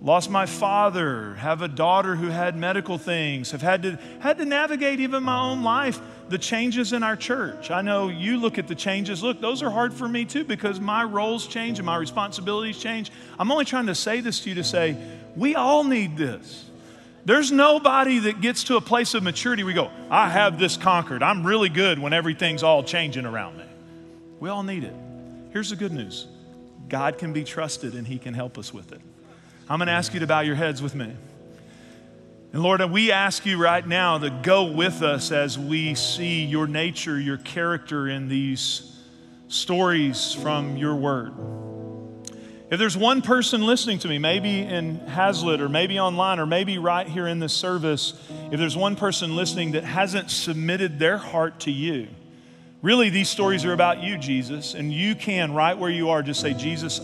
lost 0.00 0.30
my 0.30 0.46
father, 0.46 1.34
have 1.34 1.62
a 1.62 1.68
daughter 1.68 2.16
who 2.16 2.28
had 2.28 2.56
medical 2.56 2.98
things, 2.98 3.50
have 3.50 3.62
had 3.62 3.82
to, 3.82 3.98
had 4.20 4.38
to 4.38 4.44
navigate 4.44 5.00
even 5.00 5.22
my 5.22 5.38
own 5.38 5.62
life, 5.62 6.00
the 6.30 6.38
changes 6.38 6.92
in 6.92 7.02
our 7.02 7.16
church. 7.16 7.72
I 7.72 7.82
know 7.82 8.08
you 8.08 8.38
look 8.38 8.56
at 8.56 8.68
the 8.68 8.74
changes. 8.76 9.22
Look, 9.22 9.40
those 9.40 9.62
are 9.62 9.70
hard 9.70 9.92
for 9.92 10.08
me 10.08 10.24
too 10.24 10.44
because 10.44 10.78
my 10.78 11.02
roles 11.02 11.46
change 11.46 11.80
and 11.80 11.86
my 11.86 11.96
responsibilities 11.96 12.78
change. 12.78 13.10
I'm 13.38 13.50
only 13.50 13.64
trying 13.64 13.86
to 13.86 13.96
say 13.96 14.20
this 14.20 14.40
to 14.40 14.50
you 14.50 14.54
to 14.54 14.64
say, 14.64 14.96
we 15.34 15.56
all 15.56 15.82
need 15.82 16.16
this. 16.16 16.66
There's 17.24 17.50
nobody 17.50 18.20
that 18.20 18.40
gets 18.40 18.64
to 18.64 18.76
a 18.76 18.80
place 18.80 19.14
of 19.14 19.22
maturity 19.22 19.64
we 19.64 19.74
go, 19.74 19.90
I 20.08 20.30
have 20.30 20.58
this 20.58 20.76
conquered. 20.76 21.22
I'm 21.22 21.44
really 21.44 21.68
good 21.68 21.98
when 21.98 22.12
everything's 22.12 22.62
all 22.62 22.82
changing 22.82 23.26
around 23.26 23.58
me. 23.58 23.64
We 24.38 24.48
all 24.48 24.62
need 24.62 24.84
it. 24.84 24.94
Here's 25.52 25.70
the 25.70 25.76
good 25.76 25.92
news 25.92 26.28
God 26.88 27.18
can 27.18 27.32
be 27.32 27.42
trusted 27.44 27.94
and 27.94 28.06
He 28.06 28.18
can 28.18 28.34
help 28.34 28.56
us 28.56 28.72
with 28.72 28.92
it. 28.92 29.00
I'm 29.68 29.78
going 29.78 29.88
to 29.88 29.92
ask 29.92 30.14
you 30.14 30.20
to 30.20 30.26
bow 30.26 30.40
your 30.40 30.54
heads 30.54 30.80
with 30.80 30.94
me. 30.94 31.12
And 32.52 32.64
Lord, 32.64 32.82
we 32.90 33.12
ask 33.12 33.46
you 33.46 33.58
right 33.58 33.86
now 33.86 34.18
to 34.18 34.28
go 34.28 34.64
with 34.64 35.02
us 35.02 35.30
as 35.30 35.56
we 35.56 35.94
see 35.94 36.44
your 36.44 36.66
nature, 36.66 37.18
your 37.18 37.36
character 37.36 38.08
in 38.08 38.28
these 38.28 38.98
stories 39.46 40.34
from 40.34 40.76
your 40.76 40.96
word. 40.96 41.32
If 42.68 42.80
there's 42.80 42.96
one 42.96 43.22
person 43.22 43.64
listening 43.66 44.00
to 44.00 44.08
me, 44.08 44.18
maybe 44.18 44.60
in 44.60 44.98
Haslet 44.98 45.60
or 45.60 45.68
maybe 45.68 46.00
online 46.00 46.40
or 46.40 46.46
maybe 46.46 46.78
right 46.78 47.06
here 47.06 47.28
in 47.28 47.38
this 47.38 47.52
service, 47.52 48.14
if 48.50 48.58
there's 48.58 48.76
one 48.76 48.96
person 48.96 49.36
listening 49.36 49.72
that 49.72 49.84
hasn't 49.84 50.30
submitted 50.30 50.98
their 50.98 51.18
heart 51.18 51.60
to 51.60 51.70
you, 51.70 52.08
really 52.82 53.10
these 53.10 53.28
stories 53.28 53.64
are 53.64 53.72
about 53.72 54.02
you, 54.02 54.18
Jesus, 54.18 54.74
and 54.74 54.92
you 54.92 55.14
can, 55.14 55.54
right 55.54 55.78
where 55.78 55.90
you 55.90 56.10
are, 56.10 56.20
just 56.20 56.40
say, 56.40 56.54
Jesus, 56.54 57.00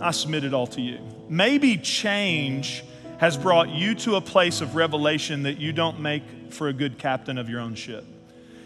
I 0.00 0.10
submit 0.10 0.44
it 0.44 0.52
all 0.52 0.66
to 0.68 0.82
you. 0.82 1.00
Maybe 1.28 1.78
change 1.78 2.82
has 3.18 3.36
brought 3.36 3.68
you 3.70 3.94
to 3.94 4.16
a 4.16 4.20
place 4.20 4.60
of 4.60 4.76
revelation 4.76 5.44
that 5.44 5.58
you 5.58 5.72
don't 5.72 6.00
make 6.00 6.22
for 6.50 6.68
a 6.68 6.72
good 6.72 6.98
captain 6.98 7.38
of 7.38 7.48
your 7.48 7.60
own 7.60 7.74
ship. 7.74 8.04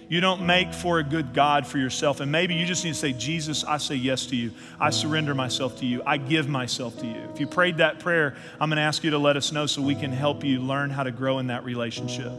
You 0.09 0.21
don't 0.21 0.45
make 0.45 0.75
for 0.75 0.99
a 0.99 1.05
good 1.05 1.33
God 1.33 1.65
for 1.65 1.79
yourself. 1.79 2.19
And 2.19 2.33
maybe 2.33 2.55
you 2.55 2.67
just 2.67 2.85
need 2.85 2.95
to 2.95 2.99
say, 2.99 3.13
Jesus, 3.13 3.63
I 3.63 3.77
say 3.77 3.95
yes 3.95 4.27
to 4.27 4.37
you. 4.37 4.51
I 4.81 4.91
surrender 4.91 5.37
myself 5.37 5.79
to 5.79 5.87
you. 5.87 6.03
I 6.05 6.17
give 6.17 6.49
myself 6.49 6.99
to 6.99 7.07
you. 7.07 7.29
If 7.33 7.39
you 7.39 7.47
prayed 7.47 7.77
that 7.77 8.01
prayer, 8.01 8.35
I'm 8.61 8.71
going 8.71 8.79
to 8.79 8.83
ask 8.83 9.05
you 9.05 9.11
to 9.11 9.19
let 9.19 9.37
us 9.37 9.53
know 9.53 9.67
so 9.67 9.83
we 9.83 9.95
can 9.95 10.11
help 10.11 10.43
you 10.43 10.59
learn 10.59 10.91
how 10.91 11.05
to 11.05 11.13
grow 11.13 11.39
in 11.39 11.47
that 11.47 11.65
relationship. 11.65 12.33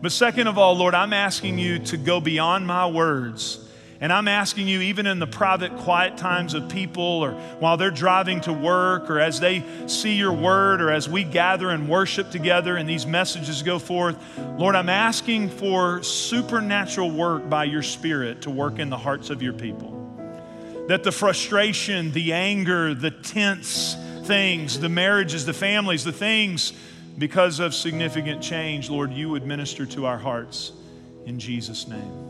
But 0.00 0.12
second 0.12 0.46
of 0.46 0.56
all, 0.56 0.74
Lord, 0.74 0.94
I'm 0.94 1.12
asking 1.12 1.58
you 1.58 1.78
to 1.80 1.98
go 1.98 2.22
beyond 2.22 2.66
my 2.66 2.86
words 2.86 3.69
and 4.02 4.10
I'm 4.10 4.28
asking 4.28 4.66
you, 4.66 4.80
even 4.80 5.06
in 5.06 5.18
the 5.18 5.26
private, 5.26 5.76
quiet 5.76 6.16
times 6.16 6.54
of 6.54 6.70
people, 6.70 7.02
or 7.02 7.32
while 7.58 7.76
they're 7.76 7.90
driving 7.90 8.40
to 8.42 8.52
work, 8.52 9.10
or 9.10 9.20
as 9.20 9.40
they 9.40 9.62
see 9.86 10.14
your 10.14 10.32
word, 10.32 10.80
or 10.80 10.90
as 10.90 11.06
we 11.06 11.22
gather 11.22 11.68
and 11.68 11.86
worship 11.86 12.30
together 12.30 12.76
and 12.76 12.88
these 12.88 13.04
messages 13.04 13.62
go 13.62 13.78
forth, 13.78 14.16
Lord, 14.56 14.74
I'm 14.74 14.88
asking 14.88 15.50
for 15.50 16.02
supernatural 16.02 17.10
work 17.10 17.50
by 17.50 17.64
your 17.64 17.82
Spirit 17.82 18.42
to 18.42 18.50
work 18.50 18.78
in 18.78 18.88
the 18.88 18.96
hearts 18.96 19.28
of 19.28 19.42
your 19.42 19.52
people. 19.52 19.96
That 20.88 21.04
the 21.04 21.12
frustration, 21.12 22.10
the 22.12 22.32
anger, 22.32 22.94
the 22.94 23.10
tense 23.10 23.96
things, 24.24 24.80
the 24.80 24.88
marriages, 24.88 25.44
the 25.44 25.52
families, 25.52 26.04
the 26.04 26.12
things 26.12 26.72
because 27.18 27.60
of 27.60 27.74
significant 27.74 28.42
change, 28.42 28.88
Lord, 28.88 29.12
you 29.12 29.28
would 29.28 29.44
minister 29.44 29.84
to 29.86 30.06
our 30.06 30.18
hearts. 30.18 30.72
In 31.26 31.38
Jesus' 31.38 31.86
name. 31.86 32.29